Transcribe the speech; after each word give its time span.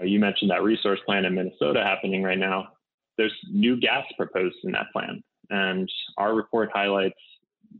Uh, 0.00 0.04
you 0.04 0.18
mentioned 0.18 0.50
that 0.50 0.62
resource 0.62 1.00
plan 1.06 1.24
in 1.24 1.34
Minnesota 1.34 1.82
happening 1.82 2.22
right 2.22 2.38
now. 2.38 2.68
There's 3.18 3.34
new 3.50 3.78
gas 3.78 4.04
proposed 4.16 4.56
in 4.64 4.72
that 4.72 4.86
plan. 4.92 5.22
And 5.50 5.90
our 6.16 6.34
report 6.34 6.70
highlights 6.72 7.18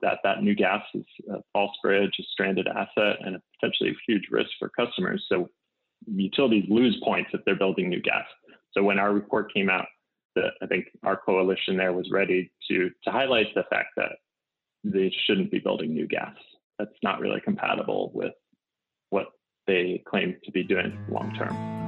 that 0.03 0.19
that 0.25 0.43
new 0.43 0.55
gas 0.55 0.83
is 0.95 1.05
a 1.31 1.39
false 1.53 1.73
bridge, 1.83 2.13
a 2.19 2.23
stranded 2.33 2.69
asset, 2.69 3.17
and 3.25 3.37
a 3.37 3.43
potentially 3.59 3.91
a 3.91 4.11
huge 4.11 4.29
risk 4.31 4.51
for 4.59 4.71
customers. 4.71 5.25
So 5.29 5.49
utilities 6.07 6.65
lose 6.69 7.01
points 7.05 7.31
if 7.33 7.45
they're 7.45 7.57
building 7.57 7.89
new 7.89 8.01
gas. 8.01 8.25
So 8.73 8.83
when 8.83 8.99
our 8.99 9.13
report 9.13 9.53
came 9.53 9.69
out, 9.69 9.87
the, 10.37 10.49
I 10.63 10.67
think 10.67 10.87
our 11.03 11.17
coalition 11.17 11.77
there 11.77 11.93
was 11.93 12.09
ready 12.13 12.53
to 12.69 12.91
to 13.05 13.11
highlight 13.11 13.53
the 13.55 13.65
fact 13.69 13.89
that 13.97 14.13
they 14.85 15.13
shouldn't 15.27 15.51
be 15.51 15.59
building 15.59 15.93
new 15.93 16.07
gas. 16.07 16.35
That's 16.79 16.91
not 17.03 17.21
really 17.21 17.41
compatible 17.41 18.13
with 18.15 18.33
what 19.11 19.27
they 19.67 20.03
claim 20.09 20.37
to 20.45 20.53
be 20.53 20.63
doing 20.63 20.97
long 21.11 21.35
term. 21.35 21.80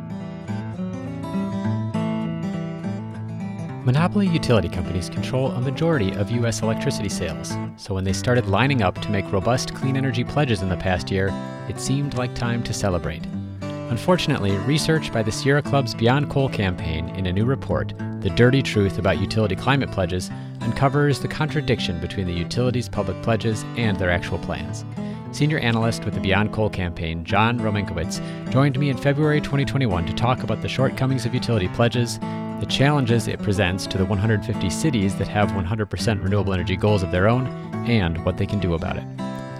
Monopoly 3.84 4.28
utility 4.28 4.68
companies 4.68 5.10
control 5.10 5.50
a 5.50 5.60
majority 5.60 6.12
of 6.12 6.30
U.S. 6.30 6.62
electricity 6.62 7.08
sales, 7.08 7.52
so 7.76 7.94
when 7.94 8.04
they 8.04 8.12
started 8.12 8.46
lining 8.46 8.80
up 8.80 9.00
to 9.02 9.10
make 9.10 9.32
robust 9.32 9.74
clean 9.74 9.96
energy 9.96 10.22
pledges 10.22 10.62
in 10.62 10.68
the 10.68 10.76
past 10.76 11.10
year, 11.10 11.30
it 11.68 11.80
seemed 11.80 12.14
like 12.14 12.32
time 12.36 12.62
to 12.62 12.72
celebrate. 12.72 13.26
Unfortunately, 13.60 14.56
research 14.58 15.12
by 15.12 15.20
the 15.20 15.32
Sierra 15.32 15.62
Club's 15.62 15.94
Beyond 15.94 16.30
Coal 16.30 16.48
campaign 16.48 17.08
in 17.16 17.26
a 17.26 17.32
new 17.32 17.44
report, 17.44 17.92
The 18.20 18.30
Dirty 18.30 18.62
Truth 18.62 18.98
About 18.98 19.20
Utility 19.20 19.56
Climate 19.56 19.90
Pledges, 19.90 20.30
uncovers 20.60 21.18
the 21.18 21.26
contradiction 21.26 22.00
between 22.00 22.28
the 22.28 22.32
utilities' 22.32 22.88
public 22.88 23.20
pledges 23.24 23.64
and 23.76 23.98
their 23.98 24.10
actual 24.10 24.38
plans. 24.38 24.84
Senior 25.32 25.58
analyst 25.60 26.04
with 26.04 26.12
the 26.12 26.20
Beyond 26.20 26.52
Coal 26.52 26.68
campaign, 26.68 27.24
John 27.24 27.58
Romankiewicz, 27.58 28.52
joined 28.52 28.78
me 28.78 28.90
in 28.90 28.98
February 28.98 29.40
2021 29.40 30.04
to 30.04 30.12
talk 30.12 30.42
about 30.42 30.60
the 30.60 30.68
shortcomings 30.68 31.24
of 31.24 31.32
utility 31.32 31.68
pledges, 31.68 32.18
the 32.60 32.66
challenges 32.68 33.26
it 33.26 33.42
presents 33.42 33.86
to 33.86 33.96
the 33.96 34.04
150 34.04 34.68
cities 34.68 35.16
that 35.16 35.26
have 35.28 35.48
100% 35.52 36.22
renewable 36.22 36.52
energy 36.52 36.76
goals 36.76 37.02
of 37.02 37.10
their 37.10 37.28
own, 37.28 37.46
and 37.88 38.22
what 38.26 38.36
they 38.36 38.44
can 38.44 38.60
do 38.60 38.74
about 38.74 38.98
it. 38.98 39.04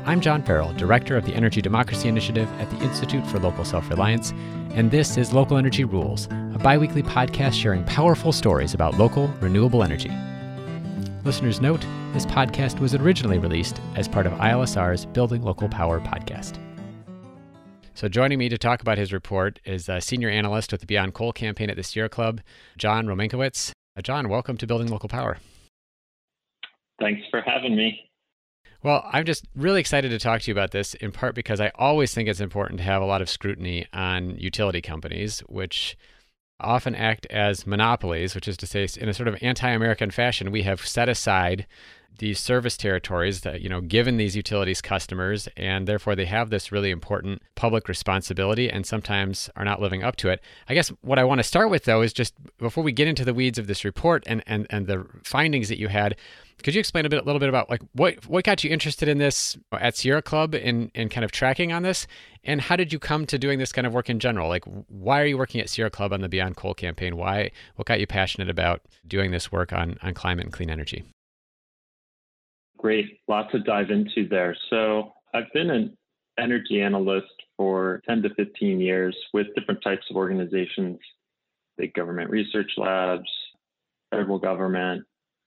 I'm 0.04 0.20
John 0.20 0.42
Farrell, 0.42 0.74
Director 0.74 1.16
of 1.16 1.24
the 1.24 1.34
Energy 1.34 1.62
Democracy 1.62 2.06
Initiative 2.06 2.48
at 2.60 2.68
the 2.70 2.84
Institute 2.84 3.26
for 3.26 3.38
Local 3.38 3.64
Self 3.64 3.88
Reliance, 3.88 4.32
and 4.74 4.90
this 4.90 5.16
is 5.16 5.32
Local 5.32 5.56
Energy 5.56 5.84
Rules, 5.84 6.26
a 6.54 6.60
bi 6.62 6.76
weekly 6.76 7.02
podcast 7.02 7.54
sharing 7.54 7.82
powerful 7.84 8.30
stories 8.30 8.74
about 8.74 8.98
local 8.98 9.28
renewable 9.40 9.82
energy. 9.82 10.12
Listeners 11.24 11.62
note, 11.62 11.86
this 12.12 12.26
podcast 12.26 12.78
was 12.78 12.94
originally 12.94 13.38
released 13.38 13.80
as 13.96 14.06
part 14.06 14.26
of 14.26 14.34
ILSR's 14.34 15.06
Building 15.06 15.42
Local 15.42 15.66
Power 15.66 15.98
podcast. 15.98 16.58
So, 17.94 18.06
joining 18.06 18.38
me 18.38 18.50
to 18.50 18.58
talk 18.58 18.82
about 18.82 18.98
his 18.98 19.14
report 19.14 19.60
is 19.64 19.88
a 19.88 19.98
senior 19.98 20.28
analyst 20.28 20.72
with 20.72 20.82
the 20.82 20.86
Beyond 20.86 21.14
Coal 21.14 21.32
campaign 21.32 21.70
at 21.70 21.76
the 21.76 21.82
Sierra 21.82 22.10
Club, 22.10 22.42
John 22.76 23.06
Romankiewicz. 23.06 23.72
Uh, 23.96 24.02
John, 24.02 24.28
welcome 24.28 24.58
to 24.58 24.66
Building 24.66 24.88
Local 24.88 25.08
Power. 25.08 25.38
Thanks 27.00 27.22
for 27.30 27.40
having 27.40 27.76
me. 27.76 28.10
Well, 28.82 29.08
I'm 29.10 29.24
just 29.24 29.46
really 29.56 29.80
excited 29.80 30.10
to 30.10 30.18
talk 30.18 30.42
to 30.42 30.50
you 30.50 30.54
about 30.54 30.72
this, 30.72 30.92
in 30.94 31.12
part 31.12 31.34
because 31.34 31.62
I 31.62 31.70
always 31.76 32.12
think 32.12 32.28
it's 32.28 32.40
important 32.40 32.78
to 32.78 32.84
have 32.84 33.00
a 33.00 33.06
lot 33.06 33.22
of 33.22 33.30
scrutiny 33.30 33.86
on 33.94 34.36
utility 34.36 34.82
companies, 34.82 35.40
which 35.48 35.96
often 36.60 36.94
act 36.94 37.26
as 37.26 37.66
monopolies, 37.66 38.34
which 38.34 38.48
is 38.48 38.56
to 38.58 38.66
say, 38.66 38.86
in 38.98 39.08
a 39.08 39.14
sort 39.14 39.28
of 39.28 39.36
anti-American 39.42 40.10
fashion, 40.10 40.50
we 40.50 40.62
have 40.62 40.86
set 40.86 41.08
aside 41.08 41.66
these 42.18 42.38
service 42.38 42.76
territories 42.76 43.40
that 43.40 43.60
you 43.60 43.68
know 43.68 43.80
given 43.80 44.16
these 44.16 44.36
utilities 44.36 44.80
customers 44.80 45.48
and 45.56 45.86
therefore 45.86 46.14
they 46.14 46.24
have 46.24 46.50
this 46.50 46.70
really 46.70 46.90
important 46.90 47.42
public 47.54 47.88
responsibility 47.88 48.70
and 48.70 48.86
sometimes 48.86 49.50
are 49.56 49.64
not 49.64 49.80
living 49.80 50.02
up 50.02 50.16
to 50.16 50.28
it 50.28 50.40
i 50.68 50.74
guess 50.74 50.88
what 51.00 51.18
i 51.18 51.24
want 51.24 51.38
to 51.38 51.44
start 51.44 51.70
with 51.70 51.84
though 51.84 52.02
is 52.02 52.12
just 52.12 52.34
before 52.58 52.84
we 52.84 52.92
get 52.92 53.08
into 53.08 53.24
the 53.24 53.34
weeds 53.34 53.58
of 53.58 53.66
this 53.66 53.84
report 53.84 54.22
and 54.26 54.42
and, 54.46 54.66
and 54.70 54.86
the 54.86 55.04
findings 55.24 55.68
that 55.68 55.78
you 55.78 55.88
had 55.88 56.16
could 56.62 56.74
you 56.74 56.80
explain 56.80 57.04
a 57.04 57.08
bit, 57.08 57.22
a 57.22 57.24
little 57.24 57.40
bit 57.40 57.48
about 57.48 57.68
like 57.68 57.82
what 57.92 58.26
what 58.26 58.44
got 58.44 58.62
you 58.62 58.70
interested 58.70 59.08
in 59.08 59.18
this 59.18 59.56
at 59.72 59.96
Sierra 59.96 60.22
Club 60.22 60.54
and 60.54 60.90
and 60.94 61.10
kind 61.10 61.24
of 61.24 61.32
tracking 61.32 61.72
on 61.72 61.82
this, 61.82 62.06
and 62.44 62.60
how 62.60 62.76
did 62.76 62.92
you 62.92 62.98
come 62.98 63.26
to 63.26 63.38
doing 63.38 63.58
this 63.58 63.72
kind 63.72 63.86
of 63.86 63.92
work 63.92 64.08
in 64.08 64.18
general? 64.18 64.48
Like, 64.48 64.64
why 64.88 65.20
are 65.20 65.26
you 65.26 65.38
working 65.38 65.60
at 65.60 65.68
Sierra 65.68 65.90
Club 65.90 66.12
on 66.12 66.20
the 66.20 66.28
Beyond 66.28 66.56
Coal 66.56 66.74
campaign? 66.74 67.16
Why 67.16 67.50
what 67.76 67.86
got 67.86 68.00
you 68.00 68.06
passionate 68.06 68.48
about 68.48 68.82
doing 69.06 69.30
this 69.30 69.50
work 69.50 69.72
on 69.72 69.98
on 70.02 70.14
climate 70.14 70.44
and 70.44 70.52
clean 70.52 70.70
energy? 70.70 71.04
Great, 72.82 73.20
lots 73.28 73.52
to 73.52 73.60
dive 73.60 73.90
into 73.90 74.28
there. 74.28 74.56
So 74.68 75.12
I've 75.32 75.52
been 75.54 75.70
an 75.70 75.96
energy 76.36 76.82
analyst 76.82 77.32
for 77.56 78.02
10 78.08 78.22
to 78.22 78.34
15 78.34 78.80
years 78.80 79.16
with 79.32 79.46
different 79.54 79.80
types 79.84 80.04
of 80.10 80.16
organizations, 80.16 80.98
big 81.78 81.94
government 81.94 82.28
research 82.28 82.72
labs, 82.76 83.28
federal 84.10 84.40
government, 84.40 85.04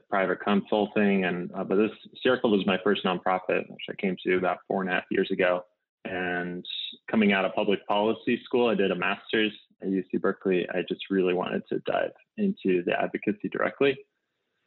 private 0.09 0.39
consulting, 0.39 1.25
and 1.25 1.51
uh, 1.53 1.65
but 1.65 1.75
this 1.75 1.91
Sierra 2.23 2.39
Club 2.39 2.53
was 2.53 2.65
my 2.65 2.77
first 2.85 3.03
nonprofit, 3.03 3.69
which 3.69 3.83
I 3.89 3.93
came 3.99 4.15
to 4.25 4.37
about 4.37 4.59
four 4.65 4.81
and 4.81 4.89
a 4.89 4.93
half 4.93 5.03
years 5.11 5.29
ago. 5.29 5.65
And 6.05 6.65
coming 7.11 7.33
out 7.33 7.43
of 7.43 7.53
public 7.53 7.85
policy 7.85 8.39
school, 8.45 8.69
I 8.69 8.75
did 8.75 8.91
a 8.91 8.95
master's 8.95 9.51
at 9.81 9.89
UC 9.89 10.21
Berkeley. 10.21 10.65
I 10.69 10.83
just 10.87 11.09
really 11.09 11.33
wanted 11.33 11.63
to 11.67 11.79
dive 11.79 12.11
into 12.37 12.81
the 12.85 12.93
advocacy 12.97 13.49
directly. 13.49 13.97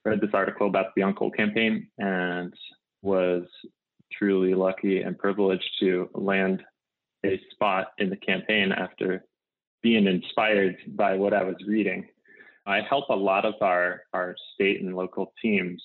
Read 0.05 0.21
this 0.21 0.31
article 0.33 0.69
about 0.69 0.95
the 0.95 1.13
Coal 1.17 1.31
campaign 1.31 1.89
and 1.99 2.53
was 3.03 3.45
truly 4.13 4.55
lucky 4.55 5.03
and 5.03 5.19
privileged 5.19 5.69
to 5.81 6.09
land 6.15 6.63
a 7.25 7.41
spot 7.51 7.89
in 7.99 8.11
the 8.11 8.17
campaign 8.17 8.73
after 8.73 9.25
being 9.83 10.07
inspired 10.07 10.77
by 10.89 11.15
what 11.15 11.35
I 11.35 11.43
was 11.43 11.57
reading. 11.67 12.07
I 12.67 12.81
help 12.89 13.09
a 13.09 13.15
lot 13.15 13.45
of 13.45 13.55
our, 13.61 14.03
our 14.13 14.35
state 14.55 14.83
and 14.83 14.95
local 14.95 15.33
teams, 15.41 15.83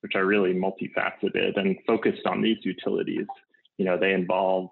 which 0.00 0.12
are 0.14 0.26
really 0.26 0.52
multifaceted 0.52 1.58
and 1.58 1.76
focused 1.86 2.26
on 2.26 2.42
these 2.42 2.58
utilities. 2.62 3.26
You 3.78 3.84
know, 3.84 3.98
they 3.98 4.12
involve 4.12 4.68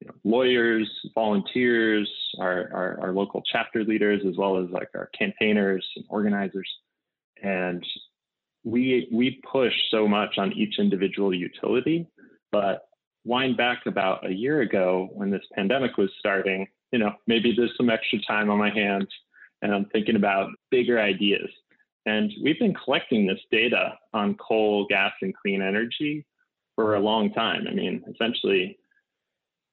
you 0.00 0.08
know, 0.08 0.14
lawyers, 0.24 0.88
volunteers, 1.14 2.10
our, 2.38 2.70
our, 2.72 3.00
our, 3.02 3.12
local 3.12 3.42
chapter 3.50 3.84
leaders, 3.84 4.22
as 4.26 4.36
well 4.36 4.56
as 4.56 4.70
like 4.70 4.88
our 4.94 5.10
campaigners 5.18 5.86
and 5.96 6.04
organizers. 6.08 6.68
And 7.42 7.84
we 8.64 9.08
we 9.12 9.40
push 9.50 9.72
so 9.90 10.06
much 10.06 10.38
on 10.38 10.52
each 10.52 10.78
individual 10.78 11.34
utility, 11.34 12.06
but 12.52 12.82
wind 13.24 13.56
back 13.56 13.86
about 13.86 14.26
a 14.26 14.32
year 14.32 14.60
ago 14.60 15.08
when 15.12 15.30
this 15.30 15.44
pandemic 15.54 15.96
was 15.96 16.10
starting, 16.18 16.66
you 16.92 16.98
know, 16.98 17.12
maybe 17.26 17.54
there's 17.56 17.76
some 17.76 17.90
extra 17.90 18.18
time 18.26 18.50
on 18.50 18.58
my 18.58 18.70
hands 18.70 19.08
and 19.62 19.74
I'm 19.74 19.86
thinking 19.86 20.16
about 20.16 20.50
bigger 20.70 20.98
ideas. 20.98 21.48
And 22.06 22.32
we've 22.42 22.58
been 22.58 22.74
collecting 22.74 23.26
this 23.26 23.40
data 23.50 23.98
on 24.14 24.36
coal, 24.36 24.86
gas, 24.88 25.12
and 25.20 25.34
clean 25.36 25.60
energy 25.60 26.24
for 26.74 26.94
a 26.94 27.00
long 27.00 27.32
time. 27.32 27.66
I 27.68 27.74
mean, 27.74 28.02
essentially 28.12 28.78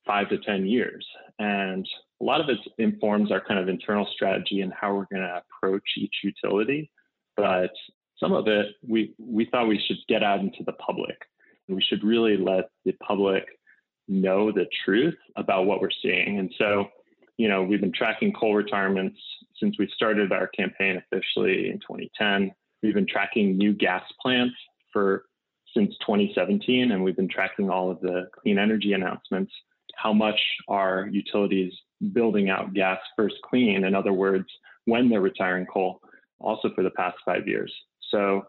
five 0.06 0.30
to 0.30 0.38
10 0.38 0.66
years. 0.66 1.06
And 1.40 1.88
a 2.22 2.24
lot 2.24 2.42
of 2.42 2.50
it 2.50 2.58
informs 2.78 3.32
our 3.32 3.42
kind 3.42 3.60
of 3.60 3.70
internal 3.70 4.08
strategy 4.14 4.62
and 4.62 4.74
how 4.74 4.94
we're 4.94 5.08
going 5.12 5.22
to 5.22 5.42
approach 5.42 5.84
each 5.98 6.16
utility. 6.24 6.92
But 7.38 7.72
some 8.20 8.34
of 8.34 8.48
it, 8.48 8.68
we, 8.88 9.14
we 9.18 9.46
thought 9.46 9.68
we 9.68 9.82
should 9.86 9.98
get 10.08 10.24
out 10.24 10.40
into 10.40 10.64
the 10.66 10.74
public. 10.74 11.18
We 11.68 11.82
should 11.82 12.04
really 12.04 12.38
let 12.38 12.70
the 12.86 12.94
public 12.94 13.46
know 14.08 14.52
the 14.52 14.66
truth 14.86 15.18
about 15.36 15.66
what 15.66 15.82
we're 15.82 15.90
seeing. 16.02 16.40
And 16.40 16.52
so 16.58 16.88
you 17.38 17.48
know, 17.48 17.64
we've 17.64 17.82
been 17.82 17.94
tracking 17.94 18.34
coal 18.34 18.56
retirements 18.56 19.20
since 19.60 19.78
we 19.78 19.90
started 19.96 20.32
our 20.32 20.48
campaign 20.48 21.02
officially 21.12 21.70
in 21.70 21.80
2010. 21.80 22.52
We've 22.82 22.96
been 22.96 23.08
tracking 23.08 23.58
new 23.58 23.74
gas 23.74 24.04
plants 24.22 24.56
for 24.92 25.26
since 25.76 25.96
2017, 26.06 26.92
and 26.92 27.04
we've 27.04 27.16
been 27.16 27.30
tracking 27.30 27.70
all 27.70 27.92
of 27.92 28.00
the 28.02 28.28
clean 28.42 28.58
energy 28.58 28.94
announcements. 28.94 29.52
How 29.96 30.14
much 30.14 30.40
are 30.68 31.08
utilities 31.12 31.74
building 32.14 32.50
out 32.50 32.74
gas 32.74 33.00
first 33.16 33.36
clean? 33.44 33.84
In 33.84 33.94
other 33.94 34.14
words, 34.14 34.48
when 34.86 35.10
they're 35.10 35.22
retiring 35.22 35.68
coal, 35.68 36.02
also 36.40 36.70
for 36.74 36.84
the 36.84 36.92
past 36.92 37.18
five 37.26 37.48
years. 37.48 37.72
So 38.12 38.44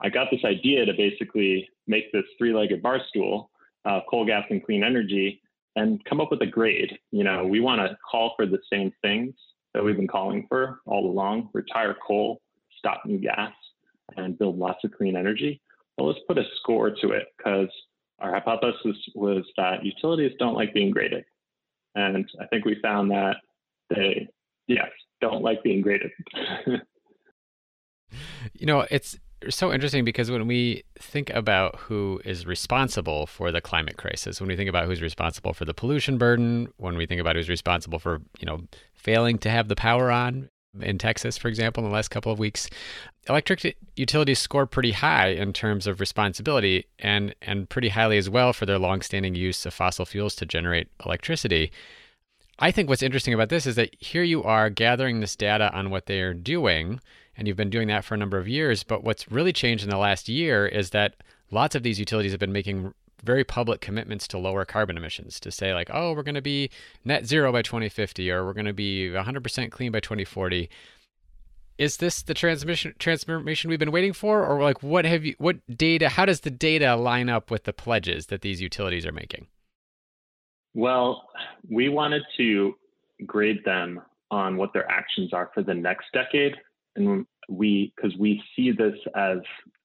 I 0.00 0.08
got 0.08 0.28
this 0.30 0.44
idea 0.44 0.84
to 0.84 0.92
basically 0.92 1.68
make 1.86 2.12
this 2.12 2.24
three 2.38 2.54
legged 2.54 2.82
bar 2.82 3.00
stool, 3.08 3.50
uh, 3.84 4.00
coal, 4.10 4.26
gas, 4.26 4.44
and 4.50 4.64
clean 4.64 4.84
energy, 4.84 5.40
and 5.76 6.04
come 6.04 6.20
up 6.20 6.30
with 6.30 6.42
a 6.42 6.46
grade. 6.46 6.98
You 7.12 7.24
know, 7.24 7.46
we 7.46 7.60
want 7.60 7.80
to 7.80 7.96
call 8.10 8.34
for 8.36 8.46
the 8.46 8.58
same 8.70 8.92
things 9.02 9.34
that 9.74 9.84
we've 9.84 9.96
been 9.96 10.08
calling 10.08 10.46
for 10.48 10.80
all 10.86 11.10
along 11.10 11.50
retire 11.52 11.96
coal, 12.06 12.40
stop 12.78 13.02
new 13.04 13.18
gas, 13.18 13.52
and 14.16 14.38
build 14.38 14.58
lots 14.58 14.84
of 14.84 14.92
clean 14.92 15.16
energy. 15.16 15.60
Well, 15.96 16.08
let's 16.08 16.20
put 16.26 16.38
a 16.38 16.44
score 16.60 16.90
to 16.90 17.10
it 17.10 17.28
because 17.36 17.68
our 18.18 18.32
hypothesis 18.32 18.96
was 19.14 19.44
that 19.56 19.84
utilities 19.84 20.32
don't 20.38 20.54
like 20.54 20.74
being 20.74 20.90
graded. 20.90 21.24
And 21.94 22.28
I 22.40 22.46
think 22.46 22.64
we 22.64 22.78
found 22.82 23.10
that 23.10 23.36
they, 23.90 24.28
yes, 24.66 24.88
don't 25.20 25.42
like 25.42 25.62
being 25.62 25.82
graded. 25.82 26.10
you 28.58 28.66
know, 28.66 28.86
it's 28.90 29.18
so 29.50 29.72
interesting 29.72 30.04
because 30.04 30.30
when 30.30 30.46
we 30.46 30.82
think 30.98 31.30
about 31.30 31.76
who 31.76 32.20
is 32.24 32.46
responsible 32.46 33.26
for 33.26 33.52
the 33.52 33.60
climate 33.60 33.96
crisis, 33.96 34.40
when 34.40 34.48
we 34.48 34.56
think 34.56 34.68
about 34.68 34.86
who's 34.86 35.02
responsible 35.02 35.52
for 35.52 35.64
the 35.64 35.74
pollution 35.74 36.18
burden, 36.18 36.68
when 36.78 36.96
we 36.96 37.06
think 37.06 37.20
about 37.20 37.36
who's 37.36 37.48
responsible 37.48 37.98
for, 37.98 38.20
you 38.38 38.46
know, 38.46 38.62
failing 38.94 39.38
to 39.38 39.50
have 39.50 39.68
the 39.68 39.76
power 39.76 40.10
on 40.10 40.48
in 40.80 40.98
Texas, 40.98 41.38
for 41.38 41.48
example, 41.48 41.82
in 41.82 41.90
the 41.90 41.94
last 41.94 42.08
couple 42.08 42.32
of 42.32 42.38
weeks, 42.38 42.68
electric 43.28 43.76
utilities 43.96 44.38
score 44.38 44.66
pretty 44.66 44.92
high 44.92 45.28
in 45.28 45.52
terms 45.52 45.86
of 45.86 46.00
responsibility 46.00 46.86
and 46.98 47.34
and 47.42 47.68
pretty 47.68 47.88
highly 47.88 48.18
as 48.18 48.28
well 48.28 48.52
for 48.52 48.66
their 48.66 48.78
longstanding 48.78 49.34
use 49.34 49.64
of 49.66 49.74
fossil 49.74 50.04
fuels 50.04 50.34
to 50.36 50.46
generate 50.46 50.88
electricity. 51.04 51.72
I 52.58 52.70
think 52.70 52.88
what's 52.88 53.02
interesting 53.02 53.34
about 53.34 53.50
this 53.50 53.66
is 53.66 53.76
that 53.76 53.94
here 54.00 54.22
you 54.22 54.42
are 54.42 54.70
gathering 54.70 55.20
this 55.20 55.36
data 55.36 55.70
on 55.74 55.90
what 55.90 56.06
they 56.06 56.20
are 56.20 56.32
doing, 56.34 57.00
and 57.36 57.46
you've 57.46 57.56
been 57.56 57.70
doing 57.70 57.88
that 57.88 58.04
for 58.04 58.14
a 58.14 58.18
number 58.18 58.38
of 58.38 58.48
years. 58.48 58.82
But 58.82 59.04
what's 59.04 59.30
really 59.30 59.52
changed 59.52 59.84
in 59.84 59.90
the 59.90 59.98
last 59.98 60.28
year 60.28 60.66
is 60.66 60.90
that 60.90 61.16
lots 61.50 61.74
of 61.74 61.82
these 61.82 61.98
utilities 61.98 62.32
have 62.32 62.40
been 62.40 62.52
making 62.52 62.92
very 63.24 63.44
public 63.44 63.80
commitments 63.80 64.28
to 64.28 64.38
lower 64.38 64.64
carbon 64.64 64.96
emissions 64.96 65.40
to 65.40 65.50
say 65.50 65.72
like 65.72 65.88
oh 65.92 66.12
we're 66.12 66.22
going 66.22 66.34
to 66.34 66.42
be 66.42 66.70
net 67.02 67.26
zero 67.26 67.50
by 67.50 67.62
2050 67.62 68.30
or 68.30 68.44
we're 68.44 68.52
going 68.52 68.66
to 68.66 68.74
be 68.74 69.08
100% 69.08 69.70
clean 69.72 69.90
by 69.90 69.98
2040 69.98 70.68
is 71.78 71.96
this 71.96 72.22
the 72.22 72.34
transmission 72.34 72.94
transformation 72.98 73.70
we've 73.70 73.78
been 73.78 73.90
waiting 73.90 74.12
for 74.12 74.44
or 74.44 74.62
like 74.62 74.82
what 74.82 75.06
have 75.06 75.24
you 75.24 75.34
what 75.38 75.56
data 75.76 76.10
how 76.10 76.26
does 76.26 76.40
the 76.40 76.50
data 76.50 76.94
line 76.94 77.30
up 77.30 77.50
with 77.50 77.64
the 77.64 77.72
pledges 77.72 78.26
that 78.26 78.42
these 78.42 78.60
utilities 78.60 79.06
are 79.06 79.12
making 79.12 79.46
well, 80.76 81.30
we 81.70 81.88
wanted 81.88 82.22
to 82.36 82.74
grade 83.24 83.64
them 83.64 84.02
on 84.30 84.58
what 84.58 84.74
their 84.74 84.88
actions 84.90 85.32
are 85.32 85.50
for 85.54 85.62
the 85.62 85.72
next 85.72 86.04
decade. 86.12 86.54
And 86.96 87.26
we, 87.48 87.92
because 87.94 88.16
we 88.18 88.42
see 88.54 88.72
this 88.72 88.94
as, 89.14 89.38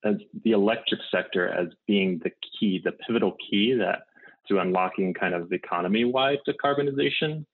as 0.03 0.15
the 0.43 0.51
electric 0.51 0.99
sector 1.11 1.47
as 1.49 1.67
being 1.87 2.19
the 2.23 2.31
key, 2.59 2.81
the 2.83 2.93
pivotal 2.93 3.35
key 3.49 3.73
that 3.73 4.03
to 4.47 4.59
unlocking 4.59 5.13
kind 5.13 5.35
of 5.35 5.51
economy-wide 5.51 6.39
decarbonization. 6.47 7.45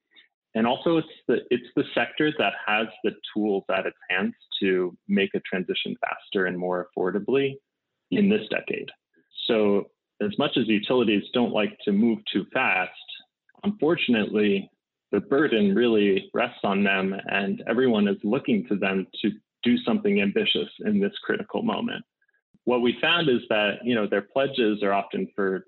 And 0.56 0.66
also 0.66 0.98
it's 0.98 1.08
the, 1.28 1.40
it's 1.50 1.68
the 1.76 1.84
sector 1.94 2.32
that 2.40 2.54
has 2.66 2.88
the 3.04 3.12
tools 3.34 3.66
at 3.70 3.86
its 3.86 3.98
hands 4.10 4.34
to 4.62 4.96
make 5.08 5.32
a 5.36 5.42
transition 5.42 5.96
faster 6.00 6.46
and 6.46 6.58
more 6.58 6.88
affordably 6.98 7.56
in 8.12 8.30
this 8.30 8.48
decade. 8.50 8.90
So 9.48 9.90
as 10.22 10.32
much 10.40 10.52
as 10.58 10.68
utilities 10.68 11.24
don't 11.34 11.52
like 11.52 11.78
to 11.86 11.92
move 11.92 12.20
too 12.32 12.46
fast, 12.54 12.92
unfortunately, 13.64 14.72
the 15.12 15.20
burden 15.20 15.76
really 15.76 16.30
rests 16.34 16.60
on 16.64 16.84
them, 16.84 17.16
and 17.28 17.64
everyone 17.68 18.08
is 18.08 18.18
looking 18.24 18.66
to 18.68 18.76
them 18.76 19.08
to 19.22 19.32
do 19.68 19.78
something 19.84 20.22
ambitious 20.22 20.70
in 20.86 21.00
this 21.00 21.12
critical 21.26 21.62
moment. 21.62 22.04
What 22.64 22.82
we 22.82 22.98
found 23.02 23.30
is 23.30 23.42
that 23.50 23.80
you 23.84 23.96
know 23.96 24.08
their 24.08 24.22
pledges 24.34 24.82
are 24.84 24.94
often 24.94 25.28
for 25.36 25.66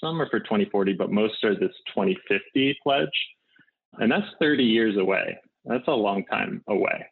some 0.00 0.20
are 0.20 0.28
for 0.28 0.40
2040, 0.40 0.92
but 0.94 1.10
most 1.10 1.42
are 1.44 1.54
this 1.54 1.74
2050 1.94 2.78
pledge, 2.82 3.08
and 3.98 4.10
that's 4.10 4.26
30 4.40 4.64
years 4.64 4.96
away. 4.96 5.38
That's 5.64 5.88
a 5.88 5.92
long 5.92 6.24
time 6.26 6.62
away. 6.68 7.06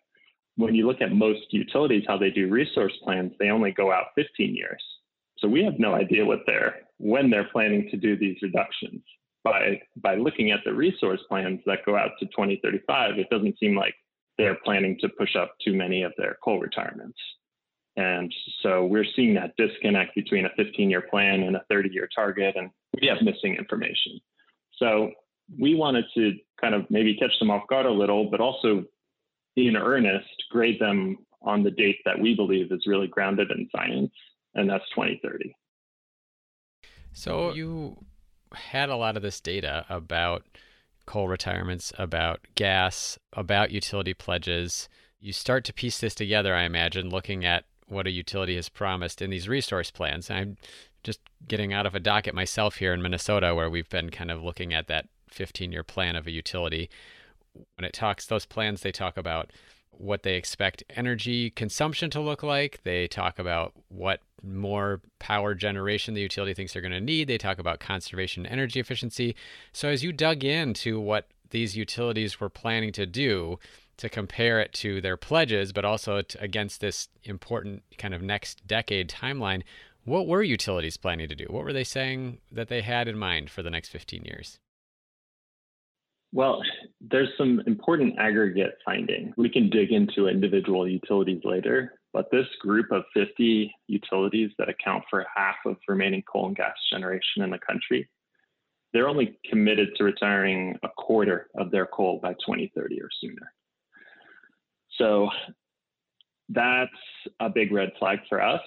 When 0.56 0.74
you 0.74 0.86
look 0.86 1.00
at 1.00 1.12
most 1.12 1.46
utilities, 1.50 2.04
how 2.06 2.18
they 2.18 2.30
do 2.30 2.48
resource 2.48 2.92
plans, 3.02 3.32
they 3.38 3.48
only 3.48 3.72
go 3.72 3.90
out 3.90 4.06
15 4.14 4.54
years. 4.54 4.82
So 5.38 5.48
we 5.48 5.64
have 5.64 5.78
no 5.78 5.94
idea 5.94 6.24
what 6.24 6.40
they're 6.46 6.80
when 6.98 7.30
they're 7.30 7.48
planning 7.52 7.88
to 7.90 7.96
do 7.96 8.16
these 8.16 8.36
reductions 8.42 9.02
by 9.44 9.80
by 9.96 10.14
looking 10.16 10.50
at 10.52 10.60
the 10.64 10.72
resource 10.72 11.20
plans 11.28 11.60
that 11.66 11.86
go 11.86 11.96
out 11.96 12.12
to 12.20 12.26
2035, 12.26 13.18
it 13.18 13.30
doesn't 13.30 13.58
seem 13.58 13.74
like 13.76 13.94
they're 14.38 14.58
planning 14.64 14.98
to 15.00 15.08
push 15.08 15.36
up 15.36 15.54
too 15.64 15.74
many 15.74 16.02
of 16.02 16.12
their 16.16 16.36
coal 16.42 16.58
retirements. 16.58 17.18
And 17.96 18.32
so 18.62 18.86
we're 18.86 19.06
seeing 19.14 19.34
that 19.34 19.54
disconnect 19.58 20.14
between 20.14 20.46
a 20.46 20.50
15 20.56 20.88
year 20.88 21.02
plan 21.02 21.42
and 21.42 21.56
a 21.56 21.64
30 21.68 21.90
year 21.92 22.08
target, 22.14 22.56
and 22.56 22.70
we 23.00 23.06
have 23.08 23.18
missing 23.22 23.54
information. 23.56 24.18
So 24.78 25.10
we 25.58 25.74
wanted 25.74 26.06
to 26.14 26.32
kind 26.60 26.74
of 26.74 26.86
maybe 26.90 27.14
catch 27.16 27.38
them 27.38 27.50
off 27.50 27.66
guard 27.68 27.86
a 27.86 27.90
little, 27.90 28.30
but 28.30 28.40
also 28.40 28.84
in 29.56 29.76
earnest 29.76 30.44
grade 30.50 30.80
them 30.80 31.18
on 31.42 31.62
the 31.62 31.70
date 31.70 31.98
that 32.04 32.18
we 32.18 32.34
believe 32.34 32.72
is 32.72 32.86
really 32.86 33.08
grounded 33.08 33.50
in 33.50 33.68
science, 33.74 34.12
and 34.54 34.70
that's 34.70 34.84
2030. 34.94 35.54
So 37.12 37.52
you 37.52 38.04
had 38.54 38.88
a 38.88 38.96
lot 38.96 39.16
of 39.16 39.22
this 39.22 39.40
data 39.40 39.84
about 39.88 40.44
coal 41.06 41.28
retirements, 41.28 41.92
about 41.98 42.40
gas, 42.54 43.18
about 43.32 43.70
utility 43.70 44.14
pledges. 44.14 44.88
You 45.20 45.32
start 45.32 45.64
to 45.64 45.72
piece 45.72 45.98
this 45.98 46.14
together, 46.14 46.54
I 46.54 46.64
imagine, 46.64 47.08
looking 47.08 47.44
at 47.44 47.64
what 47.86 48.06
a 48.06 48.10
utility 48.10 48.56
has 48.56 48.68
promised 48.68 49.20
in 49.22 49.30
these 49.30 49.48
resource 49.48 49.90
plans. 49.90 50.30
I'm 50.30 50.56
just 51.02 51.20
getting 51.46 51.72
out 51.72 51.86
of 51.86 51.94
a 51.94 52.00
docket 52.00 52.34
myself 52.34 52.76
here 52.76 52.94
in 52.94 53.02
Minnesota, 53.02 53.54
where 53.54 53.70
we've 53.70 53.88
been 53.88 54.10
kind 54.10 54.30
of 54.30 54.42
looking 54.42 54.72
at 54.72 54.86
that 54.88 55.08
15 55.28 55.72
year 55.72 55.82
plan 55.82 56.16
of 56.16 56.26
a 56.26 56.30
utility. 56.30 56.88
When 57.76 57.84
it 57.84 57.92
talks, 57.92 58.26
those 58.26 58.46
plans, 58.46 58.80
they 58.80 58.92
talk 58.92 59.16
about 59.16 59.50
what 60.02 60.24
they 60.24 60.34
expect 60.34 60.82
energy 60.90 61.48
consumption 61.50 62.10
to 62.10 62.20
look 62.20 62.42
like. 62.42 62.80
They 62.82 63.06
talk 63.06 63.38
about 63.38 63.72
what 63.88 64.20
more 64.42 65.00
power 65.20 65.54
generation 65.54 66.14
the 66.14 66.20
utility 66.20 66.54
thinks 66.54 66.72
they're 66.72 66.82
going 66.82 66.90
to 66.90 67.00
need. 67.00 67.28
They 67.28 67.38
talk 67.38 67.60
about 67.60 67.78
conservation 67.78 68.44
energy 68.44 68.80
efficiency. 68.80 69.36
So 69.72 69.88
as 69.88 70.02
you 70.02 70.12
dug 70.12 70.42
into 70.42 70.98
what 70.98 71.28
these 71.50 71.76
utilities 71.76 72.40
were 72.40 72.48
planning 72.48 72.90
to 72.92 73.06
do 73.06 73.60
to 73.98 74.08
compare 74.08 74.60
it 74.60 74.72
to 74.72 75.00
their 75.00 75.16
pledges, 75.16 75.72
but 75.72 75.84
also 75.84 76.20
to, 76.22 76.42
against 76.42 76.80
this 76.80 77.08
important 77.22 77.84
kind 77.96 78.12
of 78.12 78.22
next 78.22 78.66
decade 78.66 79.08
timeline, 79.08 79.62
what 80.04 80.26
were 80.26 80.42
utilities 80.42 80.96
planning 80.96 81.28
to 81.28 81.36
do? 81.36 81.46
What 81.48 81.62
were 81.62 81.72
they 81.72 81.84
saying 81.84 82.38
that 82.50 82.66
they 82.68 82.80
had 82.80 83.06
in 83.06 83.16
mind 83.16 83.50
for 83.50 83.62
the 83.62 83.70
next 83.70 83.90
15 83.90 84.24
years? 84.24 84.58
Well, 86.32 86.62
there's 87.00 87.28
some 87.36 87.60
important 87.66 88.18
aggregate 88.18 88.78
finding. 88.84 89.34
We 89.36 89.50
can 89.50 89.68
dig 89.68 89.92
into 89.92 90.28
individual 90.28 90.88
utilities 90.88 91.42
later, 91.44 91.98
but 92.14 92.30
this 92.30 92.46
group 92.60 92.90
of 92.90 93.04
50 93.12 93.70
utilities 93.86 94.50
that 94.58 94.70
account 94.70 95.04
for 95.10 95.26
half 95.34 95.56
of 95.66 95.76
remaining 95.86 96.22
coal 96.22 96.46
and 96.46 96.56
gas 96.56 96.74
generation 96.90 97.42
in 97.42 97.50
the 97.50 97.58
country, 97.58 98.08
they're 98.92 99.08
only 99.08 99.38
committed 99.50 99.90
to 99.96 100.04
retiring 100.04 100.78
a 100.82 100.88
quarter 100.96 101.48
of 101.56 101.70
their 101.70 101.86
coal 101.86 102.18
by 102.22 102.32
2030 102.32 103.00
or 103.02 103.08
sooner. 103.20 103.52
So 104.98 105.28
that's 106.48 106.90
a 107.40 107.50
big 107.50 107.72
red 107.72 107.92
flag 107.98 108.20
for 108.28 108.42
us. 108.42 108.60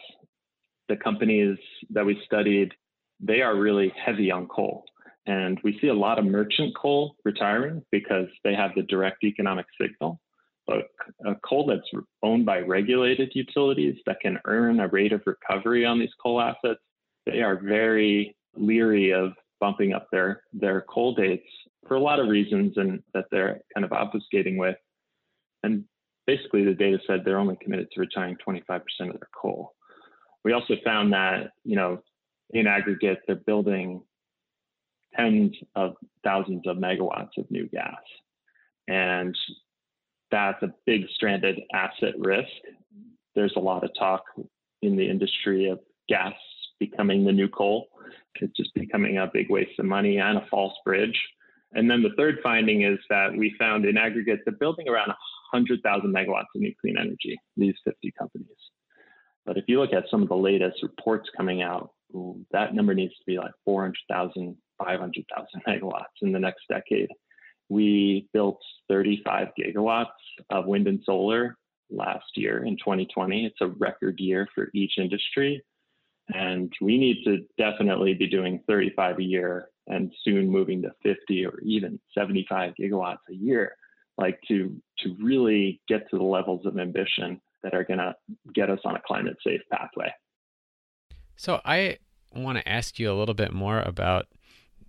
The 0.88 0.98
companies 0.98 1.58
that 1.90 2.06
we 2.06 2.22
studied, 2.26 2.74
they 3.20 3.42
are 3.42 3.56
really 3.56 3.92
heavy 4.04 4.30
on 4.30 4.48
coal. 4.48 4.86
And 5.28 5.60
we 5.64 5.80
see 5.80 5.88
a 5.88 5.94
lot 5.94 6.20
of 6.20 6.26
merchant 6.26 6.76
coal 6.76 7.16
retiring 7.26 7.84
because 7.92 8.28
they 8.44 8.54
have 8.54 8.72
the 8.76 8.84
direct 8.84 9.24
economic 9.24 9.66
signal. 9.80 10.20
But 10.68 10.88
coal 11.48 11.66
that's 11.68 12.04
owned 12.24 12.46
by 12.46 12.60
regulated 12.60 13.32
utilities 13.36 13.98
that 14.06 14.20
can 14.20 14.40
earn 14.46 14.80
a 14.80 14.88
rate 14.88 15.14
of 15.14 15.22
recovery 15.26 15.86
on 15.86 16.00
these 16.00 16.14
coal 16.22 16.42
assets, 16.42 16.80
they 17.26 17.42
are 17.42 17.60
very 17.60 18.36
leery 18.56 19.12
of 19.12 19.34
bumping 19.60 19.94
up 19.94 20.08
their, 20.12 20.44
their 20.54 20.82
coal 20.82 21.14
dates 21.14 21.48
for 21.88 21.96
a 21.96 22.00
lot 22.00 22.20
of 22.20 22.28
reasons 22.28 22.74
and 22.78 23.02
that 23.14 23.26
they're 23.32 23.62
kind 23.74 23.86
of 23.86 23.92
obfuscating 23.92 24.58
with. 24.58 24.76
And 25.64 25.86
basically 26.28 26.66
the 26.66 26.74
data 26.74 27.00
said 27.06 27.22
they're 27.24 27.40
only 27.40 27.58
committed 27.62 27.90
to 27.92 28.00
retiring 28.00 28.38
25% 28.48 28.80
of 29.02 29.14
their 29.14 29.30
coal. 29.40 29.74
We 30.44 30.54
also 30.54 30.76
found 30.84 31.14
that, 31.14 31.52
you 31.64 31.76
know, 31.76 32.02
in 32.52 32.68
aggregate, 32.68 33.20
they're 33.28 33.36
building 33.36 34.02
tens 35.16 35.56
of 35.76 35.96
thousands 36.24 36.68
of 36.68 36.78
megawatts 36.78 37.38
of 37.38 37.50
new 37.50 37.68
gas. 37.70 37.96
And 38.88 39.36
that's 40.32 40.62
a 40.64 40.74
big 40.86 41.04
stranded 41.14 41.60
asset 41.74 42.14
risk. 42.18 42.50
There's 43.36 43.54
a 43.56 43.62
lot 43.62 43.84
of 43.84 43.92
talk 43.98 44.24
in 44.82 44.96
the 44.96 45.10
industry 45.10 45.70
of 45.70 45.80
gas 46.08 46.34
becoming 46.80 47.26
the 47.26 47.32
new 47.32 47.48
coal. 47.48 47.88
It's 48.42 48.56
just 48.56 48.74
becoming 48.74 49.18
a 49.18 49.30
big 49.32 49.50
waste 49.50 49.80
of 49.80 49.86
money 49.86 50.18
and 50.18 50.38
a 50.38 50.46
false 50.52 50.74
bridge. 50.84 51.20
And 51.74 51.90
then 51.90 52.02
the 52.02 52.14
third 52.18 52.40
finding 52.44 52.84
is 52.84 53.00
that 53.10 53.36
we 53.36 53.56
found 53.58 53.86
in 53.86 53.98
aggregate 53.98 54.42
they're 54.46 54.56
building 54.56 54.88
around 54.88 55.08
100,000 55.52 56.14
megawatts 56.14 56.46
of 56.56 56.62
new 56.62 56.74
clean 56.80 56.98
energy, 56.98 57.38
these 57.58 57.76
50 57.84 58.12
companies. 58.18 58.48
But 59.46 59.58
if 59.58 59.66
you 59.68 59.80
look 59.80 59.94
at 59.94 60.06
some 60.10 60.22
of 60.22 60.30
the 60.30 60.36
latest 60.36 60.84
reports 60.84 61.30
coming 61.36 61.62
out, 61.62 61.92
that 62.52 62.74
number 62.74 62.94
needs 62.94 63.14
to 63.14 63.26
be 63.26 63.38
like 63.38 63.52
400,000 63.64 64.56
500,000 64.84 65.62
megawatts 65.68 66.22
in 66.22 66.32
the 66.32 66.40
next 66.40 66.64
decade. 66.70 67.10
We 67.70 68.28
built 68.34 68.60
35 68.90 69.50
gigawatts 69.60 70.06
of 70.50 70.66
wind 70.66 70.88
and 70.88 71.02
solar 71.04 71.58
last 71.90 72.26
year 72.36 72.66
in 72.66 72.78
2020. 72.78 73.46
It's 73.46 73.62
a 73.62 73.68
record 73.68 74.20
year 74.20 74.48
for 74.54 74.70
each 74.74 74.94
industry. 74.98 75.64
And 76.34 76.72
we 76.82 76.98
need 76.98 77.24
to 77.26 77.46
definitely 77.58 78.14
be 78.14 78.28
doing 78.28 78.62
35 78.68 79.20
a 79.20 79.24
year 79.24 79.70
and 79.88 80.12
soon 80.24 80.50
moving 80.50 80.82
to 80.82 80.92
50 81.04 81.46
or 81.46 81.60
even 81.62 82.00
75 82.18 82.74
gigawatts 82.80 83.18
a 83.30 83.36
year, 83.36 83.76
like 84.18 84.40
to, 84.48 84.76
to 85.00 85.16
really 85.22 85.82
get 85.88 86.10
to 86.10 86.18
the 86.18 86.24
levels 86.24 86.66
of 86.66 86.80
ambition 86.80 87.40
that 87.62 87.76
are 87.76 87.84
going 87.84 88.00
to 88.00 88.16
get 88.54 88.70
us 88.70 88.80
on 88.86 88.96
a 88.96 89.02
climate 89.06 89.38
safe 89.46 89.62
pathway. 89.72 90.12
So 91.36 91.62
I 91.66 91.98
want 92.34 92.58
to 92.58 92.68
ask 92.68 93.00
you 93.00 93.12
a 93.12 93.14
little 93.14 93.36
bit 93.36 93.54
more 93.54 93.80
about 93.80 94.28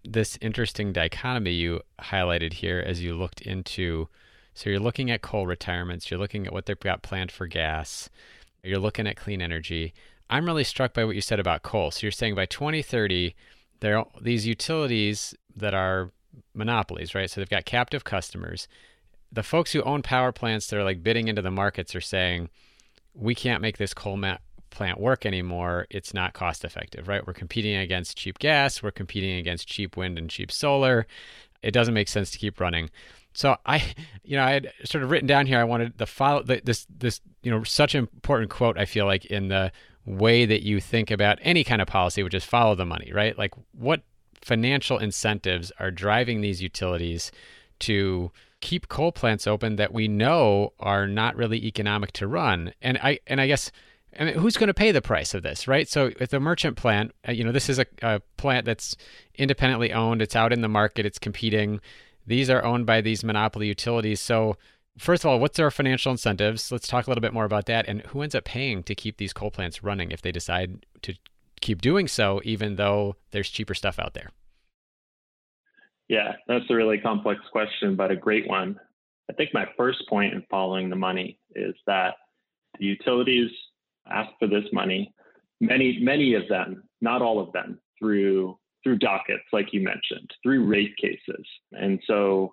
this 0.07 0.39
interesting 0.41 0.93
dichotomy 0.93 1.53
you 1.53 1.81
highlighted 2.01 2.55
here 2.55 2.83
as 2.85 3.03
you 3.03 3.15
looked 3.15 3.41
into. 3.43 4.09
So 4.55 4.71
you're 4.71 4.81
looking 4.81 5.11
at 5.11 5.23
coal 5.23 5.47
retirements, 5.47 6.11
you're 6.11 6.21
looking 6.21 6.47
at 6.47 6.53
what 6.53 6.67
they've 6.67 6.79
got 6.79 7.03
planned 7.03 7.31
for 7.31 7.47
gas, 7.47 8.09
you're 8.63 8.79
looking 8.79 9.07
at 9.07 9.17
clean 9.17 9.43
energy. 9.43 9.93
I'm 10.29 10.47
really 10.47 10.65
struck 10.65 10.95
by 10.95 11.05
what 11.05 11.15
you 11.15 11.21
said 11.21 11.39
about 11.39 11.63
coal. 11.63 11.91
So 11.91 12.01
you're 12.03 12.11
saying 12.11 12.35
by 12.35 12.47
2030, 12.47 13.35
there 13.81 13.99
are 13.99 14.07
these 14.21 14.47
utilities 14.47 15.35
that 15.55 15.75
are 15.75 16.11
monopolies, 16.55 17.15
right? 17.15 17.31
So 17.31 17.41
they've 17.41 17.49
got 17.49 17.65
captive 17.65 18.05
customers. 18.05 18.67
The 19.31 19.43
folks 19.43 19.73
who 19.73 19.83
own 19.83 20.03
power 20.03 20.33
plants 20.33 20.67
that 20.69 20.79
are 20.79 20.85
like 20.85 21.03
bidding 21.03 21.29
into 21.29 21.43
the 21.43 21.51
markets 21.51 21.95
are 21.95 22.01
saying, 22.01 22.49
we 23.15 23.35
can't 23.35 23.63
make 23.63 23.79
this 23.79 23.95
coal 23.95 24.17
ma- 24.17 24.39
plant 24.71 25.01
work 25.01 25.27
anymore. 25.27 25.87
It's 25.91 26.15
not 26.15 26.33
cost 26.33 26.65
effective, 26.65 27.09
right? 27.09 27.27
We're 27.27 27.33
competing 27.33 27.77
against 27.77 28.17
cheap 28.17 28.39
gas, 28.39 28.83
we're 28.83 28.91
competing 28.91 29.39
against 29.39 29.69
cheap 29.69 29.97
wind 29.97 30.19
and 30.19 30.31
cheap 30.31 30.51
solar. 30.53 31.07
It 31.63 31.73
doesn't 31.73 31.95
make 31.95 32.09
sense 32.09 32.31
to 32.31 32.39
keep 32.39 32.61
running. 32.61 32.91
So 33.33 33.57
I, 33.67 33.95
you 34.25 34.37
know, 34.37 34.45
I 34.45 34.53
had 34.53 34.73
sort 34.85 35.05
of 35.05 35.11
written 35.11 35.27
down 35.27 35.47
here. 35.47 35.59
I 35.59 35.65
wanted 35.65 35.99
the 35.99 36.07
follow 36.07 36.43
the, 36.43 36.61
this 36.65 36.87
this 36.99 37.21
you 37.43 37.51
know 37.51 37.63
such 37.65 37.95
an 37.95 38.09
important 38.15 38.51
quote. 38.51 38.79
I 38.79 38.85
feel 38.85 39.07
like 39.07 39.27
in 39.27 39.49
the 39.49 39.73
way 40.05 40.47
that 40.47 40.63
you 40.63 40.81
think 40.81 41.11
about 41.11 41.39
any 41.43 41.65
kind 41.65 41.83
of 41.83 41.89
policy, 41.89 42.23
which 42.23 42.35
is 42.35 42.45
follow 42.45 42.75
the 42.75 42.87
money, 42.87 43.13
right? 43.13 43.37
Like 43.37 43.53
what 43.73 44.03
financial 44.41 44.99
incentives 44.99 45.73
are 45.81 45.91
driving 45.91 46.41
these 46.41 46.63
utilities 46.63 47.33
to 47.81 48.31
keep 48.61 48.89
coal 48.89 49.13
plants 49.13 49.47
open 49.47 49.77
that 49.77 49.93
we 49.93 50.09
know 50.09 50.73
are 50.79 51.07
not 51.07 51.37
really 51.37 51.67
economic 51.67 52.13
to 52.13 52.27
run. 52.27 52.73
And 52.81 52.99
I 52.99 53.19
and 53.27 53.41
I 53.41 53.47
guess 53.47 53.71
I 54.19 54.25
mean, 54.25 54.35
who's 54.35 54.57
going 54.57 54.69
to 54.69 54.75
pay 54.75 54.93
the 54.93 55.03
price 55.03 55.35
of 55.35 55.43
this, 55.43 55.69
right? 55.69 55.89
So, 55.89 56.11
with 56.19 56.33
a 56.33 56.41
merchant 56.41 56.77
plant, 56.77 57.13
uh, 57.29 57.33
you 57.33 57.45
know, 57.45 57.53
this 57.53 57.69
is 57.69 57.79
a, 57.79 57.87
a, 58.03 58.21
plant 58.37 58.65
that's 58.65 58.97
independently 59.35 59.93
owned. 59.93 60.23
It's 60.23 60.37
out 60.37 60.53
in 60.53 60.63
the 60.63 60.69
market. 60.69 61.07
It's 61.07 61.19
competing. 61.19 61.81
These 62.27 62.51
are 62.51 62.65
owned 62.65 62.87
by 62.87 63.01
these 63.01 63.23
monopoly 63.23 63.67
utilities. 63.69 64.21
So, 64.21 64.57
first 64.99 65.25
of 65.25 65.31
all, 65.31 65.39
what's 65.39 65.57
their 65.57 65.71
financial 65.71 66.13
incentives? 66.13 66.73
Let's 66.73 66.89
talk 66.89 67.07
a 67.07 67.11
little 67.11 67.21
bit 67.21 67.35
more 67.35 67.45
about 67.45 67.67
that. 67.67 67.87
And 67.89 68.03
who 68.07 68.23
ends 68.23 68.35
up 68.35 68.45
paying 68.45 68.83
to 68.85 68.95
keep 68.95 69.19
these 69.19 69.33
coal 69.33 69.51
plants 69.51 69.83
running 69.83 70.11
if 70.11 70.23
they 70.23 70.33
decide 70.33 70.87
to 71.03 71.15
keep 71.61 71.83
doing 71.83 72.09
so, 72.09 72.41
even 72.45 72.77
though 72.77 73.17
there's 73.31 73.51
cheaper 73.51 73.75
stuff 73.75 73.99
out 73.99 74.15
there? 74.15 74.31
Yeah, 76.09 76.35
that's 76.47 76.65
a 76.71 76.75
really 76.75 76.99
complex 76.99 77.41
question, 77.51 77.97
but 77.97 78.11
a 78.11 78.17
great 78.17 78.49
one. 78.49 78.79
I 79.29 79.33
think 79.33 79.51
my 79.53 79.67
first 79.77 80.05
point 80.09 80.35
in 80.35 80.45
following 80.49 80.89
the 80.89 80.97
money 80.97 81.39
is 81.55 81.75
that 81.87 82.15
the 82.79 82.87
utilities 82.87 83.51
ask 84.11 84.31
for 84.39 84.49
this 84.49 84.65
money. 84.73 85.13
Many, 85.61 85.99
many 86.01 86.35
of 86.35 86.49
them, 86.49 86.85
not 87.01 87.23
all 87.23 87.41
of 87.41 87.53
them, 87.53 87.79
through 87.99 88.59
through 88.87 88.99
dockets, 88.99 89.43
like 89.53 89.73
you 89.73 89.81
mentioned, 89.81 90.31
through 90.45 90.65
rate 90.65 90.97
cases. 90.97 91.45
And 91.73 91.99
so 92.07 92.53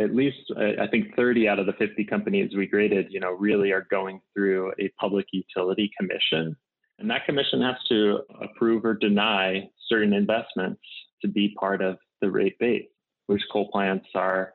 at 0.00 0.14
least 0.14 0.38
I 0.56 0.86
think 0.86 1.14
30 1.14 1.46
out 1.46 1.58
of 1.58 1.66
the 1.66 1.74
50 1.74 2.04
companies 2.04 2.52
we 2.56 2.66
graded, 2.66 3.08
you 3.10 3.20
know, 3.20 3.32
really 3.32 3.70
are 3.72 3.86
going 3.90 4.20
through 4.32 4.72
a 4.80 4.90
public 4.98 5.26
utility 5.30 5.90
commission. 5.98 6.56
And 6.98 7.10
that 7.10 7.26
commission 7.26 7.60
has 7.60 7.76
to 7.90 8.20
approve 8.40 8.86
or 8.86 8.94
deny 8.94 9.68
certain 9.88 10.14
investments 10.14 10.80
to 11.20 11.28
be 11.28 11.54
part 11.60 11.82
of 11.82 11.98
the 12.22 12.30
rate 12.30 12.58
base, 12.58 12.86
which 13.26 13.42
coal 13.52 13.70
plants 13.70 14.06
are 14.14 14.54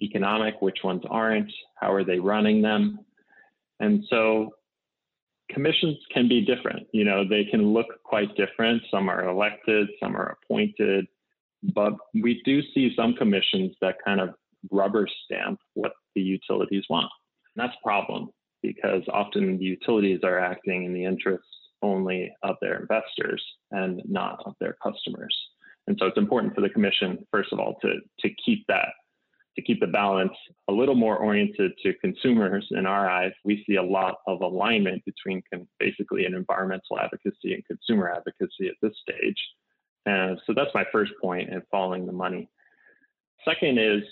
economic, 0.00 0.62
which 0.62 0.78
ones 0.84 1.02
aren't, 1.10 1.50
how 1.80 1.92
are 1.92 2.04
they 2.04 2.20
running 2.20 2.62
them. 2.62 3.00
And 3.80 4.04
so 4.08 4.50
commissions 5.52 5.98
can 6.12 6.28
be 6.28 6.44
different. 6.44 6.86
You 6.92 7.04
know, 7.04 7.26
they 7.28 7.44
can 7.44 7.72
look 7.72 7.86
quite 8.04 8.34
different. 8.36 8.82
Some 8.90 9.08
are 9.08 9.28
elected, 9.28 9.88
some 10.00 10.16
are 10.16 10.36
appointed, 10.42 11.06
but 11.74 11.94
we 12.14 12.42
do 12.44 12.60
see 12.74 12.92
some 12.96 13.14
commissions 13.14 13.74
that 13.80 13.96
kind 14.04 14.20
of 14.20 14.30
rubber 14.70 15.08
stamp 15.24 15.58
what 15.74 15.92
the 16.14 16.20
utilities 16.20 16.84
want. 16.88 17.10
And 17.54 17.64
that's 17.64 17.76
a 17.78 17.86
problem 17.86 18.30
because 18.62 19.02
often 19.12 19.58
the 19.58 19.64
utilities 19.64 20.20
are 20.22 20.38
acting 20.38 20.84
in 20.84 20.94
the 20.94 21.04
interests 21.04 21.46
only 21.82 22.32
of 22.42 22.56
their 22.60 22.80
investors 22.80 23.42
and 23.72 24.00
not 24.08 24.40
of 24.46 24.54
their 24.60 24.76
customers. 24.82 25.36
And 25.88 25.96
so 25.98 26.06
it's 26.06 26.18
important 26.18 26.54
for 26.54 26.60
the 26.60 26.68
commission, 26.68 27.26
first 27.32 27.52
of 27.52 27.58
all, 27.58 27.76
to, 27.82 27.94
to 28.20 28.34
keep 28.44 28.64
that, 28.68 28.90
to 29.56 29.62
keep 29.62 29.80
the 29.80 29.86
balance 29.86 30.32
a 30.68 30.72
little 30.72 30.94
more 30.94 31.16
oriented 31.16 31.72
to 31.82 31.92
consumers 31.94 32.66
in 32.70 32.86
our 32.86 33.08
eyes. 33.08 33.32
We 33.44 33.64
see 33.66 33.76
a 33.76 33.82
lot 33.82 34.16
of 34.26 34.40
alignment 34.40 35.04
between 35.04 35.42
con- 35.52 35.68
basically 35.78 36.24
an 36.24 36.34
environmental 36.34 36.98
advocacy 36.98 37.54
and 37.54 37.64
consumer 37.66 38.10
advocacy 38.10 38.68
at 38.68 38.74
this 38.80 38.94
stage. 39.02 39.36
And 40.06 40.40
so 40.46 40.54
that's 40.54 40.74
my 40.74 40.84
first 40.90 41.12
point 41.20 41.50
in 41.50 41.62
following 41.70 42.06
the 42.06 42.12
money. 42.12 42.48
Second 43.44 43.78
is 43.78 44.02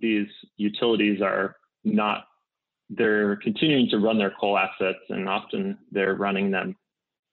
these 0.00 0.28
utilities 0.56 1.20
are 1.22 1.56
not 1.84 2.24
they're 2.90 3.36
continuing 3.36 3.88
to 3.90 3.98
run 3.98 4.18
their 4.18 4.32
coal 4.40 4.56
assets 4.56 4.98
and 5.10 5.28
often 5.28 5.76
they're 5.92 6.14
running 6.14 6.50
them 6.50 6.74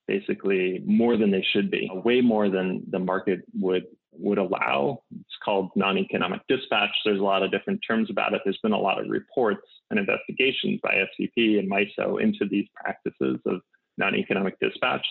basically 0.07 0.83
more 0.85 1.17
than 1.17 1.31
they 1.31 1.45
should 1.53 1.71
be, 1.71 1.89
way 2.03 2.21
more 2.21 2.49
than 2.49 2.83
the 2.91 2.99
market 2.99 3.39
would 3.53 3.85
would 4.19 4.37
allow. 4.37 5.01
It's 5.19 5.37
called 5.43 5.71
non-economic 5.75 6.41
dispatch. 6.47 6.91
There's 7.03 7.19
a 7.19 7.23
lot 7.23 7.43
of 7.43 7.51
different 7.51 7.81
terms 7.87 8.09
about 8.09 8.33
it. 8.33 8.41
There's 8.43 8.59
been 8.63 8.71
a 8.71 8.79
lot 8.79 8.99
of 8.99 9.09
reports 9.09 9.67
and 9.89 9.99
investigations 9.99 10.79
by 10.81 10.93
SPP 10.95 11.59
and 11.59 11.69
MISO 11.69 12.21
into 12.21 12.45
these 12.49 12.67
practices 12.75 13.39
of 13.45 13.61
non-economic 13.97 14.59
dispatch. 14.59 15.05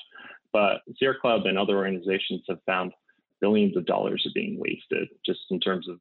But 0.52 0.82
Sierra 0.98 1.18
Club 1.20 1.46
and 1.46 1.58
other 1.58 1.76
organizations 1.76 2.42
have 2.48 2.58
found 2.66 2.92
billions 3.40 3.76
of 3.76 3.86
dollars 3.86 4.24
are 4.26 4.32
being 4.34 4.58
wasted 4.58 5.08
just 5.24 5.40
in 5.50 5.60
terms 5.60 5.88
of 5.88 5.98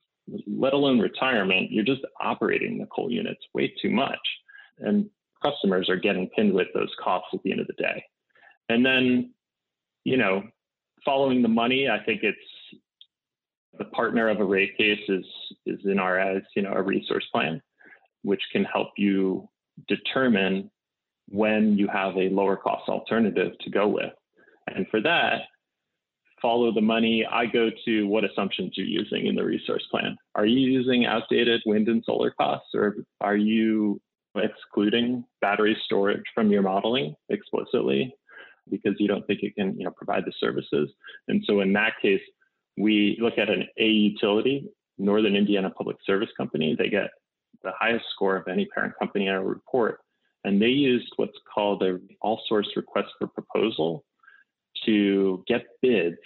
let 0.47 0.73
alone 0.73 0.99
retirement. 0.99 1.71
You're 1.71 1.83
just 1.83 2.01
operating 2.21 2.77
the 2.77 2.85
coal 2.85 3.11
units 3.11 3.41
way 3.53 3.73
too 3.81 3.89
much. 3.89 4.19
And 4.79 5.09
customers 5.43 5.89
are 5.89 5.97
getting 5.97 6.29
pinned 6.29 6.53
with 6.53 6.67
those 6.73 6.93
costs 7.03 7.29
at 7.33 7.43
the 7.43 7.51
end 7.51 7.59
of 7.59 7.67
the 7.67 7.73
day. 7.73 8.03
And 8.69 8.85
then, 8.85 9.33
you 10.05 10.17
know, 10.17 10.43
following 11.03 11.41
the 11.41 11.49
money, 11.49 11.89
I 11.89 11.99
think 12.03 12.23
it's 12.23 12.37
the 13.77 13.85
partner 13.85 14.29
of 14.29 14.39
a 14.39 14.45
rate 14.45 14.77
case 14.77 15.01
is 15.07 15.25
is 15.65 15.79
in 15.85 15.99
our 15.99 16.19
as 16.19 16.43
you 16.55 16.61
know, 16.61 16.73
a 16.73 16.81
resource 16.81 17.25
plan, 17.31 17.61
which 18.21 18.41
can 18.51 18.63
help 18.65 18.89
you 18.97 19.47
determine 19.87 20.69
when 21.29 21.77
you 21.77 21.87
have 21.87 22.15
a 22.15 22.29
lower 22.29 22.57
cost 22.57 22.89
alternative 22.89 23.53
to 23.61 23.69
go 23.69 23.87
with. 23.87 24.13
And 24.67 24.85
for 24.89 25.01
that, 25.01 25.41
follow 26.41 26.73
the 26.73 26.81
money. 26.81 27.25
I 27.29 27.45
go 27.45 27.69
to 27.85 28.03
what 28.07 28.25
assumptions 28.25 28.73
you're 28.75 28.85
using 28.85 29.27
in 29.27 29.35
the 29.35 29.43
resource 29.43 29.85
plan. 29.89 30.17
Are 30.35 30.45
you 30.45 30.59
using 30.59 31.05
outdated 31.05 31.61
wind 31.65 31.87
and 31.87 32.03
solar 32.05 32.31
costs, 32.31 32.69
or 32.73 32.97
are 33.21 33.37
you 33.37 34.01
excluding 34.35 35.23
battery 35.41 35.77
storage 35.85 36.23
from 36.35 36.51
your 36.51 36.61
modeling 36.61 37.15
explicitly? 37.29 38.13
because 38.69 38.93
you 38.99 39.07
don't 39.07 39.25
think 39.27 39.41
it 39.43 39.55
can 39.55 39.77
you 39.77 39.85
know 39.85 39.91
provide 39.91 40.23
the 40.25 40.33
services. 40.39 40.89
And 41.27 41.43
so 41.45 41.61
in 41.61 41.73
that 41.73 41.93
case, 42.01 42.21
we 42.77 43.17
look 43.21 43.37
at 43.37 43.49
an 43.49 43.67
A 43.77 43.85
utility, 43.85 44.67
Northern 44.97 45.35
Indiana 45.35 45.69
Public 45.69 45.97
Service 46.05 46.29
Company. 46.37 46.75
They 46.77 46.89
get 46.89 47.09
the 47.63 47.71
highest 47.79 48.05
score 48.13 48.35
of 48.35 48.47
any 48.47 48.65
parent 48.65 48.93
company 48.99 49.27
in 49.27 49.33
our 49.33 49.43
report. 49.43 49.99
And 50.43 50.61
they 50.61 50.67
used 50.67 51.11
what's 51.15 51.37
called 51.53 51.83
a 51.83 51.99
all 52.21 52.41
source 52.47 52.67
request 52.75 53.09
for 53.17 53.27
proposal 53.27 54.03
to 54.85 55.43
get 55.47 55.63
bids 55.81 56.17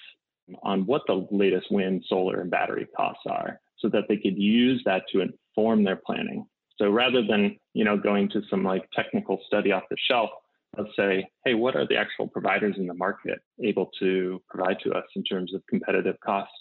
on 0.64 0.86
what 0.86 1.04
the 1.08 1.28
latest 1.30 1.72
wind, 1.72 2.04
solar, 2.08 2.42
and 2.42 2.50
battery 2.50 2.88
costs 2.96 3.24
are 3.28 3.60
so 3.78 3.90
that 3.90 4.06
they 4.08 4.18
could 4.18 4.38
use 4.38 4.82
that 4.86 5.04
to 5.12 5.22
inform 5.22 5.84
their 5.84 5.98
planning. 5.98 6.46
So 6.78 6.90
rather 6.90 7.22
than, 7.26 7.58
you 7.74 7.84
know, 7.84 7.98
going 7.98 8.30
to 8.30 8.42
some 8.50 8.64
like 8.64 8.90
technical 8.96 9.40
study 9.46 9.72
off 9.72 9.84
the 9.90 9.98
shelf, 10.10 10.30
of 10.78 10.88
say, 10.98 11.28
hey, 11.46 11.54
what 11.54 11.76
are 11.76 11.88
the 11.88 11.98
actual 11.98 12.28
providers 12.28 12.76
in 12.78 12.88
the 12.88 12.94
market 12.94 13.40
able 13.64 13.90
to 14.00 14.42
provide 14.50 14.78
to 14.84 14.92
us 14.92 15.06
in 15.16 15.24
terms 15.24 15.54
of 15.54 15.62
competitive 15.70 16.20
cost? 16.24 16.52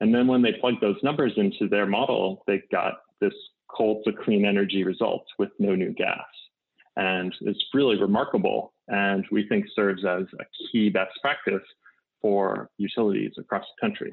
And 0.00 0.14
then 0.14 0.26
when 0.26 0.42
they 0.42 0.52
plug 0.52 0.74
those 0.80 0.96
numbers 1.02 1.32
into 1.36 1.68
their 1.68 1.86
model, 1.86 2.42
they 2.46 2.62
got 2.70 2.94
this 3.20 3.34
coal 3.68 4.02
to 4.04 4.12
clean 4.12 4.44
energy 4.44 4.84
results 4.84 5.30
with 5.38 5.50
no 5.58 5.74
new 5.74 5.92
gas. 5.92 6.24
And 6.96 7.34
it's 7.40 7.64
really 7.72 8.00
remarkable 8.00 8.72
and 8.88 9.24
we 9.30 9.48
think 9.48 9.66
serves 9.74 10.04
as 10.04 10.24
a 10.38 10.44
key 10.70 10.90
best 10.90 11.12
practice 11.22 11.62
for 12.20 12.70
utilities 12.78 13.32
across 13.38 13.64
the 13.64 13.86
country. 13.86 14.12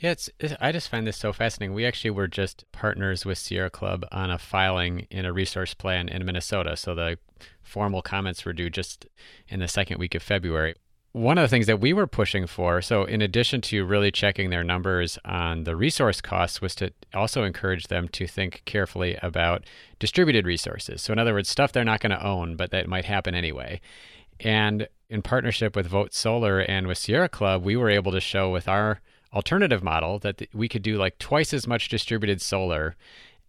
Yeah, 0.00 0.12
it's, 0.12 0.30
I 0.60 0.70
just 0.70 0.88
find 0.88 1.06
this 1.06 1.16
so 1.16 1.32
fascinating. 1.32 1.74
We 1.74 1.84
actually 1.84 2.10
were 2.10 2.28
just 2.28 2.64
partners 2.70 3.26
with 3.26 3.36
Sierra 3.36 3.68
Club 3.68 4.06
on 4.12 4.30
a 4.30 4.38
filing 4.38 5.08
in 5.10 5.24
a 5.24 5.32
resource 5.32 5.74
plan 5.74 6.08
in 6.08 6.24
Minnesota. 6.24 6.76
So 6.76 6.94
the 6.94 7.18
formal 7.62 8.00
comments 8.00 8.44
were 8.44 8.52
due 8.52 8.70
just 8.70 9.06
in 9.48 9.58
the 9.58 9.66
second 9.66 9.98
week 9.98 10.14
of 10.14 10.22
February. 10.22 10.76
one 11.12 11.38
of 11.38 11.42
the 11.42 11.48
things 11.48 11.66
that 11.66 11.80
we 11.80 11.92
were 11.92 12.06
pushing 12.06 12.46
for, 12.46 12.80
so 12.82 13.04
in 13.04 13.22
addition 13.22 13.60
to 13.62 13.84
really 13.84 14.10
checking 14.10 14.50
their 14.50 14.62
numbers 14.62 15.18
on 15.24 15.64
the 15.64 15.74
resource 15.74 16.20
costs, 16.20 16.60
was 16.60 16.74
to 16.76 16.92
also 17.14 17.44
encourage 17.44 17.88
them 17.88 18.08
to 18.08 18.26
think 18.26 18.62
carefully 18.66 19.18
about 19.22 19.64
distributed 19.98 20.46
resources. 20.46 21.02
So, 21.02 21.12
in 21.12 21.18
other 21.18 21.34
words, 21.34 21.48
stuff 21.48 21.72
they're 21.72 21.84
not 21.84 22.00
going 22.00 22.10
to 22.10 22.24
own, 22.24 22.56
but 22.56 22.70
that 22.70 22.88
might 22.88 23.06
happen 23.06 23.34
anyway. 23.34 23.80
And 24.40 24.86
in 25.08 25.22
partnership 25.22 25.74
with 25.74 25.86
Vote 25.86 26.14
Solar 26.14 26.60
and 26.60 26.86
with 26.86 26.98
Sierra 26.98 27.28
Club, 27.28 27.64
we 27.64 27.74
were 27.76 27.90
able 27.90 28.12
to 28.12 28.20
show 28.20 28.50
with 28.50 28.68
our 28.68 29.00
alternative 29.32 29.82
model 29.82 30.18
that 30.20 30.48
we 30.52 30.68
could 30.68 30.82
do 30.82 30.96
like 30.96 31.18
twice 31.18 31.52
as 31.52 31.66
much 31.66 31.88
distributed 31.88 32.40
solar 32.40 32.96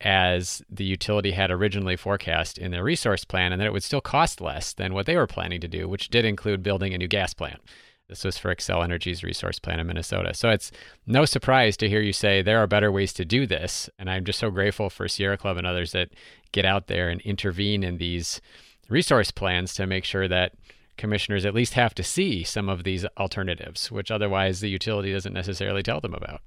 as 0.01 0.62
the 0.69 0.86
utility 0.86 1.31
had 1.31 1.51
originally 1.51 1.95
forecast 1.95 2.57
in 2.57 2.71
their 2.71 2.83
resource 2.83 3.25
plan, 3.25 3.51
and 3.51 3.59
that 3.59 3.65
it 3.65 3.74
would 3.74 3.83
still 3.83 4.01
cost 4.01 4.39
less 4.39 4.71
than 4.74 4.93
what 4.93 5.05
they 5.05 5.17
were 5.17 5.27
planning 5.27 5.59
to 5.59 5.67
do, 5.67 5.89
which 5.89 6.09
did 6.09 6.24
include 6.24 6.63
building 6.63 6.93
a 6.93 6.98
new 6.98 7.07
gas 7.07 7.33
plant. 7.33 7.59
This 8.07 8.24
was 8.24 8.38
for 8.39 8.53
Xcel 8.53 8.83
Energy's 8.83 9.24
resource 9.24 9.59
plan 9.59 9.79
in 9.79 9.86
Minnesota. 9.86 10.33
So 10.33 10.50
it's 10.50 10.71
no 11.05 11.25
surprise 11.25 11.77
to 11.77 11.88
hear 11.88 12.01
you 12.01 12.12
say 12.12 12.41
there 12.41 12.57
are 12.57 12.65
better 12.65 12.91
ways 12.91 13.13
to 13.13 13.24
do 13.24 13.45
this. 13.45 13.88
And 14.00 14.09
I'm 14.09 14.25
just 14.25 14.39
so 14.39 14.50
grateful 14.50 14.89
for 14.89 15.07
Sierra 15.07 15.38
Club 15.38 15.57
and 15.57 15.67
others 15.67 15.91
that 15.91 16.09
get 16.51 16.65
out 16.65 16.88
there 16.88 17.09
and 17.09 17.21
intervene 17.21 17.83
in 17.83 18.00
these 18.00 18.41
resource 18.89 19.29
plans 19.29 19.75
to 19.75 19.86
make 19.86 20.05
sure 20.05 20.27
that 20.27 20.53
commissioners 21.00 21.46
at 21.46 21.56
least 21.56 21.74
have 21.74 21.96
to 21.96 22.03
see 22.03 22.44
some 22.44 22.70
of 22.70 22.84
these 22.84 23.06
alternatives, 23.18 23.91
which 23.91 24.12
otherwise 24.12 24.60
the 24.60 24.70
utility 24.70 25.12
doesn't 25.12 25.34
necessarily 25.34 25.82
tell 25.82 26.00
them 26.00 26.13
about. 26.13 26.41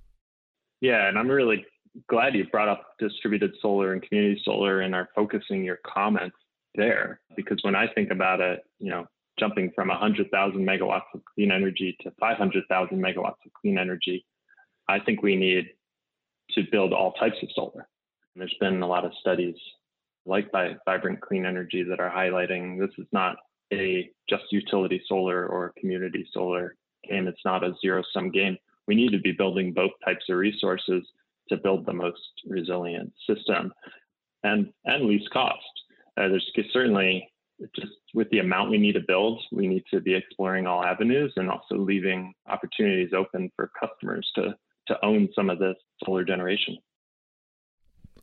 Yeah, 0.81 1.09
and 1.09 1.19
I'm 1.19 1.29
really 1.29 1.65
glad 2.09 2.35
you 2.35 2.47
brought 2.47 2.69
up 2.69 2.95
distributed 2.99 3.53
solar 3.61 3.93
and 3.93 4.03
community 4.03 4.41
solar 4.45 4.83
and 4.83 4.95
are 4.95 5.09
focusing 5.15 5.65
your 5.65 5.79
comments 5.87 6.37
there 6.75 7.21
because 7.37 7.59
when 7.63 7.75
I 7.75 7.87
think 7.93 8.11
about 8.11 8.41
it, 8.41 8.61
you 8.79 8.91
know, 8.91 9.07
jumping 9.39 9.73
from 9.75 9.89
100,000 9.89 10.61
megawatts 10.61 11.03
of 11.15 11.23
clean 11.35 11.51
energy 11.51 11.97
to 12.03 12.13
500,000 12.21 12.99
megawatts 12.99 13.45
of 13.45 13.53
clean 13.61 13.79
energy, 13.79 14.25
I 14.89 15.01
think 15.01 15.23
we 15.23 15.37
need 15.37 15.67
to 16.53 16.63
build 16.71 16.93
all 16.93 17.13
types 17.13 17.37
of 17.43 17.49
solar. 17.55 17.89
There's 18.37 18.55
been 18.61 18.83
a 18.83 18.87
lot 18.87 19.05
of 19.05 19.13
studies 19.21 19.57
like 20.25 20.51
by 20.53 20.77
Vibrant 20.85 21.21
Clean 21.21 21.45
Energy 21.45 21.83
that 21.83 22.01
are 22.01 22.11
highlighting 22.11 22.79
this 22.79 22.91
is 22.99 23.07
not 23.13 23.37
a 23.73 24.11
just 24.29 24.45
utility 24.50 25.02
solar 25.09 25.47
or 25.47 25.73
community 25.79 26.29
solar 26.33 26.76
game. 27.09 27.26
It's 27.26 27.45
not 27.45 27.64
a 27.64 27.75
zero 27.81 28.02
sum 28.12 28.31
game. 28.31 28.57
We 28.87 28.95
need 28.95 29.12
to 29.12 29.19
be 29.19 29.33
building 29.33 29.73
both 29.73 29.93
types 30.05 30.25
of 30.29 30.37
resources 30.37 31.02
to 31.49 31.57
build 31.57 31.87
the 31.87 31.93
most 31.93 32.21
resilient 32.47 33.12
system 33.29 33.73
and 34.43 34.73
and 34.85 35.07
least 35.07 35.31
cost. 35.31 35.64
Uh, 36.17 36.29
there's 36.29 36.50
certainly 36.73 37.29
just 37.76 37.93
with 38.14 38.29
the 38.31 38.41
amount 38.41 38.71
we 38.71 38.79
need 38.79 38.93
to 38.93 39.00
build, 39.07 39.41
we 39.52 39.67
need 39.69 39.85
to 39.93 40.00
be 40.00 40.14
exploring 40.14 40.67
all 40.67 40.85
avenues 40.85 41.33
and 41.37 41.49
also 41.49 41.76
leaving 41.76 42.33
opportunities 42.49 43.12
open 43.17 43.50
for 43.57 43.71
customers 43.79 44.31
to 44.35 44.55
to 44.88 45.05
own 45.05 45.29
some 45.35 45.49
of 45.49 45.59
this 45.59 45.76
solar 46.05 46.25
generation. 46.25 46.76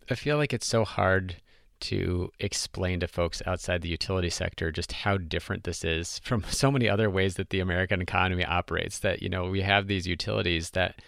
I 0.09 0.15
feel 0.15 0.37
like 0.37 0.53
it's 0.53 0.67
so 0.67 0.83
hard 0.83 1.37
to 1.81 2.31
explain 2.39 2.99
to 2.99 3.07
folks 3.07 3.41
outside 3.45 3.81
the 3.81 3.89
utility 3.89 4.29
sector 4.29 4.71
just 4.71 4.91
how 4.91 5.17
different 5.17 5.63
this 5.63 5.83
is 5.83 6.19
from 6.23 6.43
so 6.43 6.71
many 6.71 6.89
other 6.89 7.09
ways 7.09 7.35
that 7.35 7.49
the 7.49 7.59
American 7.59 8.01
economy 8.01 8.45
operates 8.45 8.99
that 8.99 9.21
you 9.21 9.29
know 9.29 9.49
we 9.49 9.61
have 9.61 9.87
these 9.87 10.07
utilities 10.07 10.71
that 10.71 11.01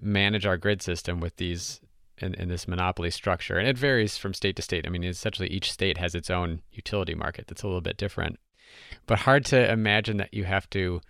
manage 0.00 0.46
our 0.46 0.56
grid 0.56 0.82
system 0.82 1.20
with 1.20 1.36
these 1.36 1.80
in, 2.18 2.34
in 2.34 2.48
this 2.48 2.68
monopoly 2.68 3.10
structure. 3.10 3.58
And 3.58 3.68
it 3.68 3.76
varies 3.76 4.16
from 4.16 4.34
state 4.34 4.56
to 4.56 4.62
state. 4.62 4.86
I 4.86 4.90
mean, 4.90 5.04
essentially 5.04 5.48
each 5.48 5.72
state 5.72 5.98
has 5.98 6.14
its 6.14 6.30
own 6.30 6.62
utility 6.72 7.14
market 7.14 7.46
that's 7.46 7.62
a 7.62 7.66
little 7.66 7.80
bit 7.80 7.96
different. 7.96 8.38
But 9.06 9.20
hard 9.20 9.44
to 9.46 9.70
imagine 9.70 10.16
that 10.18 10.32
you 10.32 10.44
have 10.44 10.70
to 10.70 11.00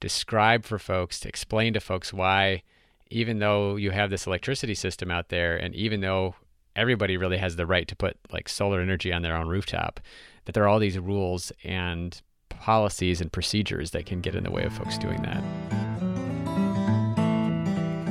describe 0.00 0.64
for 0.64 0.78
folks, 0.78 1.20
to 1.20 1.28
explain 1.28 1.74
to 1.74 1.80
folks 1.80 2.12
why, 2.12 2.62
even 3.10 3.38
though 3.38 3.76
you 3.76 3.90
have 3.90 4.10
this 4.10 4.26
electricity 4.26 4.74
system 4.74 5.10
out 5.10 5.28
there, 5.28 5.56
and 5.56 5.74
even 5.74 6.00
though 6.00 6.34
everybody 6.76 7.16
really 7.16 7.38
has 7.38 7.56
the 7.56 7.66
right 7.66 7.86
to 7.88 7.96
put 7.96 8.16
like 8.32 8.48
solar 8.48 8.80
energy 8.80 9.12
on 9.12 9.22
their 9.22 9.36
own 9.36 9.48
rooftop, 9.48 10.00
that 10.44 10.52
there 10.52 10.64
are 10.64 10.68
all 10.68 10.78
these 10.78 10.98
rules 10.98 11.52
and 11.62 12.20
policies 12.48 13.20
and 13.20 13.32
procedures 13.32 13.90
that 13.92 14.06
can 14.06 14.20
get 14.20 14.34
in 14.34 14.44
the 14.44 14.50
way 14.50 14.64
of 14.64 14.72
folks 14.72 14.98
doing 14.98 15.20
that. 15.22 15.42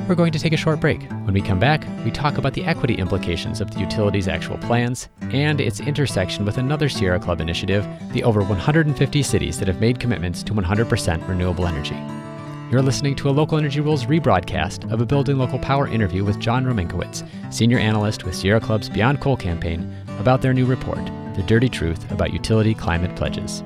We're 0.08 0.14
going 0.14 0.32
to 0.32 0.38
take 0.38 0.52
a 0.52 0.58
short 0.58 0.80
break. 0.80 1.02
When 1.24 1.32
we 1.32 1.40
come 1.40 1.58
back, 1.58 1.86
we 2.04 2.10
talk 2.10 2.36
about 2.36 2.52
the 2.52 2.64
equity 2.64 2.94
implications 2.94 3.62
of 3.62 3.70
the 3.70 3.80
utility's 3.80 4.28
actual 4.28 4.58
plans 4.58 5.08
and 5.22 5.62
its 5.62 5.80
intersection 5.80 6.44
with 6.44 6.58
another 6.58 6.90
Sierra 6.90 7.18
Club 7.18 7.40
initiative, 7.40 7.86
the 8.12 8.22
over 8.22 8.42
150 8.42 9.22
cities 9.22 9.58
that 9.58 9.68
have 9.68 9.80
made 9.80 10.00
commitments 10.00 10.42
to 10.42 10.52
100% 10.52 11.26
renewable 11.26 11.66
energy. 11.66 11.96
You're 12.70 12.82
listening 12.82 13.14
to 13.16 13.28
a 13.28 13.30
Local 13.30 13.58
Energy 13.58 13.80
Rules 13.80 14.06
rebroadcast 14.06 14.90
of 14.90 15.00
a 15.00 15.06
Building 15.06 15.36
Local 15.36 15.58
Power 15.58 15.86
interview 15.86 16.24
with 16.24 16.40
John 16.40 16.64
Romankiewicz, 16.64 17.52
senior 17.52 17.78
analyst 17.78 18.24
with 18.24 18.34
Sierra 18.34 18.58
Club's 18.58 18.88
Beyond 18.88 19.20
Coal 19.20 19.36
campaign, 19.36 19.94
about 20.18 20.40
their 20.40 20.54
new 20.54 20.64
report, 20.64 21.04
The 21.36 21.44
Dirty 21.46 21.68
Truth 21.68 22.10
About 22.10 22.32
Utility 22.32 22.72
Climate 22.74 23.14
Pledges. 23.16 23.62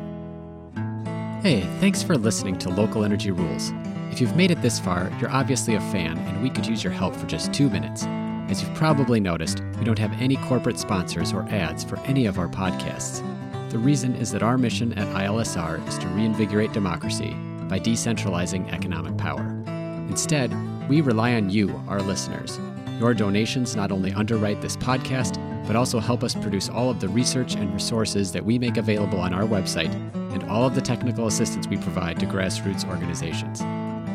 Hey, 1.43 1.61
thanks 1.79 2.03
for 2.03 2.19
listening 2.19 2.59
to 2.59 2.71
Local 2.71 3.05
Energy 3.05 3.31
Rules. 3.31 3.73
If 4.11 4.21
you've 4.21 4.37
made 4.37 4.51
it 4.51 4.61
this 4.63 4.81
far, 4.81 5.13
you're 5.21 5.31
obviously 5.31 5.77
a 5.77 5.81
fan, 5.81 6.19
and 6.19 6.43
we 6.43 6.51
could 6.51 6.67
use 6.67 6.83
your 6.83 6.93
help 6.93 7.15
for 7.15 7.27
just 7.29 7.55
two 7.55 7.71
minutes. 7.71 8.03
As 8.51 8.61
you've 8.61 8.75
probably 8.75 9.21
noticed, 9.21 9.63
we 9.79 9.85
don't 9.85 9.99
have 9.99 10.21
any 10.21 10.37
corporate 10.39 10.79
sponsors 10.79 11.33
or 11.33 11.49
ads 11.51 11.85
for 11.85 12.01
any 12.01 12.27
of 12.27 12.39
our 12.39 12.49
podcasts. 12.49 13.23
The 13.71 13.79
reason 13.79 14.17
is 14.17 14.33
that 14.33 14.43
our 14.43 14.59
mission 14.59 14.93
at 14.99 15.07
ILSR 15.15 15.87
is 15.87 15.99
to 15.99 16.09
reinvigorate 16.09 16.73
democracy 16.73 17.37
by 17.69 17.79
decentralizing 17.79 18.73
economic 18.73 19.17
power. 19.17 19.63
Instead, 20.09 20.53
we 20.89 21.01
rely 21.01 21.35
on 21.35 21.51
you, 21.51 21.81
our 21.87 22.01
listeners. 22.01 22.59
Your 22.99 23.15
donations 23.15 23.77
not 23.77 23.93
only 23.93 24.13
underwrite 24.13 24.61
this 24.61 24.77
podcast, 24.77 25.37
but 25.67 25.77
also 25.77 26.01
help 26.01 26.25
us 26.25 26.35
produce 26.35 26.69
all 26.69 26.91
of 26.91 26.99
the 26.99 27.09
research 27.09 27.55
and 27.55 27.73
resources 27.73 28.33
that 28.33 28.45
we 28.45 28.59
make 28.59 28.79
available 28.79 29.21
on 29.21 29.35
our 29.35 29.43
website 29.43 29.93
and 30.33 30.43
all 30.45 30.67
of 30.67 30.75
the 30.75 30.81
technical 30.81 31.27
assistance 31.27 31.69
we 31.69 31.77
provide 31.77 32.19
to 32.19 32.27
grassroots 32.27 32.89
organizations. 32.89 33.61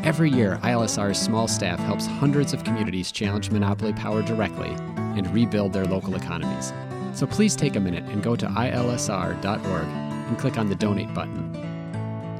Every 0.04 0.30
year, 0.30 0.58
ILSR's 0.62 1.18
small 1.18 1.48
staff 1.48 1.78
helps 1.78 2.06
hundreds 2.06 2.52
of 2.52 2.64
communities 2.64 3.10
challenge 3.10 3.50
monopoly 3.50 3.94
power 3.94 4.20
directly 4.20 4.70
and 5.16 5.32
rebuild 5.32 5.72
their 5.72 5.86
local 5.86 6.16
economies. 6.16 6.72
So 7.14 7.26
please 7.26 7.56
take 7.56 7.76
a 7.76 7.80
minute 7.80 8.04
and 8.04 8.22
go 8.22 8.36
to 8.36 8.46
ilsr.org 8.46 9.86
and 9.86 10.38
click 10.38 10.58
on 10.58 10.68
the 10.68 10.74
donate 10.74 11.14
button. 11.14 11.63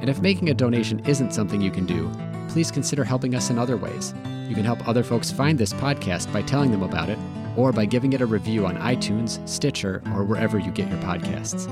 And 0.01 0.09
if 0.09 0.21
making 0.21 0.49
a 0.49 0.53
donation 0.53 0.99
isn't 1.05 1.33
something 1.33 1.61
you 1.61 1.71
can 1.71 1.85
do, 1.85 2.11
please 2.49 2.71
consider 2.71 3.03
helping 3.03 3.35
us 3.35 3.49
in 3.49 3.57
other 3.57 3.77
ways. 3.77 4.13
You 4.47 4.55
can 4.55 4.65
help 4.65 4.87
other 4.87 5.03
folks 5.03 5.31
find 5.31 5.57
this 5.57 5.73
podcast 5.73 6.31
by 6.31 6.41
telling 6.43 6.71
them 6.71 6.83
about 6.83 7.09
it 7.09 7.17
or 7.57 7.71
by 7.71 7.85
giving 7.85 8.13
it 8.13 8.21
a 8.21 8.25
review 8.25 8.65
on 8.65 8.77
iTunes, 8.77 9.45
Stitcher, 9.47 10.01
or 10.13 10.23
wherever 10.23 10.59
you 10.59 10.71
get 10.71 10.89
your 10.89 10.99
podcasts. 10.99 11.65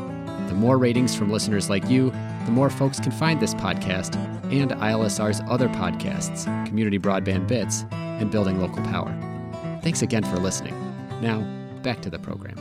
The 0.50 0.56
more 0.56 0.78
ratings 0.78 1.16
from 1.16 1.32
listeners 1.32 1.70
like 1.70 1.90
you, 1.90 2.12
the 2.46 2.52
more 2.52 2.70
folks 2.70 3.00
can 3.00 3.12
find 3.12 3.40
this 3.40 3.54
podcast 3.54 4.16
and 4.52 4.72
ILSR's 4.72 5.42
other 5.50 5.68
podcasts, 5.70 6.46
Community 6.68 7.00
Broadband 7.00 7.48
Bits 7.48 7.86
and 7.92 8.32
Building 8.32 8.60
Local 8.60 8.84
Power. 8.84 9.12
Thanks 9.82 10.02
again 10.02 10.24
for 10.24 10.38
listening. 10.38 10.74
Now, 11.22 11.42
back 11.82 12.02
to 12.02 12.10
the 12.10 12.20
program. 12.20 12.58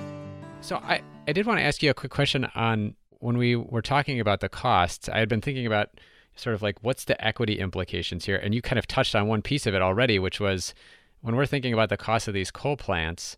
So, 0.61 0.77
I, 0.77 1.03
I 1.27 1.33
did 1.33 1.47
want 1.47 1.59
to 1.59 1.65
ask 1.65 1.83
you 1.83 1.91
a 1.91 1.95
quick 1.95 2.13
question 2.13 2.47
on 2.55 2.95
when 3.23 3.39
we 3.39 3.55
were 3.55 3.83
talking 3.83 4.19
about 4.19 4.41
the 4.41 4.49
costs. 4.49 5.09
I 5.09 5.21
had 5.21 5.29
been 5.29 5.41
thinking 5.41 5.65
about 5.65 5.91
sort 6.35 6.55
of 6.55 6.63
like 6.63 6.77
what's 6.83 7.05
the 7.05 7.25
equity 7.25 7.61
implications 7.61 8.25
here? 8.25 8.37
And 8.37 8.53
you 8.53 8.61
kind 8.61 8.79
of 8.79 8.89
touched 8.89 9.15
on 9.15 9.29
one 9.29 9.43
piece 9.43 9.65
of 9.65 9.75
it 9.75 9.83
already, 9.83 10.19
which 10.19 10.41
was 10.41 10.75
when 11.21 11.37
we're 11.37 11.47
thinking 11.47 11.73
about 11.73 11.89
the 11.89 11.97
cost 11.97 12.27
of 12.27 12.35
these 12.35 12.51
coal 12.51 12.77
plants, 12.77 13.37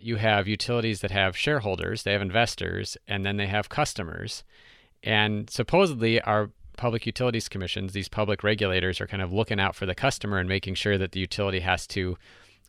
you 0.00 0.16
have 0.16 0.48
utilities 0.48 1.02
that 1.02 1.10
have 1.10 1.36
shareholders, 1.36 2.04
they 2.04 2.12
have 2.12 2.22
investors, 2.22 2.96
and 3.06 3.26
then 3.26 3.36
they 3.36 3.46
have 3.48 3.68
customers. 3.68 4.44
And 5.02 5.50
supposedly, 5.50 6.20
our 6.22 6.50
public 6.78 7.04
utilities 7.04 7.50
commissions, 7.50 7.92
these 7.92 8.08
public 8.08 8.42
regulators, 8.42 8.98
are 8.98 9.06
kind 9.06 9.22
of 9.22 9.32
looking 9.32 9.60
out 9.60 9.76
for 9.76 9.84
the 9.84 9.94
customer 9.94 10.38
and 10.38 10.48
making 10.48 10.74
sure 10.74 10.96
that 10.96 11.12
the 11.12 11.20
utility 11.20 11.60
has 11.60 11.86
to 11.88 12.16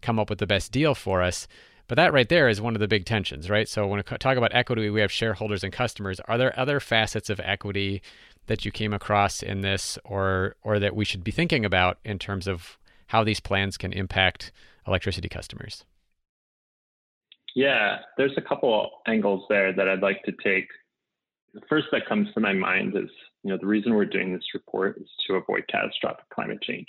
come 0.02 0.20
up 0.20 0.30
with 0.30 0.40
the 0.40 0.48
best 0.48 0.74
deal 0.74 0.94
for 0.94 1.22
us. 1.22 1.48
But 1.90 1.96
that 1.96 2.14
right 2.14 2.30
there 2.30 2.48
is 2.48 2.62
one 2.62 2.76
of 2.76 2.80
the 2.80 2.88
big 2.88 3.06
tensions, 3.06 3.50
right? 3.50 3.68
So 3.68 3.88
when 3.88 3.98
we 3.98 4.18
talk 4.18 4.38
about 4.38 4.54
equity, 4.54 4.92
we 4.92 5.02
have 5.02 5.12
shareholders 5.12 5.64
and 5.64 5.74
customers. 5.74 6.20
Are 6.22 6.38
there 6.38 6.58
other 6.58 6.80
facets 6.80 7.32
of 7.32 7.42
equity 7.44 8.04
that 8.46 8.64
you 8.64 8.72
came 8.72 8.94
across 8.94 9.42
in 9.42 9.62
this, 9.62 9.98
or 10.06 10.56
or 10.62 10.78
that 10.78 10.96
we 10.96 11.04
should 11.04 11.24
be 11.24 11.32
thinking 11.32 11.66
about 11.66 11.98
in 12.06 12.20
terms 12.20 12.48
of 12.48 12.78
how 13.08 13.24
these 13.24 13.40
plans 13.40 13.76
can 13.76 13.92
impact 13.92 14.52
electricity 14.88 15.28
customers? 15.28 15.84
Yeah, 17.56 17.98
there's 18.18 18.38
a 18.38 18.42
couple 18.42 18.92
angles 19.08 19.46
there 19.50 19.74
that 19.74 19.90
I'd 19.90 20.04
like 20.04 20.22
to 20.26 20.32
take 20.44 20.68
the 21.56 21.62
first 21.68 21.88
that 21.92 22.08
comes 22.08 22.32
to 22.36 22.40
my 22.40 22.54
mind 22.54 22.96
is, 22.96 23.10
you 23.42 23.50
know, 23.50 23.58
the 23.60 23.66
reason 23.66 23.96
we're 23.96 24.06
doing 24.06 24.32
this 24.32 24.54
report 24.54 25.00
is 25.02 25.10
to 25.26 25.34
avoid 25.34 25.64
catastrophic 25.68 26.30
climate 26.32 26.62
change, 26.62 26.88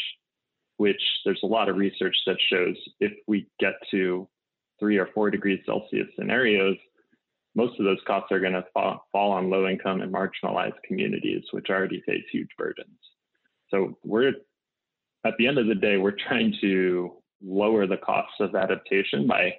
which 0.77 1.01
there's 1.25 1.41
a 1.43 1.47
lot 1.47 1.71
of 1.71 1.77
research 1.77 2.17
that 2.27 2.37
shows 2.51 2.77
if 3.01 3.13
we 3.27 3.47
get 3.59 3.73
to 3.93 4.29
three 4.81 4.99
or 4.99 5.09
four 5.15 5.31
degrees 5.31 5.61
Celsius 5.65 6.09
scenarios, 6.19 6.77
most 7.55 7.79
of 7.79 7.85
those 7.85 7.99
costs 8.07 8.33
are 8.33 8.41
going 8.41 8.55
to 8.55 8.65
fall, 8.75 9.07
fall 9.13 9.33
on 9.33 9.51
low 9.51 9.69
income 9.69 10.01
and 10.01 10.13
marginalized 10.13 10.83
communities, 10.85 11.45
which 11.53 11.67
already 11.71 12.03
face 12.07 12.25
huge 12.33 12.49
burdens. 12.59 12.99
So 13.71 13.97
we're 14.05 14.33
at 15.25 15.35
the 15.39 15.47
end 15.47 15.59
of 15.59 15.67
the 15.67 15.75
day, 15.75 15.99
we're 15.99 16.17
trying 16.29 16.55
to 16.61 17.13
lower 17.43 17.87
the 17.87 17.99
costs 17.99 18.35
of 18.41 18.55
adaptation 18.55 19.27
by 19.27 19.55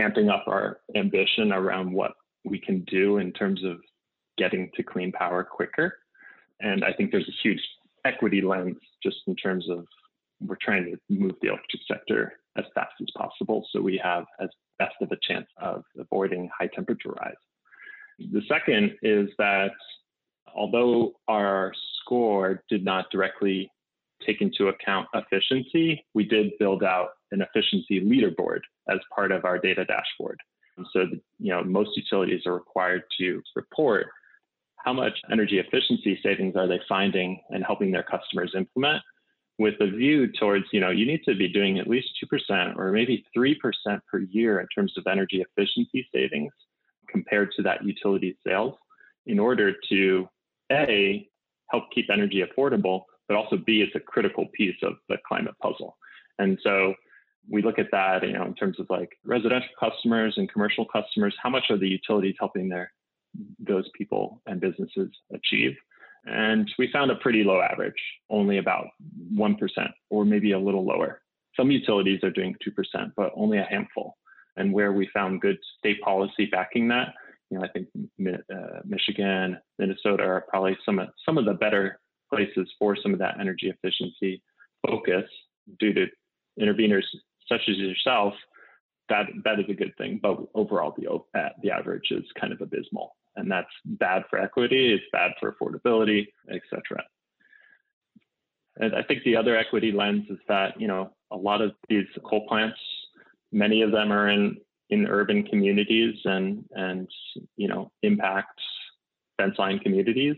amping 0.00 0.32
up 0.32 0.44
our 0.46 0.78
ambition 0.96 1.52
around 1.52 1.92
what 1.92 2.12
we 2.44 2.58
can 2.58 2.82
do 2.84 3.18
in 3.18 3.32
terms 3.32 3.62
of 3.64 3.78
getting 4.38 4.70
to 4.74 4.82
clean 4.82 5.12
power 5.12 5.44
quicker. 5.44 5.98
And 6.60 6.84
I 6.84 6.92
think 6.92 7.10
there's 7.10 7.28
a 7.28 7.42
huge 7.42 7.60
equity 8.04 8.40
lens 8.40 8.76
just 9.02 9.18
in 9.26 9.36
terms 9.36 9.68
of 9.70 9.86
we're 10.40 10.56
trying 10.60 10.84
to 10.84 10.96
move 11.08 11.34
the 11.40 11.48
electric 11.48 11.82
sector 11.86 12.34
as 12.56 12.64
fast 12.74 12.92
as 13.00 13.08
possible 13.16 13.66
so 13.70 13.80
we 13.80 14.00
have 14.02 14.24
as 14.40 14.48
best 14.78 14.94
of 15.00 15.10
a 15.12 15.18
chance 15.26 15.46
of 15.60 15.84
avoiding 15.98 16.48
high 16.58 16.68
temperature 16.74 17.10
rise. 17.10 17.34
The 18.18 18.42
second 18.48 18.96
is 19.02 19.28
that 19.38 19.72
although 20.54 21.12
our 21.28 21.72
score 22.00 22.62
did 22.68 22.84
not 22.84 23.06
directly 23.10 23.70
take 24.26 24.40
into 24.40 24.68
account 24.68 25.08
efficiency, 25.14 26.04
we 26.14 26.24
did 26.24 26.52
build 26.58 26.82
out 26.82 27.10
an 27.32 27.42
efficiency 27.42 28.00
leaderboard 28.00 28.60
as 28.88 28.98
part 29.14 29.32
of 29.32 29.44
our 29.44 29.58
data 29.58 29.84
dashboard. 29.84 30.38
So, 30.92 31.06
you 31.38 31.52
know, 31.52 31.62
most 31.62 31.90
utilities 31.96 32.46
are 32.46 32.54
required 32.54 33.02
to 33.18 33.42
report 33.56 34.06
how 34.76 34.92
much 34.92 35.18
energy 35.30 35.58
efficiency 35.58 36.18
savings 36.22 36.56
are 36.56 36.66
they 36.66 36.80
finding 36.88 37.40
and 37.50 37.64
helping 37.64 37.92
their 37.92 38.02
customers 38.02 38.52
implement 38.56 39.02
with 39.62 39.74
a 39.80 39.86
view 39.86 40.26
towards, 40.32 40.64
you 40.72 40.80
know, 40.80 40.90
you 40.90 41.06
need 41.06 41.22
to 41.24 41.36
be 41.36 41.48
doing 41.48 41.78
at 41.78 41.86
least 41.86 42.08
2% 42.50 42.76
or 42.76 42.90
maybe 42.90 43.24
3% 43.36 43.54
per 44.10 44.18
year 44.18 44.60
in 44.60 44.66
terms 44.74 44.92
of 44.98 45.06
energy 45.06 45.44
efficiency 45.46 46.06
savings 46.12 46.52
compared 47.08 47.52
to 47.52 47.62
that 47.62 47.84
utility 47.84 48.36
sales 48.44 48.74
in 49.26 49.38
order 49.38 49.72
to 49.88 50.28
A, 50.72 51.28
help 51.70 51.84
keep 51.94 52.10
energy 52.10 52.42
affordable, 52.42 53.02
but 53.28 53.36
also 53.36 53.56
B, 53.56 53.82
it's 53.82 53.94
a 53.94 54.00
critical 54.00 54.46
piece 54.52 54.76
of 54.82 54.94
the 55.08 55.16
climate 55.28 55.54
puzzle. 55.62 55.96
And 56.40 56.58
so 56.64 56.94
we 57.48 57.62
look 57.62 57.78
at 57.78 57.92
that, 57.92 58.26
you 58.26 58.32
know, 58.32 58.44
in 58.44 58.54
terms 58.54 58.80
of 58.80 58.86
like 58.90 59.10
residential 59.24 59.70
customers 59.78 60.34
and 60.38 60.52
commercial 60.52 60.86
customers, 60.86 61.34
how 61.40 61.50
much 61.50 61.66
are 61.70 61.78
the 61.78 61.88
utilities 61.88 62.34
helping 62.40 62.68
their 62.68 62.92
those 63.60 63.88
people 63.96 64.42
and 64.46 64.60
businesses 64.60 65.10
achieve? 65.32 65.76
And 66.24 66.70
we 66.78 66.90
found 66.92 67.10
a 67.10 67.16
pretty 67.16 67.42
low 67.42 67.60
average, 67.60 68.00
only 68.30 68.58
about 68.58 68.86
1% 69.34 69.56
or 70.10 70.24
maybe 70.24 70.52
a 70.52 70.58
little 70.58 70.84
lower. 70.84 71.20
Some 71.56 71.70
utilities 71.70 72.22
are 72.22 72.30
doing 72.30 72.54
2%, 72.66 73.12
but 73.16 73.32
only 73.34 73.58
a 73.58 73.64
handful. 73.64 74.16
And 74.56 74.72
where 74.72 74.92
we 74.92 75.08
found 75.12 75.40
good 75.40 75.58
state 75.78 76.00
policy 76.02 76.46
backing 76.46 76.88
that, 76.88 77.14
you 77.50 77.58
know, 77.58 77.64
I 77.64 77.68
think 77.68 77.88
uh, 78.26 78.80
Michigan, 78.84 79.58
Minnesota 79.78 80.22
are 80.22 80.44
probably 80.48 80.76
some 80.84 80.98
of, 80.98 81.08
some 81.24 81.38
of 81.38 81.44
the 81.44 81.54
better 81.54 82.00
places 82.32 82.68
for 82.78 82.96
some 82.96 83.12
of 83.12 83.18
that 83.18 83.40
energy 83.40 83.70
efficiency 83.70 84.42
focus 84.86 85.24
due 85.78 85.92
to 85.92 86.06
interveners 86.60 87.04
such 87.48 87.62
as 87.68 87.76
yourself. 87.76 88.34
That 89.08 89.26
that 89.44 89.58
is 89.58 89.66
a 89.68 89.74
good 89.74 89.92
thing, 89.98 90.20
but 90.22 90.38
overall 90.54 90.94
the 90.96 91.08
uh, 91.10 91.48
the 91.62 91.70
average 91.70 92.10
is 92.10 92.24
kind 92.40 92.52
of 92.52 92.60
abysmal 92.60 93.14
and 93.36 93.50
that's 93.50 93.70
bad 93.84 94.24
for 94.28 94.38
equity, 94.38 94.92
it's 94.92 95.04
bad 95.12 95.32
for 95.40 95.52
affordability, 95.52 96.26
etc. 96.50 97.04
And 98.76 98.94
I 98.94 99.02
think 99.02 99.22
the 99.24 99.36
other 99.36 99.56
equity 99.56 99.92
lens 99.92 100.24
is 100.30 100.38
that 100.48 100.80
you 100.80 100.88
know 100.88 101.10
a 101.30 101.36
lot 101.36 101.60
of 101.60 101.72
these 101.88 102.06
coal 102.24 102.46
plants, 102.46 102.78
many 103.52 103.82
of 103.82 103.92
them 103.92 104.12
are 104.12 104.28
in 104.28 104.56
in 104.90 105.06
urban 105.06 105.42
communities 105.44 106.16
and 106.24 106.64
and 106.72 107.08
you 107.56 107.68
know 107.68 107.90
impact 108.02 108.60
fence 109.38 109.58
line 109.58 109.78
communities 109.78 110.36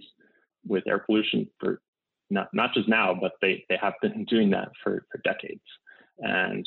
with 0.66 0.84
air 0.86 1.00
pollution 1.00 1.48
for 1.58 1.80
not 2.30 2.48
not 2.52 2.72
just 2.74 2.88
now, 2.88 3.16
but 3.18 3.32
they 3.40 3.64
they 3.68 3.78
have 3.80 3.94
been 4.02 4.24
doing 4.28 4.50
that 4.50 4.68
for, 4.82 5.06
for 5.10 5.18
decades, 5.24 5.62
and 6.18 6.66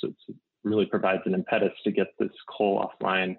so 0.00 0.08
it 0.28 0.36
really 0.64 0.86
provides 0.86 1.22
an 1.26 1.34
impetus 1.34 1.72
to 1.84 1.90
get 1.90 2.08
this 2.18 2.30
coal 2.48 2.84
offline 2.84 3.36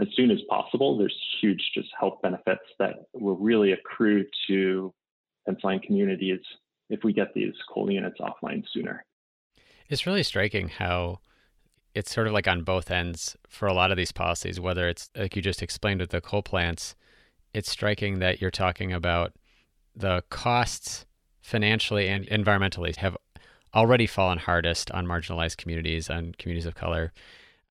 as 0.00 0.08
soon 0.14 0.30
as 0.30 0.40
possible. 0.48 0.98
There's 0.98 1.16
huge 1.40 1.70
just 1.74 1.88
health 1.98 2.20
benefits 2.22 2.64
that 2.78 3.06
will 3.12 3.36
really 3.36 3.72
accrue 3.72 4.24
to 4.48 4.92
fence 5.46 5.60
line 5.62 5.80
communities 5.80 6.40
if 6.90 7.04
we 7.04 7.12
get 7.12 7.34
these 7.34 7.54
coal 7.72 7.90
units 7.90 8.18
offline 8.20 8.64
sooner. 8.72 9.04
It's 9.88 10.06
really 10.06 10.22
striking 10.22 10.68
how 10.68 11.20
it's 11.94 12.12
sort 12.12 12.26
of 12.26 12.32
like 12.32 12.48
on 12.48 12.62
both 12.62 12.90
ends 12.90 13.36
for 13.48 13.66
a 13.66 13.74
lot 13.74 13.90
of 13.90 13.96
these 13.96 14.12
policies, 14.12 14.58
whether 14.58 14.88
it's 14.88 15.10
like 15.16 15.36
you 15.36 15.42
just 15.42 15.62
explained 15.62 16.00
with 16.00 16.10
the 16.10 16.20
coal 16.20 16.42
plants, 16.42 16.94
it's 17.52 17.70
striking 17.70 18.18
that 18.18 18.40
you're 18.40 18.50
talking 18.50 18.92
about 18.92 19.32
the 19.94 20.24
costs 20.28 21.06
financially 21.40 22.08
and 22.08 22.26
environmentally 22.26 22.96
have 22.96 23.16
already 23.74 24.06
fallen 24.06 24.38
hardest 24.38 24.90
on 24.90 25.06
marginalized 25.06 25.56
communities, 25.56 26.10
on 26.10 26.32
communities 26.38 26.66
of 26.66 26.74
color 26.74 27.12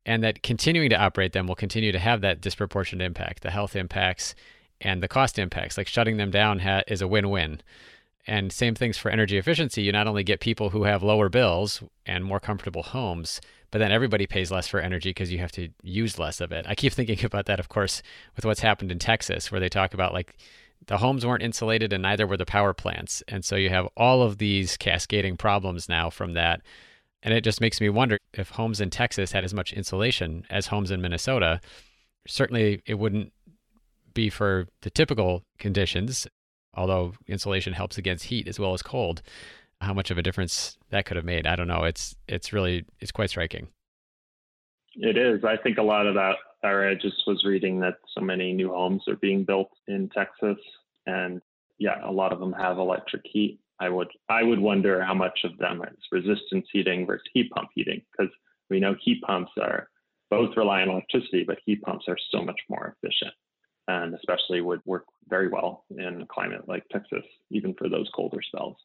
and 0.05 0.23
that 0.23 0.43
continuing 0.43 0.89
to 0.89 0.99
operate 0.99 1.33
them 1.33 1.47
will 1.47 1.55
continue 1.55 1.91
to 1.91 1.99
have 1.99 2.21
that 2.21 2.41
disproportionate 2.41 3.05
impact 3.05 3.43
the 3.43 3.51
health 3.51 3.75
impacts 3.75 4.35
and 4.81 5.01
the 5.01 5.07
cost 5.07 5.39
impacts. 5.39 5.77
Like 5.77 5.87
shutting 5.87 6.17
them 6.17 6.31
down 6.31 6.59
ha- 6.59 6.81
is 6.87 7.01
a 7.01 7.07
win-win. 7.07 7.61
And 8.25 8.51
same 8.51 8.75
things 8.75 8.97
for 8.97 9.11
energy 9.11 9.37
efficiency. 9.37 9.81
You 9.81 9.91
not 9.91 10.07
only 10.07 10.23
get 10.23 10.39
people 10.39 10.69
who 10.69 10.83
have 10.83 11.03
lower 11.03 11.29
bills 11.29 11.83
and 12.05 12.23
more 12.23 12.39
comfortable 12.39 12.83
homes 12.83 13.41
but 13.73 13.79
then 13.79 13.91
everybody 13.91 14.27
pays 14.27 14.51
less 14.51 14.67
for 14.67 14.79
energy 14.79 15.09
because 15.09 15.31
you 15.31 15.39
have 15.39 15.51
to 15.51 15.67
use 15.81 16.19
less 16.19 16.39
of 16.39 16.51
it. 16.51 16.63
I 16.69 16.75
keep 16.75 16.93
thinking 16.93 17.25
about 17.25 17.47
that 17.47 17.59
of 17.59 17.69
course 17.69 18.03
with 18.35 18.45
what's 18.45 18.59
happened 18.59 18.91
in 18.91 18.99
texas 18.99 19.51
where 19.51 19.59
they 19.59 19.67
talk 19.67 19.95
about 19.95 20.13
like 20.13 20.37
the 20.85 20.99
homes 20.99 21.25
weren't 21.25 21.41
insulated 21.41 21.91
and 21.91 22.03
neither 22.03 22.27
were 22.27 22.37
the 22.37 22.45
power 22.45 22.73
plants. 22.73 23.23
And 23.27 23.43
so 23.43 23.55
you 23.55 23.69
have 23.69 23.87
all 23.97 24.21
of 24.21 24.37
these 24.37 24.77
cascading 24.77 25.37
problems 25.37 25.89
now 25.89 26.11
from 26.11 26.33
that 26.33 26.61
and 27.23 27.33
it 27.33 27.43
just 27.43 27.61
makes 27.61 27.81
me 27.81 27.89
wonder 27.89 28.17
if 28.33 28.49
homes 28.49 28.81
in 28.81 28.89
Texas 28.89 29.31
had 29.31 29.43
as 29.43 29.53
much 29.53 29.73
insulation 29.73 30.45
as 30.49 30.67
homes 30.67 30.91
in 30.91 31.01
Minnesota. 31.01 31.61
Certainly, 32.27 32.81
it 32.85 32.95
wouldn't 32.95 33.31
be 34.13 34.29
for 34.29 34.67
the 34.81 34.89
typical 34.89 35.43
conditions, 35.57 36.27
although 36.75 37.13
insulation 37.27 37.73
helps 37.73 37.97
against 37.97 38.25
heat 38.25 38.47
as 38.47 38.59
well 38.59 38.73
as 38.73 38.81
cold. 38.81 39.21
How 39.81 39.93
much 39.93 40.11
of 40.11 40.17
a 40.17 40.21
difference 40.21 40.77
that 40.91 41.05
could 41.05 41.17
have 41.17 41.25
made, 41.25 41.47
I 41.47 41.55
don't 41.55 41.67
know. 41.67 41.83
It's 41.83 42.15
it's 42.27 42.53
really 42.53 42.85
it's 42.99 43.11
quite 43.11 43.29
striking. 43.29 43.67
It 44.95 45.17
is. 45.17 45.43
I 45.43 45.57
think 45.57 45.77
a 45.77 45.83
lot 45.83 46.05
of 46.05 46.15
that. 46.15 46.35
I 46.63 46.93
just 46.93 47.23
was 47.27 47.43
reading 47.43 47.79
that 47.81 47.95
so 48.15 48.21
many 48.21 48.53
new 48.53 48.69
homes 48.69 49.03
are 49.07 49.17
being 49.17 49.43
built 49.43 49.71
in 49.87 50.09
Texas, 50.09 50.57
and 51.05 51.41
yeah, 51.77 51.99
a 52.07 52.11
lot 52.11 52.31
of 52.31 52.39
them 52.39 52.53
have 52.53 52.77
electric 52.77 53.23
heat. 53.25 53.59
I 53.79 53.89
would 53.89 54.09
I 54.29 54.43
would 54.43 54.59
wonder 54.59 55.03
how 55.03 55.13
much 55.13 55.39
of 55.43 55.57
them 55.57 55.81
is 55.83 55.97
resistance 56.11 56.67
heating 56.71 57.05
versus 57.05 57.27
heat 57.33 57.49
pump 57.51 57.69
heating 57.73 58.01
because 58.11 58.31
we 58.69 58.79
know 58.79 58.95
heat 59.01 59.21
pumps 59.21 59.51
are 59.59 59.89
both 60.29 60.55
rely 60.57 60.81
on 60.81 60.89
electricity, 60.89 61.43
but 61.45 61.59
heat 61.65 61.81
pumps 61.81 62.05
are 62.07 62.17
so 62.31 62.41
much 62.41 62.59
more 62.69 62.95
efficient 62.97 63.33
and 63.87 64.13
especially 64.15 64.61
would 64.61 64.81
work 64.85 65.05
very 65.27 65.47
well 65.47 65.83
in 65.89 66.21
a 66.21 66.25
climate 66.25 66.67
like 66.67 66.83
Texas, 66.91 67.23
even 67.51 67.73
for 67.73 67.89
those 67.89 68.09
colder 68.15 68.41
spells. 68.41 68.77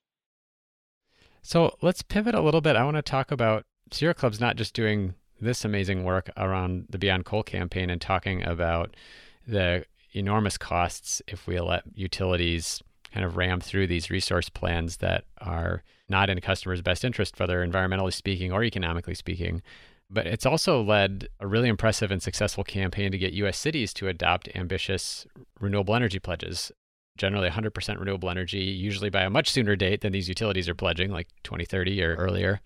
So 1.42 1.76
let's 1.82 2.02
pivot 2.02 2.34
a 2.34 2.40
little 2.40 2.60
bit. 2.60 2.76
I 2.76 2.84
want 2.84 2.96
to 2.96 3.02
talk 3.02 3.30
about 3.30 3.64
Sierra 3.92 4.14
Club's 4.14 4.40
not 4.40 4.56
just 4.56 4.74
doing 4.74 5.14
this 5.40 5.64
amazing 5.64 6.04
work 6.04 6.30
around 6.36 6.86
the 6.90 6.98
Beyond 6.98 7.24
Coal 7.24 7.42
campaign 7.42 7.90
and 7.90 8.00
talking 8.00 8.42
about 8.42 8.96
the 9.46 9.84
enormous 10.12 10.58
costs 10.58 11.22
if 11.28 11.46
we 11.46 11.58
let 11.60 11.84
utilities 11.94 12.82
kind 13.12 13.24
of 13.24 13.36
ram 13.36 13.60
through 13.60 13.86
these 13.86 14.10
resource 14.10 14.48
plans 14.48 14.98
that 14.98 15.24
are 15.40 15.82
not 16.08 16.30
in 16.30 16.40
customers' 16.40 16.82
best 16.82 17.04
interest, 17.04 17.38
whether 17.38 17.66
environmentally 17.66 18.12
speaking 18.12 18.52
or 18.52 18.62
economically 18.62 19.14
speaking. 19.14 19.62
But 20.10 20.26
it's 20.26 20.46
also 20.46 20.82
led 20.82 21.28
a 21.38 21.46
really 21.46 21.68
impressive 21.68 22.10
and 22.10 22.22
successful 22.22 22.64
campaign 22.64 23.12
to 23.12 23.18
get 23.18 23.34
US 23.34 23.58
cities 23.58 23.92
to 23.94 24.08
adopt 24.08 24.48
ambitious 24.54 25.26
renewable 25.60 25.94
energy 25.94 26.18
pledges. 26.18 26.72
Generally 27.18 27.50
100% 27.50 27.98
renewable 27.98 28.30
energy, 28.30 28.60
usually 28.60 29.10
by 29.10 29.22
a 29.22 29.30
much 29.30 29.50
sooner 29.50 29.76
date 29.76 30.00
than 30.00 30.12
these 30.12 30.28
utilities 30.28 30.68
are 30.68 30.74
pledging, 30.74 31.10
like 31.10 31.28
2030 31.42 32.02
or 32.02 32.14
earlier. 32.14 32.60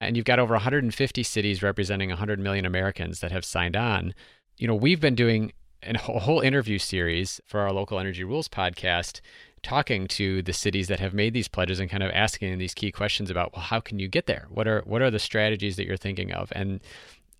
And 0.00 0.16
you've 0.16 0.26
got 0.26 0.40
over 0.40 0.54
150 0.54 1.22
cities 1.22 1.62
representing 1.62 2.08
100 2.08 2.40
million 2.40 2.66
Americans 2.66 3.20
that 3.20 3.30
have 3.30 3.44
signed 3.44 3.76
on. 3.76 4.12
You 4.58 4.66
know, 4.66 4.74
we've 4.74 5.00
been 5.00 5.14
doing 5.14 5.52
a 5.84 5.96
whole 5.96 6.40
interview 6.40 6.78
series 6.78 7.40
for 7.46 7.60
our 7.60 7.72
local 7.72 7.98
energy 7.98 8.24
rules 8.24 8.48
podcast 8.48 9.20
talking 9.62 10.08
to 10.08 10.42
the 10.42 10.52
cities 10.52 10.88
that 10.88 11.00
have 11.00 11.14
made 11.14 11.32
these 11.32 11.48
pledges 11.48 11.80
and 11.80 11.90
kind 11.90 12.02
of 12.02 12.10
asking 12.12 12.58
these 12.58 12.74
key 12.74 12.90
questions 12.90 13.30
about 13.30 13.52
well 13.54 13.62
how 13.62 13.80
can 13.80 13.98
you 13.98 14.08
get 14.08 14.26
there 14.26 14.46
what 14.50 14.66
are 14.66 14.82
what 14.84 15.02
are 15.02 15.10
the 15.10 15.18
strategies 15.18 15.76
that 15.76 15.86
you're 15.86 15.96
thinking 15.96 16.32
of 16.32 16.52
and 16.54 16.80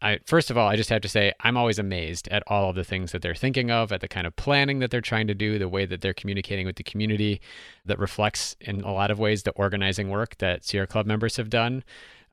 I, 0.03 0.19
first 0.27 0.51
of 0.51 0.59
all, 0.59 0.67
I 0.67 0.75
just 0.75 0.91
have 0.91 1.01
to 1.03 1.09
say 1.09 1.33
I'm 1.39 1.57
always 1.57 1.79
amazed 1.79 2.27
at 2.29 2.43
all 2.49 2.71
of 2.71 2.75
the 2.75 2.83
things 2.83 3.13
that 3.13 3.23
they're 3.23 3.37
thinking 3.37 3.71
of, 3.71 3.93
at 3.93 4.01
the 4.01 4.09
kind 4.09 4.27
of 4.27 4.35
planning 4.35 4.81
that 4.81 4.91
they're 4.91 5.01
trying 5.01 5.29
to 5.29 5.35
do, 5.35 5.61
the 5.61 5.69
way 5.69 5.87
that 5.87 6.01
they're 6.01 6.13
communicating 6.13 6.67
with 6.67 6.75
the 6.75 6.83
community 6.83 7.41
that 7.87 8.01
reflects 8.01 8.57
in 8.61 8.81
a 8.81 8.93
lot 8.93 9.13
of 9.13 9.21
ways 9.21 9.45
the 9.45 9.53
organizing 9.53 10.11
work 10.11 10.39
that 10.39 10.65
Sierra 10.65 10.89
Club 10.89 11.07
members 11.07 11.37
have 11.37 11.49
done. 11.49 11.85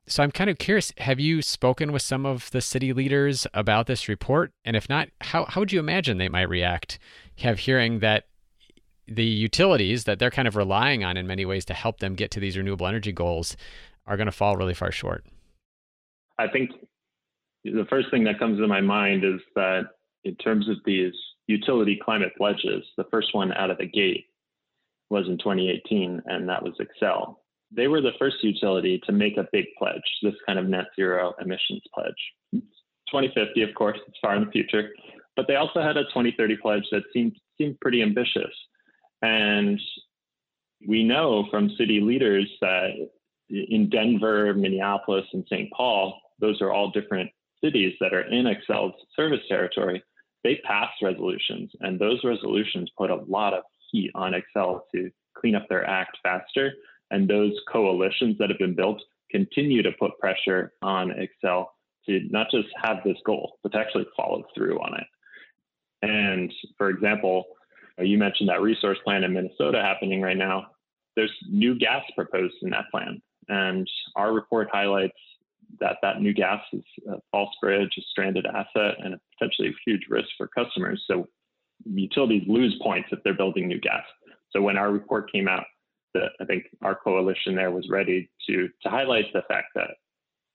So 0.08 0.24
I'm 0.24 0.32
kind 0.32 0.50
of 0.50 0.58
curious, 0.58 0.92
have 0.98 1.20
you 1.20 1.42
spoken 1.42 1.92
with 1.92 2.02
some 2.02 2.26
of 2.26 2.50
the 2.50 2.60
city 2.60 2.92
leaders 2.92 3.46
about 3.54 3.86
this 3.86 4.08
report? 4.08 4.52
And 4.64 4.74
if 4.74 4.88
not, 4.88 5.08
how, 5.20 5.44
how 5.44 5.60
would 5.60 5.70
you 5.70 5.78
imagine 5.78 6.18
they 6.18 6.28
might 6.28 6.48
react 6.48 6.98
have 7.38 7.60
hearing 7.60 8.00
that 8.00 8.24
the 9.10 9.24
utilities 9.24 10.04
that 10.04 10.18
they're 10.18 10.30
kind 10.30 10.46
of 10.46 10.56
relying 10.56 11.02
on 11.04 11.16
in 11.16 11.26
many 11.26 11.44
ways 11.44 11.64
to 11.66 11.74
help 11.74 11.98
them 11.98 12.14
get 12.14 12.30
to 12.30 12.40
these 12.40 12.56
renewable 12.56 12.86
energy 12.86 13.12
goals 13.12 13.56
are 14.06 14.16
going 14.16 14.26
to 14.26 14.32
fall 14.32 14.56
really 14.56 14.74
far 14.74 14.92
short. 14.92 15.24
I 16.38 16.48
think 16.48 16.70
the 17.64 17.86
first 17.90 18.10
thing 18.10 18.24
that 18.24 18.38
comes 18.38 18.58
to 18.58 18.66
my 18.66 18.80
mind 18.80 19.24
is 19.24 19.40
that 19.56 19.82
in 20.24 20.36
terms 20.36 20.68
of 20.68 20.76
these 20.84 21.12
utility 21.48 21.98
climate 22.02 22.32
pledges, 22.38 22.84
the 22.96 23.04
first 23.10 23.34
one 23.34 23.52
out 23.52 23.70
of 23.70 23.78
the 23.78 23.86
gate 23.86 24.26
was 25.10 25.26
in 25.26 25.36
2018, 25.38 26.22
and 26.26 26.48
that 26.48 26.62
was 26.62 26.74
Xcel. 26.80 27.36
They 27.72 27.88
were 27.88 28.00
the 28.00 28.12
first 28.18 28.36
utility 28.42 29.00
to 29.06 29.12
make 29.12 29.36
a 29.36 29.48
big 29.52 29.66
pledge, 29.76 30.02
this 30.22 30.34
kind 30.46 30.58
of 30.58 30.66
net 30.66 30.86
zero 30.96 31.34
emissions 31.40 31.82
pledge. 31.92 32.62
2050, 33.10 33.62
of 33.62 33.74
course, 33.74 33.98
it's 34.06 34.18
far 34.22 34.36
in 34.36 34.44
the 34.44 34.50
future, 34.50 34.90
but 35.36 35.46
they 35.48 35.56
also 35.56 35.82
had 35.82 35.96
a 35.96 36.04
2030 36.04 36.56
pledge 36.58 36.84
that 36.92 37.02
seemed 37.12 37.36
seemed 37.58 37.78
pretty 37.80 38.02
ambitious. 38.02 38.50
And 39.22 39.80
we 40.86 41.04
know 41.04 41.46
from 41.50 41.70
city 41.76 42.00
leaders 42.00 42.50
that 42.60 42.90
in 43.48 43.90
Denver, 43.90 44.54
Minneapolis, 44.54 45.26
and 45.32 45.44
St. 45.48 45.70
Paul, 45.72 46.20
those 46.38 46.60
are 46.62 46.72
all 46.72 46.90
different 46.90 47.30
cities 47.62 47.94
that 48.00 48.14
are 48.14 48.22
in 48.22 48.46
Xcel's 48.46 48.94
service 49.14 49.40
territory. 49.48 50.02
They 50.42 50.60
passed 50.64 51.02
resolutions, 51.02 51.70
and 51.80 51.98
those 51.98 52.20
resolutions 52.24 52.90
put 52.96 53.10
a 53.10 53.22
lot 53.28 53.52
of 53.52 53.64
heat 53.90 54.10
on 54.14 54.32
Xcel 54.32 54.80
to 54.94 55.10
clean 55.36 55.54
up 55.54 55.68
their 55.68 55.86
act 55.86 56.16
faster. 56.22 56.72
And 57.10 57.28
those 57.28 57.52
coalitions 57.70 58.38
that 58.38 58.48
have 58.48 58.58
been 58.58 58.74
built 58.74 59.02
continue 59.30 59.82
to 59.82 59.92
put 59.98 60.18
pressure 60.18 60.72
on 60.80 61.10
Xcel 61.10 61.66
to 62.06 62.20
not 62.30 62.50
just 62.50 62.68
have 62.82 62.98
this 63.04 63.18
goal, 63.26 63.58
but 63.62 63.72
to 63.72 63.78
actually 63.78 64.06
follow 64.16 64.44
through 64.54 64.78
on 64.78 64.94
it. 64.98 65.06
And 66.02 66.52
for 66.78 66.88
example, 66.88 67.44
you 68.02 68.18
mentioned 68.18 68.48
that 68.48 68.60
resource 68.60 68.98
plan 69.04 69.24
in 69.24 69.32
Minnesota 69.32 69.80
happening 69.82 70.20
right 70.20 70.36
now. 70.36 70.66
There's 71.16 71.32
new 71.48 71.78
gas 71.78 72.02
proposed 72.14 72.54
in 72.62 72.70
that 72.70 72.90
plan. 72.90 73.20
And 73.48 73.88
our 74.16 74.32
report 74.32 74.68
highlights 74.72 75.18
that 75.80 75.96
that 76.02 76.20
new 76.20 76.32
gas 76.32 76.60
is 76.72 76.82
a 77.08 77.16
false 77.30 77.54
bridge, 77.60 77.90
a 77.98 78.02
stranded 78.10 78.46
asset, 78.46 78.96
and 78.98 79.14
a 79.14 79.20
potentially 79.38 79.74
huge 79.86 80.02
risk 80.08 80.28
for 80.36 80.48
customers. 80.48 81.02
So 81.06 81.28
utilities 81.84 82.42
lose 82.46 82.78
points 82.82 83.08
if 83.12 83.20
they're 83.24 83.34
building 83.34 83.68
new 83.68 83.80
gas. 83.80 84.04
So 84.50 84.60
when 84.62 84.76
our 84.76 84.90
report 84.90 85.30
came 85.30 85.48
out, 85.48 85.64
the, 86.14 86.26
I 86.40 86.44
think 86.44 86.64
our 86.82 86.96
coalition 86.96 87.54
there 87.54 87.70
was 87.70 87.88
ready 87.88 88.28
to 88.48 88.68
to 88.82 88.90
highlight 88.90 89.26
the 89.32 89.42
fact 89.48 89.68
that 89.76 89.90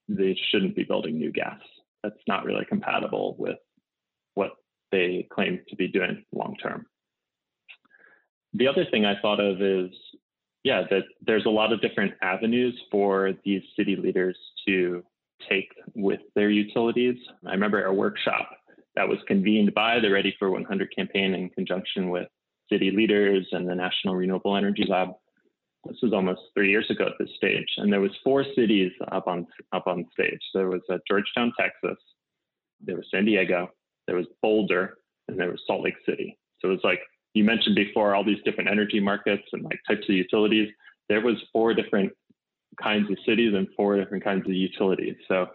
they 0.08 0.36
shouldn't 0.50 0.76
be 0.76 0.84
building 0.84 1.18
new 1.18 1.32
gas. 1.32 1.58
That's 2.02 2.20
not 2.28 2.44
really 2.44 2.66
compatible 2.66 3.36
with 3.38 3.56
what 4.34 4.50
they 4.92 5.26
claim 5.32 5.60
to 5.68 5.76
be 5.76 5.88
doing 5.88 6.24
long 6.32 6.56
term. 6.62 6.86
The 8.56 8.68
other 8.68 8.84
thing 8.90 9.04
I 9.04 9.20
thought 9.20 9.40
of 9.40 9.62
is, 9.62 9.90
yeah, 10.62 10.82
that 10.90 11.02
there's 11.24 11.46
a 11.46 11.50
lot 11.50 11.72
of 11.72 11.80
different 11.80 12.14
avenues 12.22 12.78
for 12.90 13.32
these 13.44 13.62
city 13.76 13.96
leaders 13.96 14.36
to 14.66 15.04
take 15.48 15.68
with 15.94 16.20
their 16.34 16.50
utilities. 16.50 17.16
I 17.46 17.52
remember 17.52 17.84
a 17.84 17.94
workshop 17.94 18.50
that 18.94 19.08
was 19.08 19.18
convened 19.26 19.74
by 19.74 20.00
the 20.00 20.10
Ready 20.10 20.34
for 20.38 20.50
100 20.50 20.94
campaign 20.94 21.34
in 21.34 21.50
conjunction 21.50 22.08
with 22.08 22.28
city 22.70 22.90
leaders 22.90 23.46
and 23.52 23.68
the 23.68 23.74
National 23.74 24.16
Renewable 24.16 24.56
Energy 24.56 24.84
Lab 24.88 25.10
this 25.88 25.98
was 26.02 26.12
almost 26.12 26.40
three 26.54 26.70
years 26.70 26.90
ago 26.90 27.06
at 27.06 27.12
this 27.18 27.34
stage, 27.36 27.68
and 27.76 27.92
there 27.92 28.00
was 28.00 28.10
four 28.24 28.44
cities 28.56 28.92
up 29.12 29.26
on 29.26 29.46
up 29.72 29.86
on 29.86 30.06
stage. 30.12 30.40
There 30.54 30.68
was 30.68 30.82
uh, 30.90 30.98
Georgetown, 31.08 31.52
Texas. 31.58 31.98
There 32.80 32.96
was 32.96 33.06
San 33.10 33.24
Diego. 33.24 33.68
There 34.06 34.16
was 34.16 34.26
Boulder, 34.42 34.98
and 35.28 35.38
there 35.38 35.50
was 35.50 35.60
Salt 35.66 35.82
Lake 35.82 35.96
City. 36.04 36.38
So 36.60 36.68
it 36.68 36.72
was 36.72 36.80
like 36.84 37.00
you 37.36 37.44
mentioned 37.44 37.76
before, 37.76 38.14
all 38.14 38.24
these 38.24 38.42
different 38.44 38.70
energy 38.70 38.98
markets 38.98 39.42
and 39.52 39.62
like 39.62 39.78
types 39.86 40.08
of 40.08 40.14
utilities. 40.14 40.70
There 41.08 41.20
was 41.20 41.36
four 41.52 41.74
different 41.74 42.12
kinds 42.82 43.10
of 43.10 43.18
cities 43.26 43.52
and 43.54 43.68
four 43.76 43.96
different 43.96 44.24
kinds 44.24 44.46
of 44.46 44.54
utilities. 44.54 45.16
So 45.28 45.46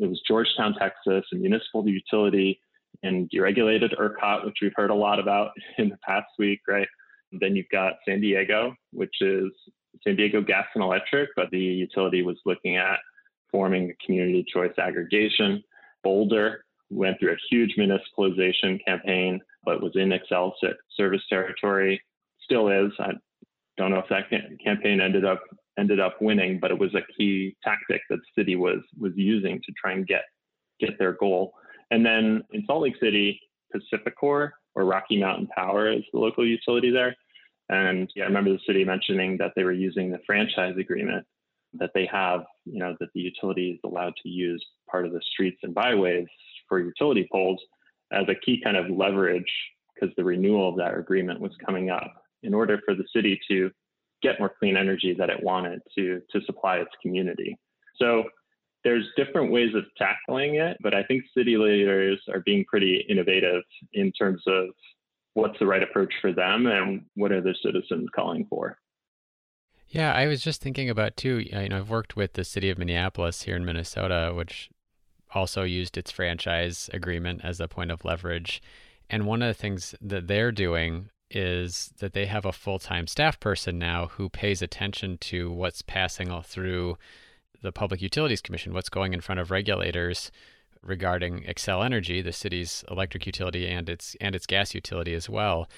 it 0.00 0.06
was 0.06 0.20
Georgetown, 0.26 0.74
Texas, 0.78 1.24
a 1.32 1.36
municipal 1.36 1.88
utility, 1.88 2.60
and 3.02 3.28
deregulated 3.30 3.98
ERCOT, 3.98 4.44
which 4.44 4.58
we've 4.62 4.72
heard 4.76 4.90
a 4.90 4.94
lot 4.94 5.18
about 5.18 5.50
in 5.78 5.88
the 5.88 5.98
past 6.06 6.28
week, 6.38 6.60
right? 6.68 6.88
Then 7.32 7.56
you've 7.56 7.68
got 7.72 7.94
San 8.06 8.20
Diego, 8.20 8.74
which 8.92 9.14
is 9.20 9.50
San 10.04 10.14
Diego 10.14 10.40
Gas 10.40 10.66
and 10.74 10.84
Electric, 10.84 11.30
but 11.34 11.50
the 11.50 11.58
utility 11.58 12.22
was 12.22 12.38
looking 12.46 12.76
at 12.76 12.98
forming 13.50 13.90
a 13.90 14.06
community 14.06 14.44
choice 14.52 14.72
aggregation. 14.78 15.62
Boulder 16.04 16.64
went 16.90 17.18
through 17.18 17.32
a 17.32 17.36
huge 17.50 17.74
municipalization 17.76 18.78
campaign, 18.84 19.40
but 19.64 19.82
was 19.82 19.92
in 19.94 20.10
Xcel 20.10 20.52
service 20.96 21.22
territory. 21.28 22.00
Still 22.42 22.68
is. 22.68 22.92
I 22.98 23.12
don't 23.76 23.90
know 23.90 23.98
if 23.98 24.08
that 24.10 24.30
campaign 24.62 25.00
ended 25.00 25.24
up 25.24 25.42
ended 25.78 25.98
up 25.98 26.16
winning, 26.20 26.58
but 26.60 26.70
it 26.70 26.78
was 26.78 26.94
a 26.94 27.02
key 27.16 27.56
tactic 27.64 28.00
that 28.08 28.18
the 28.18 28.40
city 28.42 28.56
was 28.56 28.80
was 28.98 29.12
using 29.16 29.60
to 29.64 29.72
try 29.80 29.92
and 29.92 30.06
get 30.06 30.22
get 30.80 30.98
their 30.98 31.12
goal. 31.12 31.52
And 31.90 32.04
then 32.04 32.42
in 32.52 32.64
Salt 32.66 32.82
Lake 32.82 32.96
City, 33.00 33.40
PacifiCorp 33.74 34.50
or 34.74 34.84
Rocky 34.84 35.18
Mountain 35.18 35.48
Power 35.56 35.90
is 35.90 36.02
the 36.12 36.18
local 36.18 36.46
utility 36.46 36.90
there. 36.90 37.14
And 37.68 38.10
yeah, 38.14 38.24
I 38.24 38.26
remember 38.26 38.52
the 38.52 38.58
city 38.66 38.84
mentioning 38.84 39.36
that 39.38 39.52
they 39.56 39.64
were 39.64 39.72
using 39.72 40.10
the 40.10 40.18
franchise 40.26 40.74
agreement 40.78 41.26
that 41.74 41.90
they 41.94 42.06
have, 42.06 42.44
you 42.64 42.78
know, 42.78 42.94
that 43.00 43.08
the 43.14 43.20
utility 43.20 43.70
is 43.70 43.80
allowed 43.84 44.14
to 44.22 44.28
use 44.28 44.64
part 44.90 45.06
of 45.06 45.12
the 45.12 45.20
streets 45.32 45.58
and 45.62 45.74
byways 45.74 46.26
for 46.68 46.80
utility 46.80 47.28
poles 47.32 47.60
as 48.14 48.28
a 48.28 48.34
key 48.34 48.60
kind 48.62 48.76
of 48.76 48.90
leverage 48.90 49.50
because 49.94 50.14
the 50.16 50.24
renewal 50.24 50.68
of 50.70 50.76
that 50.76 50.96
agreement 50.96 51.40
was 51.40 51.52
coming 51.64 51.90
up 51.90 52.12
in 52.42 52.54
order 52.54 52.80
for 52.84 52.94
the 52.94 53.04
city 53.14 53.38
to 53.48 53.70
get 54.22 54.38
more 54.38 54.52
clean 54.58 54.76
energy 54.76 55.14
that 55.18 55.30
it 55.30 55.42
wanted 55.42 55.80
to 55.96 56.20
to 56.30 56.40
supply 56.46 56.76
its 56.76 56.90
community. 57.02 57.56
So 57.96 58.24
there's 58.82 59.04
different 59.16 59.50
ways 59.50 59.74
of 59.74 59.84
tackling 59.96 60.56
it, 60.56 60.76
but 60.82 60.94
I 60.94 61.02
think 61.04 61.24
city 61.36 61.56
leaders 61.56 62.20
are 62.32 62.40
being 62.40 62.64
pretty 62.66 63.04
innovative 63.08 63.62
in 63.92 64.12
terms 64.12 64.42
of 64.46 64.68
what's 65.32 65.58
the 65.58 65.66
right 65.66 65.82
approach 65.82 66.12
for 66.20 66.32
them 66.32 66.66
and 66.66 67.04
what 67.14 67.32
are 67.32 67.40
the 67.40 67.54
citizens 67.62 68.08
calling 68.14 68.46
for. 68.48 68.78
Yeah, 69.88 70.12
I 70.12 70.26
was 70.26 70.42
just 70.42 70.60
thinking 70.60 70.90
about 70.90 71.16
too. 71.16 71.38
You 71.38 71.68
know, 71.68 71.78
I've 71.78 71.90
worked 71.90 72.16
with 72.16 72.34
the 72.34 72.44
city 72.44 72.68
of 72.68 72.78
Minneapolis 72.78 73.42
here 73.42 73.56
in 73.56 73.64
Minnesota, 73.64 74.32
which 74.34 74.70
also 75.34 75.62
used 75.62 75.96
its 75.96 76.10
franchise 76.10 76.88
agreement 76.92 77.40
as 77.44 77.60
a 77.60 77.68
point 77.68 77.90
of 77.90 78.04
leverage. 78.04 78.62
And 79.10 79.26
one 79.26 79.42
of 79.42 79.48
the 79.48 79.60
things 79.60 79.94
that 80.00 80.26
they're 80.26 80.52
doing 80.52 81.10
is 81.30 81.92
that 81.98 82.12
they 82.12 82.26
have 82.26 82.44
a 82.44 82.52
full 82.52 82.78
time 82.78 83.06
staff 83.06 83.40
person 83.40 83.78
now 83.78 84.06
who 84.06 84.28
pays 84.28 84.62
attention 84.62 85.18
to 85.18 85.50
what's 85.50 85.82
passing 85.82 86.30
through 86.42 86.96
the 87.62 87.72
Public 87.72 88.00
Utilities 88.02 88.42
Commission, 88.42 88.72
what's 88.74 88.88
going 88.88 89.12
in 89.12 89.20
front 89.20 89.40
of 89.40 89.50
regulators 89.50 90.30
regarding 90.82 91.42
Xcel 91.42 91.84
Energy, 91.84 92.20
the 92.20 92.32
city's 92.32 92.84
electric 92.90 93.26
utility 93.26 93.66
and 93.66 93.88
its 93.88 94.16
and 94.20 94.34
its 94.34 94.46
gas 94.46 94.74
utility 94.74 95.14
as 95.14 95.28
well. 95.28 95.68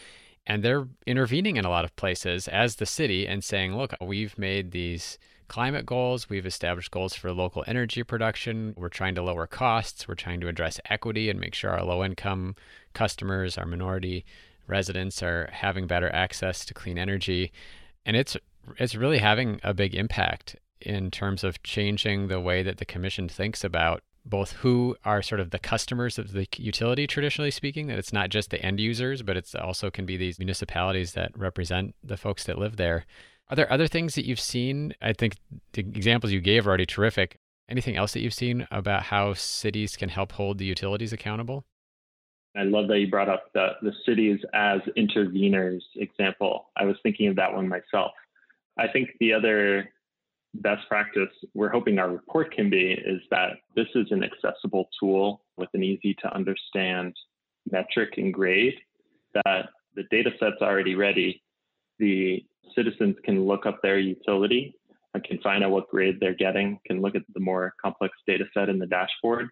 And 0.46 0.62
they're 0.62 0.86
intervening 1.06 1.56
in 1.56 1.64
a 1.64 1.70
lot 1.70 1.84
of 1.84 1.96
places 1.96 2.46
as 2.48 2.76
the 2.76 2.86
city 2.86 3.26
and 3.26 3.42
saying, 3.42 3.76
look, 3.76 3.94
we've 4.00 4.38
made 4.38 4.70
these 4.70 5.18
climate 5.48 5.86
goals, 5.86 6.28
we've 6.28 6.46
established 6.46 6.90
goals 6.90 7.14
for 7.14 7.32
local 7.32 7.64
energy 7.66 8.02
production, 8.02 8.74
we're 8.76 8.88
trying 8.88 9.14
to 9.14 9.22
lower 9.22 9.46
costs, 9.46 10.06
we're 10.08 10.14
trying 10.14 10.40
to 10.40 10.48
address 10.48 10.80
equity 10.90 11.30
and 11.30 11.40
make 11.40 11.54
sure 11.54 11.70
our 11.70 11.84
low 11.84 12.04
income 12.04 12.54
customers, 12.94 13.58
our 13.58 13.66
minority 13.66 14.24
residents 14.66 15.22
are 15.22 15.48
having 15.52 15.86
better 15.86 16.12
access 16.12 16.64
to 16.64 16.74
clean 16.74 16.98
energy. 16.98 17.52
And 18.04 18.16
it's 18.16 18.36
it's 18.78 18.94
really 18.94 19.18
having 19.18 19.60
a 19.62 19.72
big 19.72 19.94
impact 19.94 20.56
in 20.80 21.10
terms 21.10 21.44
of 21.44 21.62
changing 21.62 22.28
the 22.28 22.40
way 22.40 22.62
that 22.62 22.78
the 22.78 22.84
commission 22.84 23.28
thinks 23.28 23.62
about 23.64 24.02
both 24.24 24.52
who 24.52 24.96
are 25.04 25.22
sort 25.22 25.40
of 25.40 25.50
the 25.50 25.58
customers 25.58 26.18
of 26.18 26.32
the 26.32 26.48
utility, 26.56 27.06
traditionally 27.06 27.50
speaking, 27.50 27.86
that 27.86 27.98
it's 27.98 28.12
not 28.12 28.28
just 28.28 28.50
the 28.50 28.60
end 28.60 28.80
users, 28.80 29.22
but 29.22 29.36
it's 29.36 29.54
also 29.54 29.88
can 29.88 30.04
be 30.04 30.16
these 30.16 30.38
municipalities 30.38 31.12
that 31.12 31.30
represent 31.38 31.94
the 32.02 32.16
folks 32.16 32.42
that 32.44 32.58
live 32.58 32.76
there. 32.76 33.06
Are 33.48 33.56
there 33.56 33.72
other 33.72 33.86
things 33.86 34.14
that 34.16 34.26
you've 34.26 34.40
seen? 34.40 34.94
I 35.00 35.12
think 35.12 35.36
the 35.72 35.80
examples 35.80 36.32
you 36.32 36.40
gave 36.40 36.66
are 36.66 36.70
already 36.70 36.86
terrific. 36.86 37.38
Anything 37.68 37.96
else 37.96 38.12
that 38.12 38.20
you've 38.20 38.34
seen 38.34 38.66
about 38.70 39.04
how 39.04 39.34
cities 39.34 39.96
can 39.96 40.08
help 40.08 40.32
hold 40.32 40.58
the 40.58 40.64
utilities 40.64 41.12
accountable? 41.12 41.64
I 42.56 42.62
love 42.62 42.88
that 42.88 42.98
you 42.98 43.10
brought 43.10 43.28
up 43.28 43.52
the, 43.54 43.72
the 43.82 43.92
cities 44.04 44.40
as 44.54 44.80
interveners 44.96 45.82
example. 45.96 46.70
I 46.76 46.84
was 46.84 46.96
thinking 47.02 47.28
of 47.28 47.36
that 47.36 47.52
one 47.52 47.68
myself. 47.68 48.12
I 48.78 48.88
think 48.88 49.10
the 49.20 49.32
other 49.32 49.90
best 50.54 50.88
practice 50.88 51.28
we're 51.54 51.68
hoping 51.68 51.98
our 51.98 52.10
report 52.10 52.54
can 52.54 52.70
be 52.70 52.92
is 52.92 53.20
that 53.30 53.50
this 53.74 53.88
is 53.94 54.06
an 54.10 54.24
accessible 54.24 54.88
tool 54.98 55.42
with 55.56 55.68
an 55.74 55.82
easy 55.82 56.14
to 56.22 56.34
understand 56.34 57.14
metric 57.70 58.14
and 58.16 58.32
grade 58.32 58.74
that 59.34 59.68
the 59.94 60.04
data 60.10 60.30
set's 60.40 60.62
already 60.62 60.94
ready 60.94 61.42
the 61.98 62.44
citizens 62.74 63.16
can 63.24 63.46
look 63.46 63.66
up 63.66 63.80
their 63.82 63.98
utility 63.98 64.74
and 65.14 65.24
can 65.24 65.38
find 65.38 65.64
out 65.64 65.70
what 65.70 65.88
grade 65.88 66.18
they're 66.20 66.34
getting 66.34 66.78
can 66.86 67.00
look 67.00 67.14
at 67.14 67.22
the 67.34 67.40
more 67.40 67.74
complex 67.82 68.14
data 68.26 68.44
set 68.52 68.68
in 68.68 68.78
the 68.78 68.86
dashboard 68.86 69.48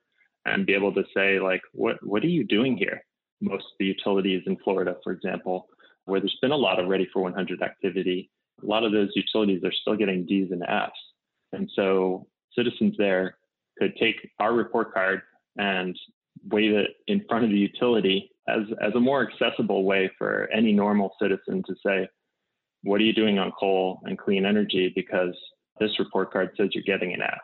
and 0.47 0.67
be 0.67 0.75
able 0.75 0.93
to 0.93 1.05
say 1.17 1.41
like 1.41 1.63
what 1.73 1.97
what 2.03 2.23
are 2.23 2.29
you 2.29 2.45
doing 2.45 2.77
here 2.77 3.03
most 3.41 3.65
of 3.65 3.77
the 3.79 3.87
utilities 3.87 4.43
in 4.47 4.57
florida 4.65 4.97
for 5.03 5.13
example 5.13 5.69
where 6.07 6.21
there's 6.21 6.39
been 6.43 6.51
a 6.51 6.57
lot 6.57 6.79
of 6.79 6.89
ready 6.89 7.09
for 7.13 7.23
100 7.23 7.63
activity. 7.63 8.31
A 8.63 8.67
lot 8.67 8.85
of 8.85 8.93
those 8.93 9.11
utilities 9.15 9.65
are 9.65 9.73
still 9.73 9.97
getting 9.97 10.27
D's 10.27 10.51
and 10.51 10.63
F's. 10.63 10.93
And 11.53 11.71
so 11.75 12.27
citizens 12.57 12.95
there 12.99 13.37
could 13.79 13.97
take 13.97 14.17
our 14.39 14.53
report 14.53 14.93
card 14.93 15.23
and 15.57 15.99
wave 16.51 16.73
it 16.73 16.91
in 17.07 17.25
front 17.29 17.45
of 17.45 17.51
the 17.51 17.57
utility 17.57 18.31
as, 18.49 18.63
as 18.83 18.93
a 18.95 19.01
more 19.01 19.29
accessible 19.29 19.85
way 19.85 20.11
for 20.19 20.49
any 20.53 20.73
normal 20.73 21.15
citizen 21.21 21.63
to 21.67 21.75
say, 21.85 22.09
what 22.85 23.01
are 23.01 23.05
you 23.05 23.13
doing 23.13 23.39
on 23.39 23.51
coal 23.59 24.01
and 24.05 24.19
clean 24.19 24.45
energy? 24.45 24.93
Because 24.95 25.35
this 25.81 25.99
report 25.99 26.33
card 26.33 26.51
says 26.57 26.69
you're 26.73 26.85
getting 26.85 27.13
an 27.13 27.23
F. 27.23 27.41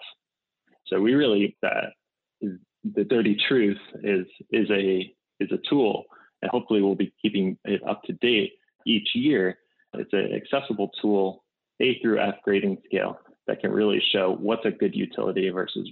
So 0.86 1.00
we 1.00 1.14
really 1.14 1.56
that 1.62 1.92
the 2.40 3.04
dirty 3.04 3.36
truth 3.48 3.78
is 4.02 4.26
is 4.50 4.70
a 4.70 5.12
is 5.40 5.50
a 5.52 5.58
tool, 5.68 6.04
and 6.42 6.50
hopefully 6.50 6.82
we'll 6.82 6.94
be 6.94 7.12
keeping 7.20 7.58
it 7.64 7.80
up 7.88 8.02
to 8.04 8.12
date 8.14 8.52
each 8.86 9.08
year. 9.14 9.58
It's 9.94 10.12
an 10.12 10.32
accessible 10.34 10.90
tool, 11.00 11.44
A 11.80 11.98
through 12.00 12.20
F 12.20 12.36
grading 12.44 12.78
scale 12.84 13.18
that 13.46 13.60
can 13.60 13.72
really 13.72 14.02
show 14.12 14.36
what's 14.38 14.64
a 14.64 14.70
good 14.70 14.94
utility 14.94 15.48
versus 15.50 15.90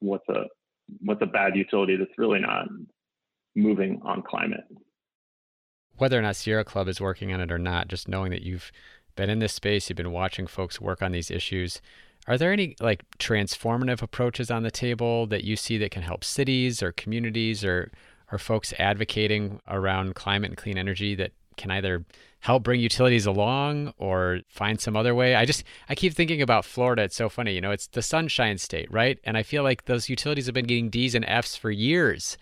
what's 0.00 0.28
a 0.28 0.44
what's 1.00 1.22
a 1.22 1.26
bad 1.26 1.56
utility 1.56 1.96
that's 1.96 2.18
really 2.18 2.40
not 2.40 2.66
moving 3.54 4.00
on 4.04 4.22
climate. 4.22 4.64
Whether 5.98 6.18
or 6.18 6.22
not 6.22 6.36
Sierra 6.36 6.64
Club 6.64 6.88
is 6.88 7.00
working 7.00 7.32
on 7.32 7.40
it 7.40 7.52
or 7.52 7.58
not, 7.58 7.88
just 7.88 8.08
knowing 8.08 8.30
that 8.30 8.42
you've 8.42 8.72
been 9.16 9.30
in 9.30 9.40
this 9.40 9.52
space, 9.52 9.88
you've 9.88 9.96
been 9.96 10.12
watching 10.12 10.46
folks 10.46 10.80
work 10.80 11.02
on 11.02 11.12
these 11.12 11.30
issues. 11.30 11.80
Are 12.26 12.38
there 12.38 12.52
any 12.52 12.76
like 12.80 13.04
transformative 13.18 14.02
approaches 14.02 14.50
on 14.50 14.62
the 14.62 14.70
table 14.70 15.26
that 15.26 15.44
you 15.44 15.56
see 15.56 15.78
that 15.78 15.90
can 15.90 16.02
help 16.02 16.24
cities 16.24 16.82
or 16.82 16.92
communities 16.92 17.64
or 17.64 17.90
or 18.30 18.38
folks 18.38 18.74
advocating 18.78 19.60
around 19.66 20.14
climate 20.14 20.50
and 20.50 20.56
clean 20.58 20.76
energy 20.76 21.14
that 21.14 21.32
can 21.56 21.70
either 21.70 22.04
help 22.40 22.62
bring 22.62 22.80
utilities 22.80 23.26
along 23.26 23.92
or 23.98 24.40
find 24.48 24.80
some 24.80 24.96
other 24.96 25.14
way. 25.14 25.34
I 25.34 25.44
just 25.44 25.64
I 25.88 25.94
keep 25.94 26.14
thinking 26.14 26.40
about 26.40 26.64
Florida. 26.64 27.02
It's 27.02 27.16
so 27.16 27.28
funny, 27.28 27.54
you 27.54 27.60
know, 27.60 27.72
it's 27.72 27.88
the 27.88 28.02
sunshine 28.02 28.58
state, 28.58 28.90
right? 28.92 29.18
And 29.24 29.36
I 29.36 29.42
feel 29.42 29.62
like 29.62 29.86
those 29.86 30.08
utilities 30.08 30.46
have 30.46 30.54
been 30.54 30.66
getting 30.66 30.90
D's 30.90 31.14
and 31.14 31.24
F's 31.26 31.56
for 31.56 31.70
years 31.70 32.38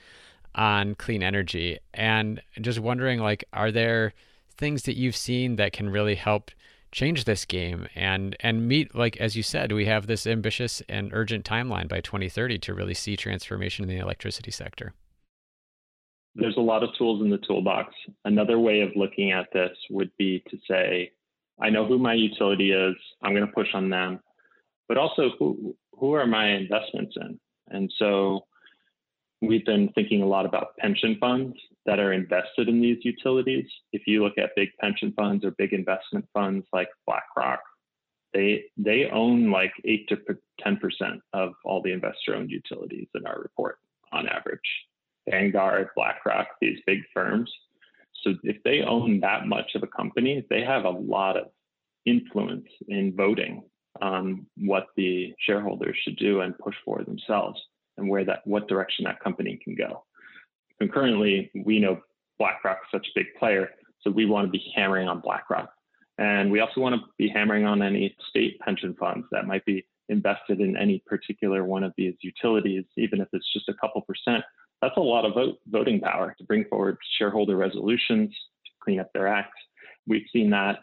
on 0.57 0.95
clean 0.97 1.23
energy. 1.23 1.79
And 1.95 2.42
just 2.61 2.81
wondering 2.81 3.21
like 3.21 3.45
are 3.53 3.71
there 3.71 4.12
things 4.57 4.83
that 4.85 4.97
you've 4.97 5.16
seen 5.16 5.57
that 5.57 5.73
can 5.73 5.88
really 5.90 6.16
help 6.16 6.51
change 6.92 7.25
this 7.25 7.45
game 7.45 7.87
and 7.95 8.37
and 8.40 8.66
meet 8.66 8.95
like 8.95 9.19
as 9.19 9.37
you 9.37 9.42
said 9.42 9.71
we 9.71 9.85
have 9.85 10.07
this 10.07 10.27
ambitious 10.27 10.81
and 10.88 11.12
urgent 11.12 11.45
timeline 11.45 11.88
by 11.88 12.01
2030 12.01 12.59
to 12.59 12.73
really 12.73 12.95
see 12.95 13.16
transformation 13.16 13.85
in 13.85 13.88
the 13.90 14.01
electricity 14.01 14.51
sector 14.51 14.95
there's 16.37 16.57
a 16.57 16.61
lot 16.61 16.83
of 16.83 16.90
tools 16.97 17.23
in 17.23 17.31
the 17.31 17.38
toolbox. 17.38 17.95
Another 18.25 18.59
way 18.59 18.81
of 18.81 18.90
looking 18.95 19.33
at 19.33 19.49
this 19.53 19.71
would 19.90 20.11
be 20.19 20.42
to 20.51 20.59
say, 20.69 21.12
I 21.61 21.71
know 21.71 21.87
who 21.87 21.99
my 21.99 22.12
utility 22.12 22.73
is, 22.73 22.95
I'm 23.23 23.35
going 23.35 23.47
to 23.47 23.53
push 23.53 23.69
on 23.73 23.88
them, 23.88 24.21
but 24.87 24.99
also 24.99 25.31
who, 25.38 25.75
who 25.99 26.12
are 26.12 26.27
my 26.27 26.51
investments 26.51 27.14
in? 27.16 27.40
And 27.69 27.90
so 27.99 28.45
we've 29.42 29.64
been 29.64 29.90
thinking 29.94 30.22
a 30.22 30.27
lot 30.27 30.46
about 30.46 30.77
pension 30.79 31.16
funds 31.20 31.57
that 31.85 31.99
are 31.99 32.12
invested 32.12 32.68
in 32.68 32.81
these 32.81 32.99
utilities. 33.03 33.66
If 33.92 34.03
you 34.07 34.22
look 34.22 34.38
at 34.38 34.51
big 34.57 34.70
pension 34.81 35.12
funds 35.16 35.44
or 35.44 35.53
big 35.53 35.72
investment 35.72 36.27
funds 36.33 36.66
like 36.72 36.88
BlackRock, 37.07 37.61
they 38.33 38.64
they 38.77 39.09
own 39.12 39.51
like 39.51 39.72
eight 39.85 40.09
to 40.09 40.18
ten 40.61 40.77
percent 40.77 41.20
of 41.33 41.53
all 41.64 41.83
the 41.83 41.92
investor-owned 41.92 42.51
utilities 42.51 43.09
in 43.14 43.27
our 43.27 43.40
report 43.40 43.79
on 44.12 44.29
average. 44.29 44.61
Vanguard, 45.29 45.88
BlackRock, 45.96 46.49
these 46.61 46.79
big 46.87 47.01
firms. 47.12 47.51
So 48.22 48.35
if 48.42 48.62
they 48.64 48.83
own 48.83 49.20
that 49.20 49.46
much 49.46 49.75
of 49.75 49.83
a 49.83 49.87
company, 49.87 50.44
they 50.51 50.62
have 50.62 50.85
a 50.85 50.90
lot 50.90 51.37
of 51.37 51.49
influence 52.05 52.66
in 52.88 53.14
voting 53.14 53.62
on 54.01 54.46
what 54.57 54.87
the 54.96 55.35
shareholders 55.40 55.96
should 56.03 56.16
do 56.16 56.40
and 56.40 56.57
push 56.59 56.75
for 56.85 57.03
themselves 57.05 57.61
and 57.96 58.09
where 58.09 58.24
that 58.24 58.46
what 58.46 58.68
direction 58.68 59.04
that 59.04 59.20
company 59.20 59.59
can 59.62 59.74
go. 59.74 60.04
Concurrently, 60.78 61.50
we 61.64 61.78
know 61.78 62.00
BlackRock 62.38 62.78
is 62.85 62.90
such 62.98 63.06
a 63.06 63.18
big 63.18 63.26
player, 63.38 63.70
so 64.02 64.11
we 64.11 64.26
want 64.26 64.46
to 64.46 64.50
be 64.50 64.72
hammering 64.74 65.09
on 65.09 65.20
BlackRock. 65.20 65.70
And 66.18 66.50
we 66.50 66.61
also 66.61 66.80
want 66.80 66.94
to 66.94 67.02
be 67.18 67.28
hammering 67.28 67.66
on 67.66 67.82
any 67.82 68.16
state 68.30 68.59
pension 68.61 68.94
funds 68.98 69.26
that 69.32 69.46
might 69.46 69.64
be 69.64 69.87
invested 70.09 70.61
in 70.61 70.76
any 70.76 71.02
particular 71.06 71.64
one 71.64 71.82
of 71.82 71.92
these 71.96 72.14
utilities, 72.20 72.85
even 72.96 73.20
if 73.20 73.28
it's 73.32 73.52
just 73.52 73.68
a 73.68 73.74
couple 73.74 74.00
percent 74.02 74.44
that's 74.82 74.96
a 74.96 75.00
lot 75.00 75.24
of 75.24 75.35
vote, 75.35 75.59
voting 75.68 76.00
power 76.00 76.35
to 76.38 76.44
bring 76.44 76.64
forward 76.66 76.98
shareholder 77.18 77.56
resolutions 77.56 78.30
to 78.30 78.72
clean 78.82 79.00
up 79.00 79.11
their 79.12 79.26
acts. 79.26 79.59
We've 80.06 80.26
seen 80.32 80.50
that 80.50 80.80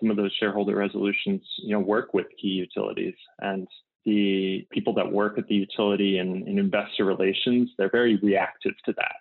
some 0.00 0.10
of 0.10 0.16
those 0.16 0.32
shareholder 0.38 0.76
resolutions, 0.76 1.42
you 1.58 1.72
know, 1.72 1.80
work 1.80 2.14
with 2.14 2.26
key 2.40 2.48
utilities 2.48 3.14
and 3.40 3.66
the 4.04 4.66
people 4.70 4.92
that 4.94 5.10
work 5.10 5.38
at 5.38 5.46
the 5.46 5.54
utility 5.54 6.18
and 6.18 6.46
in 6.48 6.58
investor 6.58 7.04
relations, 7.04 7.70
they're 7.78 7.90
very 7.90 8.16
reactive 8.16 8.72
to 8.84 8.92
that. 8.96 9.14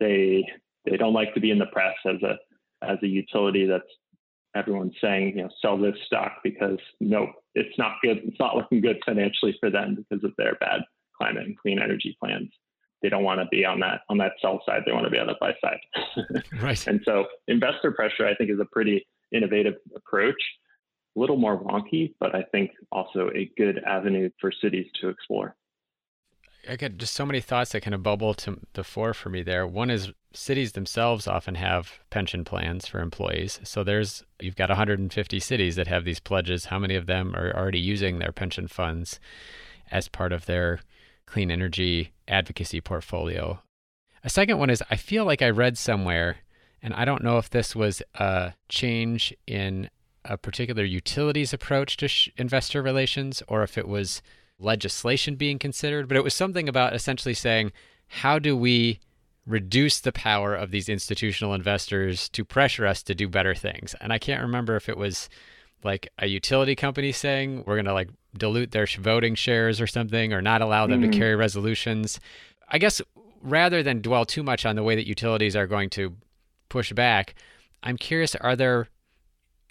They 0.00 0.46
they 0.88 0.96
don't 0.96 1.12
like 1.12 1.34
to 1.34 1.40
be 1.40 1.50
in 1.50 1.58
the 1.58 1.66
press 1.66 1.96
as 2.06 2.22
a 2.22 2.36
as 2.82 2.98
a 3.02 3.08
utility 3.08 3.66
that's 3.66 3.84
everyone's 4.54 4.94
saying, 5.00 5.36
you 5.36 5.42
know, 5.42 5.50
sell 5.60 5.76
this 5.76 5.96
stock 6.06 6.38
because 6.42 6.78
no, 7.00 7.32
it's 7.54 7.76
not 7.78 7.96
good. 8.02 8.18
It's 8.24 8.40
not 8.40 8.56
looking 8.56 8.80
good 8.80 8.98
financially 9.04 9.56
for 9.60 9.70
them 9.70 9.96
because 9.96 10.24
of 10.24 10.32
their 10.38 10.54
bad 10.56 10.80
climate 11.16 11.46
and 11.46 11.58
clean 11.58 11.80
energy 11.80 12.16
plans 12.20 12.50
they 13.02 13.08
don't 13.08 13.24
want 13.24 13.40
to 13.40 13.46
be 13.50 13.64
on 13.64 13.80
that 13.80 14.02
on 14.08 14.18
that 14.18 14.32
sell 14.40 14.60
side. 14.66 14.82
They 14.84 14.92
want 14.92 15.04
to 15.04 15.10
be 15.10 15.18
on 15.18 15.26
the 15.26 15.36
buy 15.40 15.54
side. 15.60 15.80
right. 16.60 16.86
And 16.86 17.00
so 17.04 17.26
investor 17.46 17.92
pressure, 17.92 18.26
I 18.26 18.34
think, 18.34 18.50
is 18.50 18.60
a 18.60 18.64
pretty 18.64 19.06
innovative 19.32 19.74
approach. 19.94 20.40
A 21.16 21.20
little 21.20 21.36
more 21.36 21.62
wonky, 21.62 22.14
but 22.20 22.34
I 22.34 22.42
think 22.52 22.72
also 22.92 23.30
a 23.34 23.50
good 23.56 23.82
avenue 23.84 24.30
for 24.40 24.52
cities 24.52 24.86
to 25.00 25.08
explore. 25.08 25.56
I 26.68 26.76
get 26.76 26.98
just 26.98 27.14
so 27.14 27.24
many 27.24 27.40
thoughts 27.40 27.72
that 27.72 27.80
kind 27.82 27.94
of 27.94 28.02
bubble 28.02 28.34
to 28.34 28.58
the 28.74 28.84
fore 28.84 29.14
for 29.14 29.30
me 29.30 29.42
there. 29.42 29.66
One 29.66 29.90
is 29.90 30.12
cities 30.32 30.72
themselves 30.72 31.26
often 31.26 31.54
have 31.54 32.00
pension 32.10 32.44
plans 32.44 32.86
for 32.86 33.00
employees. 33.00 33.60
So 33.64 33.82
there's 33.82 34.24
you've 34.40 34.56
got 34.56 34.68
150 34.68 35.40
cities 35.40 35.76
that 35.76 35.86
have 35.86 36.04
these 36.04 36.20
pledges. 36.20 36.66
How 36.66 36.78
many 36.78 36.94
of 36.94 37.06
them 37.06 37.34
are 37.34 37.56
already 37.56 37.80
using 37.80 38.18
their 38.18 38.32
pension 38.32 38.68
funds 38.68 39.18
as 39.90 40.08
part 40.08 40.32
of 40.32 40.46
their 40.46 40.80
clean 41.26 41.50
energy 41.50 42.12
advocacy 42.26 42.80
portfolio. 42.80 43.62
A 44.24 44.30
second 44.30 44.58
one 44.58 44.70
is 44.70 44.82
I 44.90 44.96
feel 44.96 45.24
like 45.24 45.42
I 45.42 45.50
read 45.50 45.78
somewhere, 45.78 46.38
and 46.82 46.94
I 46.94 47.04
don't 47.04 47.22
know 47.22 47.38
if 47.38 47.50
this 47.50 47.76
was 47.76 48.02
a 48.14 48.54
change 48.68 49.34
in 49.46 49.90
a 50.28 50.36
particular 50.36 50.84
utilities 50.84 51.52
approach 51.52 51.96
to 51.96 52.06
sh- 52.06 52.28
investor 52.36 52.82
relations 52.82 53.42
or 53.48 53.62
if 53.62 53.76
it 53.76 53.88
was 53.88 54.22
legislation 54.60 55.34
being 55.36 55.58
considered, 55.58 56.06
but 56.06 56.16
it 56.16 56.24
was 56.24 56.34
something 56.34 56.68
about 56.68 56.94
essentially 56.94 57.34
saying, 57.34 57.72
how 58.08 58.38
do 58.38 58.56
we 58.56 59.00
reduce 59.46 60.00
the 60.00 60.12
power 60.12 60.54
of 60.54 60.70
these 60.70 60.88
institutional 60.88 61.54
investors 61.54 62.28
to 62.28 62.44
pressure 62.44 62.86
us 62.86 63.02
to 63.02 63.14
do 63.14 63.28
better 63.28 63.54
things? 63.54 63.94
And 64.00 64.12
I 64.12 64.18
can't 64.18 64.42
remember 64.42 64.76
if 64.76 64.88
it 64.88 64.98
was 64.98 65.28
like 65.82 66.08
a 66.18 66.26
utility 66.26 66.74
company 66.74 67.12
saying 67.12 67.64
we're 67.66 67.76
going 67.76 67.86
to 67.86 67.94
like 67.94 68.10
dilute 68.36 68.72
their 68.72 68.86
voting 68.98 69.34
shares 69.34 69.80
or 69.80 69.86
something 69.86 70.32
or 70.32 70.42
not 70.42 70.60
allow 70.60 70.86
them 70.86 71.00
mm-hmm. 71.02 71.12
to 71.12 71.18
carry 71.18 71.36
resolutions. 71.36 72.20
I 72.68 72.78
guess 72.78 73.00
rather 73.40 73.82
than 73.82 74.02
dwell 74.02 74.24
too 74.24 74.42
much 74.42 74.66
on 74.66 74.76
the 74.76 74.82
way 74.82 74.96
that 74.96 75.06
utilities 75.06 75.56
are 75.56 75.66
going 75.66 75.90
to 75.90 76.16
push 76.68 76.92
back, 76.92 77.34
I'm 77.82 77.96
curious 77.96 78.34
are 78.34 78.56
there 78.56 78.88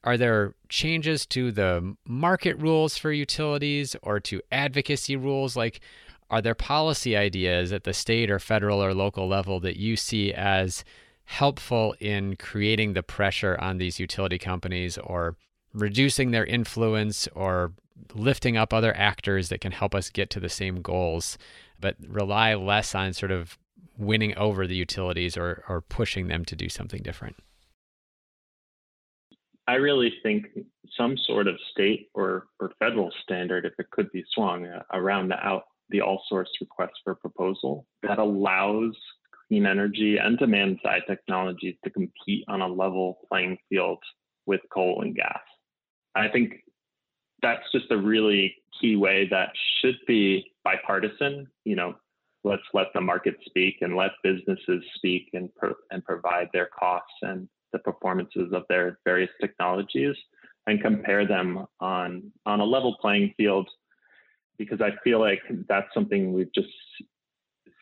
are 0.03 0.17
there 0.17 0.53
changes 0.69 1.25
to 1.25 1.51
the 1.51 1.95
market 2.05 2.57
rules 2.57 2.97
for 2.97 3.11
utilities 3.11 3.95
or 4.01 4.19
to 4.19 4.41
advocacy 4.51 5.15
rules 5.15 5.55
like 5.55 5.81
are 6.29 6.41
there 6.41 6.55
policy 6.55 7.15
ideas 7.15 7.71
at 7.71 7.83
the 7.83 7.93
state 7.93 8.29
or 8.29 8.39
federal 8.39 8.83
or 8.83 8.93
local 8.93 9.27
level 9.27 9.59
that 9.59 9.77
you 9.77 9.95
see 9.95 10.33
as 10.33 10.83
helpful 11.23 11.95
in 11.99 12.35
creating 12.37 12.93
the 12.93 13.03
pressure 13.03 13.57
on 13.59 13.77
these 13.77 13.99
utility 13.99 14.37
companies 14.37 14.97
or 14.97 15.35
reducing 15.73 16.31
their 16.31 16.45
influence 16.45 17.27
or 17.35 17.73
lifting 18.13 18.57
up 18.57 18.73
other 18.73 18.95
actors 18.95 19.49
that 19.49 19.61
can 19.61 19.71
help 19.71 19.93
us 19.93 20.09
get 20.09 20.29
to 20.29 20.39
the 20.39 20.49
same 20.49 20.81
goals, 20.81 21.37
but 21.79 21.95
rely 22.07 22.53
less 22.53 22.95
on 22.95 23.13
sort 23.13 23.31
of 23.31 23.57
winning 23.97 24.35
over 24.37 24.67
the 24.67 24.75
utilities 24.75 25.35
or, 25.35 25.63
or 25.67 25.81
pushing 25.81 26.27
them 26.27 26.45
to 26.45 26.55
do 26.55 26.69
something 26.69 27.01
different? 27.01 27.35
I 29.67 29.75
really 29.75 30.13
think 30.23 30.47
some 30.97 31.17
sort 31.17 31.47
of 31.47 31.55
state 31.71 32.07
or, 32.13 32.47
or 32.59 32.71
federal 32.79 33.11
standard, 33.23 33.65
if 33.65 33.73
it 33.77 33.91
could 33.91 34.11
be 34.11 34.23
swung 34.33 34.65
uh, 34.65 34.83
around 34.93 35.29
the 35.29 35.35
out 35.35 35.63
the 35.89 36.01
all 36.01 36.21
source 36.27 36.49
request 36.59 36.93
for 37.03 37.15
proposal 37.15 37.85
that 38.03 38.19
allows 38.19 38.93
clean 39.47 39.65
energy 39.65 40.17
and 40.17 40.37
demand 40.37 40.79
side 40.83 41.03
technologies 41.07 41.75
to 41.83 41.89
compete 41.89 42.43
on 42.49 42.61
a 42.61 42.67
level 42.67 43.19
playing 43.29 43.57
field 43.69 43.99
with 44.45 44.59
coal 44.73 45.01
and 45.01 45.15
gas. 45.15 45.39
I 46.15 46.27
think 46.27 46.55
that's 47.41 47.63
just 47.71 47.91
a 47.91 47.97
really 47.97 48.55
key 48.81 48.95
way 48.95 49.27
that 49.29 49.49
should 49.79 49.97
be 50.07 50.51
bipartisan. 50.63 51.47
You 51.63 51.75
know, 51.75 51.95
let's 52.43 52.63
let 52.73 52.87
the 52.93 53.01
market 53.01 53.35
speak 53.45 53.77
and 53.81 53.95
let 53.95 54.11
businesses 54.23 54.83
speak 54.95 55.29
and 55.33 55.53
pro- 55.55 55.75
and 55.91 56.03
provide 56.03 56.49
their 56.51 56.69
costs 56.77 57.13
and 57.21 57.47
the 57.73 57.79
performances 57.79 58.51
of 58.53 58.63
their 58.69 58.99
various 59.05 59.31
technologies 59.41 60.15
and 60.67 60.81
compare 60.81 61.25
them 61.25 61.65
on 61.79 62.31
on 62.45 62.59
a 62.59 62.65
level 62.65 62.97
playing 63.01 63.33
field 63.37 63.69
because 64.57 64.81
I 64.81 64.91
feel 65.03 65.19
like 65.19 65.41
that's 65.67 65.93
something 65.93 66.33
we've 66.33 66.53
just 66.53 66.67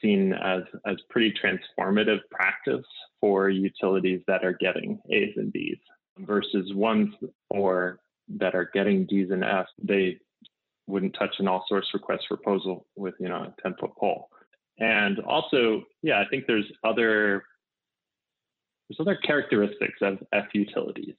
seen 0.01 0.33
as 0.33 0.63
as 0.85 0.97
pretty 1.09 1.33
transformative 1.33 2.19
practice 2.31 2.85
for 3.19 3.49
utilities 3.49 4.21
that 4.27 4.43
are 4.43 4.53
getting 4.53 4.99
A's 5.09 5.33
and 5.35 5.51
B's 5.51 5.77
versus 6.19 6.73
ones 6.73 7.13
or 7.49 7.99
that 8.37 8.55
are 8.55 8.69
getting 8.73 9.05
D's 9.05 9.31
and 9.31 9.43
F's. 9.43 9.69
They 9.81 10.19
wouldn't 10.87 11.15
touch 11.17 11.35
an 11.39 11.47
all 11.47 11.65
source 11.67 11.87
request 11.93 12.25
proposal 12.27 12.85
with 12.95 13.15
you 13.19 13.29
know 13.29 13.43
a 13.43 13.61
10 13.61 13.75
foot 13.79 13.91
pole. 13.97 14.29
And 14.77 15.19
also, 15.19 15.83
yeah, 16.01 16.19
I 16.19 16.25
think 16.29 16.45
there's 16.47 16.69
other 16.83 17.43
there's 18.89 18.99
other 18.99 19.15
characteristics 19.15 19.99
of 20.01 20.19
F 20.33 20.45
utilities 20.53 21.15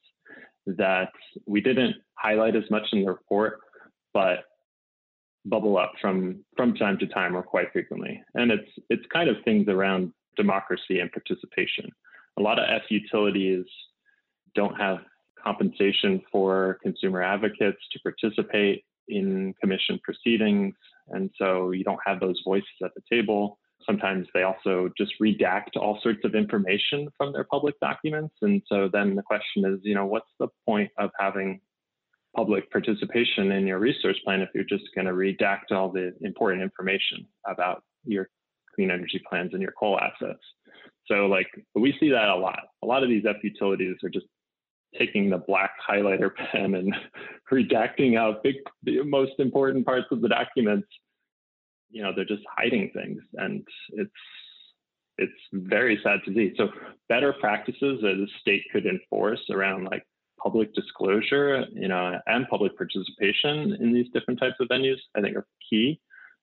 that 0.67 1.11
we 1.47 1.61
didn't 1.61 1.97
highlight 2.15 2.57
as 2.57 2.65
much 2.71 2.85
in 2.93 3.03
the 3.03 3.09
report, 3.09 3.61
but 4.13 4.45
bubble 5.45 5.79
up 5.79 5.93
from 6.01 6.45
from 6.57 6.75
time 6.75 6.99
to 6.99 7.07
time 7.07 7.37
or 7.37 7.43
quite 7.43 7.73
frequently. 7.73 8.21
And 8.35 8.51
it's 8.51 8.71
it's 8.91 9.05
kind 9.13 9.29
of 9.29 9.37
things 9.45 9.69
around 9.69 10.13
democracy 10.37 11.01
and 11.01 11.11
participation. 11.11 11.91
A 12.39 12.43
lot 12.43 12.59
of 12.59 12.67
F 12.69 12.83
utilities 12.91 13.65
don't 14.55 14.75
have 14.75 14.99
compensation 15.43 16.21
for 16.33 16.79
consumer 16.83 17.23
advocates 17.23 17.79
to 17.93 18.01
participate 18.01 18.85
in 19.09 19.55
commission 19.61 20.01
proceedings. 20.03 20.75
And 21.09 21.31
so 21.39 21.71
you 21.71 21.85
don't 21.85 22.01
have 22.05 22.19
those 22.21 22.41
voices 22.45 22.69
at 22.85 22.91
the 22.95 23.03
table. 23.11 23.59
Sometimes 23.85 24.27
they 24.35 24.43
also 24.43 24.91
just 24.97 25.13
redact 25.23 25.77
all 25.77 25.99
sorts 26.03 26.21
of 26.25 26.35
information 26.35 27.09
from 27.17 27.33
their 27.33 27.45
public 27.45 27.79
documents. 27.81 28.35
And 28.43 28.63
so 28.67 28.89
then 28.93 29.15
the 29.15 29.23
question 29.23 29.65
is, 29.65 29.79
you 29.83 29.95
know, 29.95 30.07
what's 30.07 30.31
the 30.41 30.49
point 30.67 30.91
of 30.99 31.11
having 31.19 31.61
public 32.35 32.71
participation 32.71 33.53
in 33.53 33.67
your 33.67 33.79
resource 33.79 34.19
plan 34.25 34.41
if 34.41 34.51
you're 34.55 34.65
just 34.65 34.85
going 34.95 35.07
to 35.07 35.13
redact 35.13 35.73
all 35.73 35.91
the 35.91 36.15
important 36.21 36.63
information 36.63 37.27
about 37.47 37.83
your 38.05 38.29
clean 38.75 38.91
energy 38.91 39.23
plans 39.29 39.51
and 39.53 39.63
your 39.63 39.73
coal 39.79 39.99
assets? 40.01 40.43
So, 41.07 41.27
like, 41.27 41.47
we 41.75 41.95
see 42.01 42.11
that 42.11 42.29
a 42.29 42.37
lot. 42.37 42.61
A 42.83 42.87
lot 42.87 43.03
of 43.03 43.09
these 43.09 43.25
F 43.27 43.37
utilities 43.43 43.97
are 44.03 44.11
just 44.11 44.27
taking 44.99 45.31
the 45.31 45.39
black 45.39 45.73
highlighter 45.89 46.31
pen 46.53 46.75
and 46.75 46.95
redacting 47.53 48.19
out 48.19 48.43
big, 48.43 48.57
the 48.83 49.03
most 49.03 49.33
important 49.39 49.87
parts 49.87 50.07
of 50.11 50.21
the 50.21 50.29
documents. 50.29 50.89
You 51.97 52.03
know, 52.03 52.13
they're 52.15 52.27
just 52.27 52.43
hiding 52.55 52.91
things, 52.93 53.23
and 53.35 53.67
it's 53.93 54.11
it's 55.17 55.41
very 55.51 55.99
sad 56.05 56.21
to 56.27 56.35
see. 56.35 56.53
So, 56.59 56.69
better 57.09 57.33
practices 57.41 58.01
that 58.03 58.17
the 58.19 58.29
state 58.39 58.65
could 58.71 58.85
enforce 58.85 59.41
around 59.51 59.85
like 59.85 60.03
public 60.43 60.75
disclosure, 60.75 61.65
you 61.73 61.89
know, 61.89 62.21
and 62.27 62.47
public 62.49 62.77
participation 62.77 63.79
in 63.81 63.95
these 63.95 64.11
different 64.13 64.39
types 64.39 64.57
of 64.61 64.69
venues, 64.69 64.99
I 65.17 65.23
think 65.23 65.37
are 65.37 65.47
key. 65.71 65.99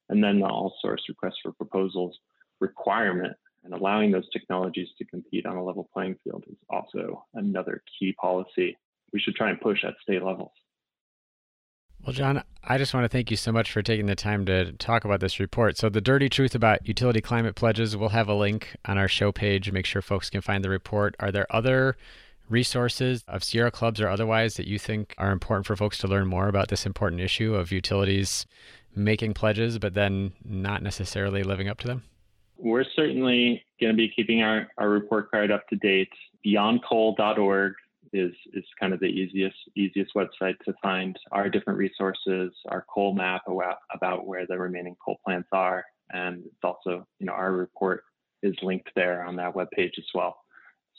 And 0.10 0.24
then 0.24 0.40
the 0.40 0.48
all 0.48 0.74
source 0.82 1.04
request 1.08 1.38
for 1.44 1.52
proposals 1.52 2.18
requirement 2.60 3.38
and 3.64 3.76
allowing 3.76 4.10
those 4.10 4.28
technologies 4.32 4.88
to 4.98 5.06
compete 5.06 5.46
on 5.46 5.56
a 5.56 5.64
level 5.64 5.88
playing 5.94 6.16
field 6.24 6.46
is 6.50 6.58
also 6.68 7.26
another 7.36 7.84
key 8.00 8.14
policy 8.14 8.76
we 9.14 9.20
should 9.20 9.36
try 9.36 9.52
and 9.52 9.62
push 9.62 9.84
at 9.84 9.94
state 10.02 10.24
levels. 10.24 10.52
Well, 12.06 12.14
John, 12.14 12.44
I 12.64 12.78
just 12.78 12.94
want 12.94 13.06
to 13.06 13.10
thank 13.10 13.32
you 13.32 13.38
so 13.38 13.52
much 13.54 13.72
for 13.72 13.82
taking 13.82 14.08
the 14.08 14.16
time 14.16 14.46
to 14.46 14.74
talk 14.74 15.06
about 15.06 15.22
this 15.22 15.40
report. 15.40 15.78
So, 15.78 15.88
the 15.88 16.02
dirty 16.02 16.28
truth 16.28 16.54
about 16.54 16.86
utility 16.86 17.22
climate 17.22 17.56
pledges, 17.56 17.96
we'll 17.96 18.10
have 18.10 18.28
a 18.28 18.34
link 18.34 18.76
on 18.86 18.98
our 18.98 19.08
show 19.08 19.32
page. 19.32 19.72
Make 19.72 19.86
sure 19.86 20.02
folks 20.02 20.30
can 20.30 20.42
find 20.42 20.64
the 20.64 20.70
report. 20.70 21.16
Are 21.20 21.32
there 21.32 21.48
other 21.50 21.96
resources 22.50 23.24
of 23.28 23.44
Sierra 23.44 23.72
clubs 23.72 24.02
or 24.02 24.10
otherwise 24.10 24.56
that 24.56 24.68
you 24.68 24.78
think 24.78 25.16
are 25.18 25.32
important 25.32 25.66
for 25.66 25.78
folks 25.78 25.98
to 26.00 26.08
learn 26.08 26.28
more 26.28 26.50
about 26.50 26.68
this 26.68 26.86
important 26.86 27.22
issue 27.22 27.56
of 27.56 27.72
utilities 27.72 28.46
making 28.96 29.34
pledges, 29.34 29.80
but 29.80 29.94
then 29.94 30.34
not 30.44 30.84
necessarily 30.84 31.42
living 31.42 31.70
up 31.70 31.80
to 31.80 31.88
them? 31.88 32.04
we're 32.64 32.86
certainly 32.96 33.64
going 33.80 33.92
to 33.92 33.98
be 33.98 34.10
keeping 34.16 34.42
our, 34.42 34.70
our 34.78 34.90
report 34.90 35.30
card 35.30 35.52
up 35.52 35.68
to 35.68 35.76
date. 35.76 36.10
Beyondcoal.org 36.46 37.74
is 38.14 38.32
is 38.54 38.64
kind 38.80 38.94
of 38.94 39.00
the 39.00 39.08
easiest 39.08 39.58
easiest 39.76 40.14
website 40.16 40.58
to 40.66 40.74
find 40.82 41.18
our 41.32 41.50
different 41.50 41.80
resources, 41.80 42.52
our 42.70 42.86
coal 42.94 43.14
map 43.14 43.42
about, 43.94 44.28
where 44.28 44.46
the 44.48 44.58
remaining 44.58 44.96
coal 45.04 45.18
plants 45.26 45.50
are, 45.52 45.84
and 46.12 46.44
it's 46.46 46.64
also 46.64 47.06
you 47.20 47.26
know 47.26 47.34
our 47.34 47.52
report 47.52 48.04
is 48.44 48.56
linked 48.62 48.90
there 48.96 49.24
on 49.24 49.36
that 49.38 49.56
web 49.56 49.68
page 49.72 49.94
as 49.98 50.06
well. 50.14 50.38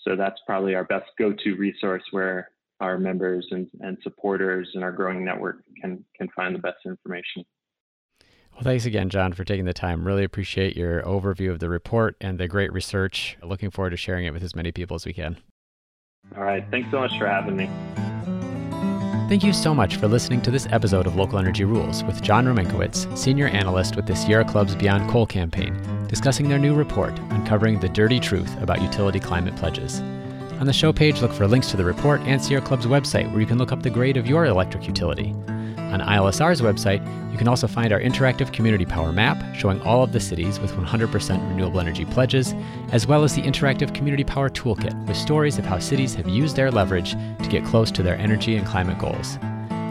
So 0.06 0.16
that's 0.16 0.40
probably 0.46 0.74
our 0.74 0.84
best 0.84 1.06
go-to 1.18 1.54
resource 1.56 2.02
where 2.10 2.50
our 2.80 2.98
members 2.98 3.46
and, 3.50 3.68
and 3.80 3.96
supporters 4.02 4.68
and 4.74 4.82
our 4.82 4.92
growing 4.92 5.24
network 5.24 5.62
can 5.80 6.04
can 6.16 6.28
find 6.34 6.54
the 6.54 6.58
best 6.58 6.78
information. 6.84 7.44
Well, 8.54 8.62
thanks 8.62 8.86
again, 8.86 9.10
John, 9.10 9.32
for 9.32 9.44
taking 9.44 9.64
the 9.64 9.72
time. 9.72 10.06
Really 10.06 10.22
appreciate 10.22 10.76
your 10.76 11.02
overview 11.02 11.50
of 11.50 11.58
the 11.58 11.68
report 11.68 12.16
and 12.20 12.38
the 12.38 12.46
great 12.46 12.72
research. 12.72 13.36
Looking 13.42 13.70
forward 13.70 13.90
to 13.90 13.96
sharing 13.96 14.26
it 14.26 14.32
with 14.32 14.44
as 14.44 14.54
many 14.54 14.70
people 14.70 14.94
as 14.94 15.04
we 15.04 15.12
can. 15.12 15.38
All 16.36 16.44
right. 16.44 16.64
Thanks 16.70 16.90
so 16.90 17.00
much 17.00 17.16
for 17.18 17.26
having 17.26 17.56
me. 17.56 17.70
Thank 19.28 19.42
you 19.42 19.54
so 19.54 19.74
much 19.74 19.96
for 19.96 20.06
listening 20.06 20.42
to 20.42 20.50
this 20.50 20.66
episode 20.70 21.06
of 21.06 21.16
Local 21.16 21.38
Energy 21.38 21.64
Rules 21.64 22.04
with 22.04 22.20
John 22.22 22.44
Romankiewicz, 22.44 23.16
Senior 23.16 23.48
Analyst 23.48 23.96
with 23.96 24.06
the 24.06 24.14
Sierra 24.14 24.44
Club's 24.44 24.74
Beyond 24.74 25.08
Coal 25.10 25.24
campaign, 25.24 25.74
discussing 26.08 26.48
their 26.48 26.58
new 26.58 26.74
report 26.74 27.18
uncovering 27.30 27.80
the 27.80 27.88
dirty 27.88 28.20
truth 28.20 28.60
about 28.60 28.82
utility 28.82 29.18
climate 29.18 29.56
pledges. 29.56 30.00
On 30.60 30.66
the 30.66 30.72
show 30.74 30.92
page, 30.92 31.22
look 31.22 31.32
for 31.32 31.48
links 31.48 31.70
to 31.70 31.76
the 31.76 31.84
report 31.84 32.20
and 32.22 32.42
Sierra 32.42 32.62
Club's 32.62 32.86
website 32.86 33.30
where 33.30 33.40
you 33.40 33.46
can 33.46 33.58
look 33.58 33.72
up 33.72 33.82
the 33.82 33.90
grade 33.90 34.16
of 34.18 34.26
your 34.26 34.44
electric 34.44 34.86
utility. 34.86 35.34
On 35.94 36.00
ILSR's 36.00 36.60
website, 36.60 37.00
you 37.30 37.38
can 37.38 37.46
also 37.46 37.68
find 37.68 37.92
our 37.92 38.00
interactive 38.00 38.52
community 38.52 38.84
power 38.84 39.12
map 39.12 39.40
showing 39.54 39.80
all 39.82 40.02
of 40.02 40.10
the 40.10 40.18
cities 40.18 40.58
with 40.58 40.72
100% 40.72 41.48
renewable 41.48 41.78
energy 41.78 42.04
pledges, 42.04 42.52
as 42.90 43.06
well 43.06 43.22
as 43.22 43.36
the 43.36 43.42
interactive 43.42 43.94
community 43.94 44.24
power 44.24 44.50
toolkit 44.50 44.92
with 45.06 45.16
stories 45.16 45.56
of 45.56 45.64
how 45.64 45.78
cities 45.78 46.12
have 46.16 46.28
used 46.28 46.56
their 46.56 46.72
leverage 46.72 47.12
to 47.12 47.48
get 47.48 47.64
close 47.64 47.92
to 47.92 48.02
their 48.02 48.16
energy 48.16 48.56
and 48.56 48.66
climate 48.66 48.98
goals. 48.98 49.38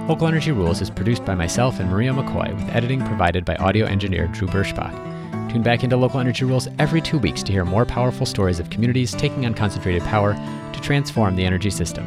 Local 0.09 0.27
Energy 0.27 0.51
Rules 0.51 0.81
is 0.81 0.89
produced 0.89 1.23
by 1.23 1.35
myself 1.35 1.79
and 1.79 1.89
Maria 1.89 2.11
McCoy 2.11 2.53
with 2.53 2.75
editing 2.75 2.99
provided 3.05 3.45
by 3.45 3.55
audio 3.55 3.85
engineer 3.85 4.27
Drew 4.27 4.49
Birschbach. 4.49 4.91
Tune 5.53 5.63
back 5.63 5.85
into 5.85 5.95
Local 5.95 6.19
Energy 6.19 6.43
Rules 6.43 6.67
every 6.79 6.99
two 6.99 7.17
weeks 7.17 7.41
to 7.43 7.53
hear 7.53 7.63
more 7.63 7.85
powerful 7.85 8.25
stories 8.25 8.59
of 8.59 8.69
communities 8.69 9.13
taking 9.13 9.45
on 9.45 9.53
concentrated 9.53 10.03
power 10.03 10.33
to 10.33 10.81
transform 10.81 11.37
the 11.37 11.45
energy 11.45 11.69
system. 11.69 12.05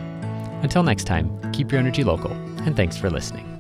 Until 0.61 0.83
next 0.83 1.05
time, 1.05 1.31
keep 1.53 1.73
your 1.73 1.79
energy 1.79 2.05
local, 2.05 2.33
and 2.67 2.77
thanks 2.77 2.99
for 2.99 3.09
listening. 3.09 3.56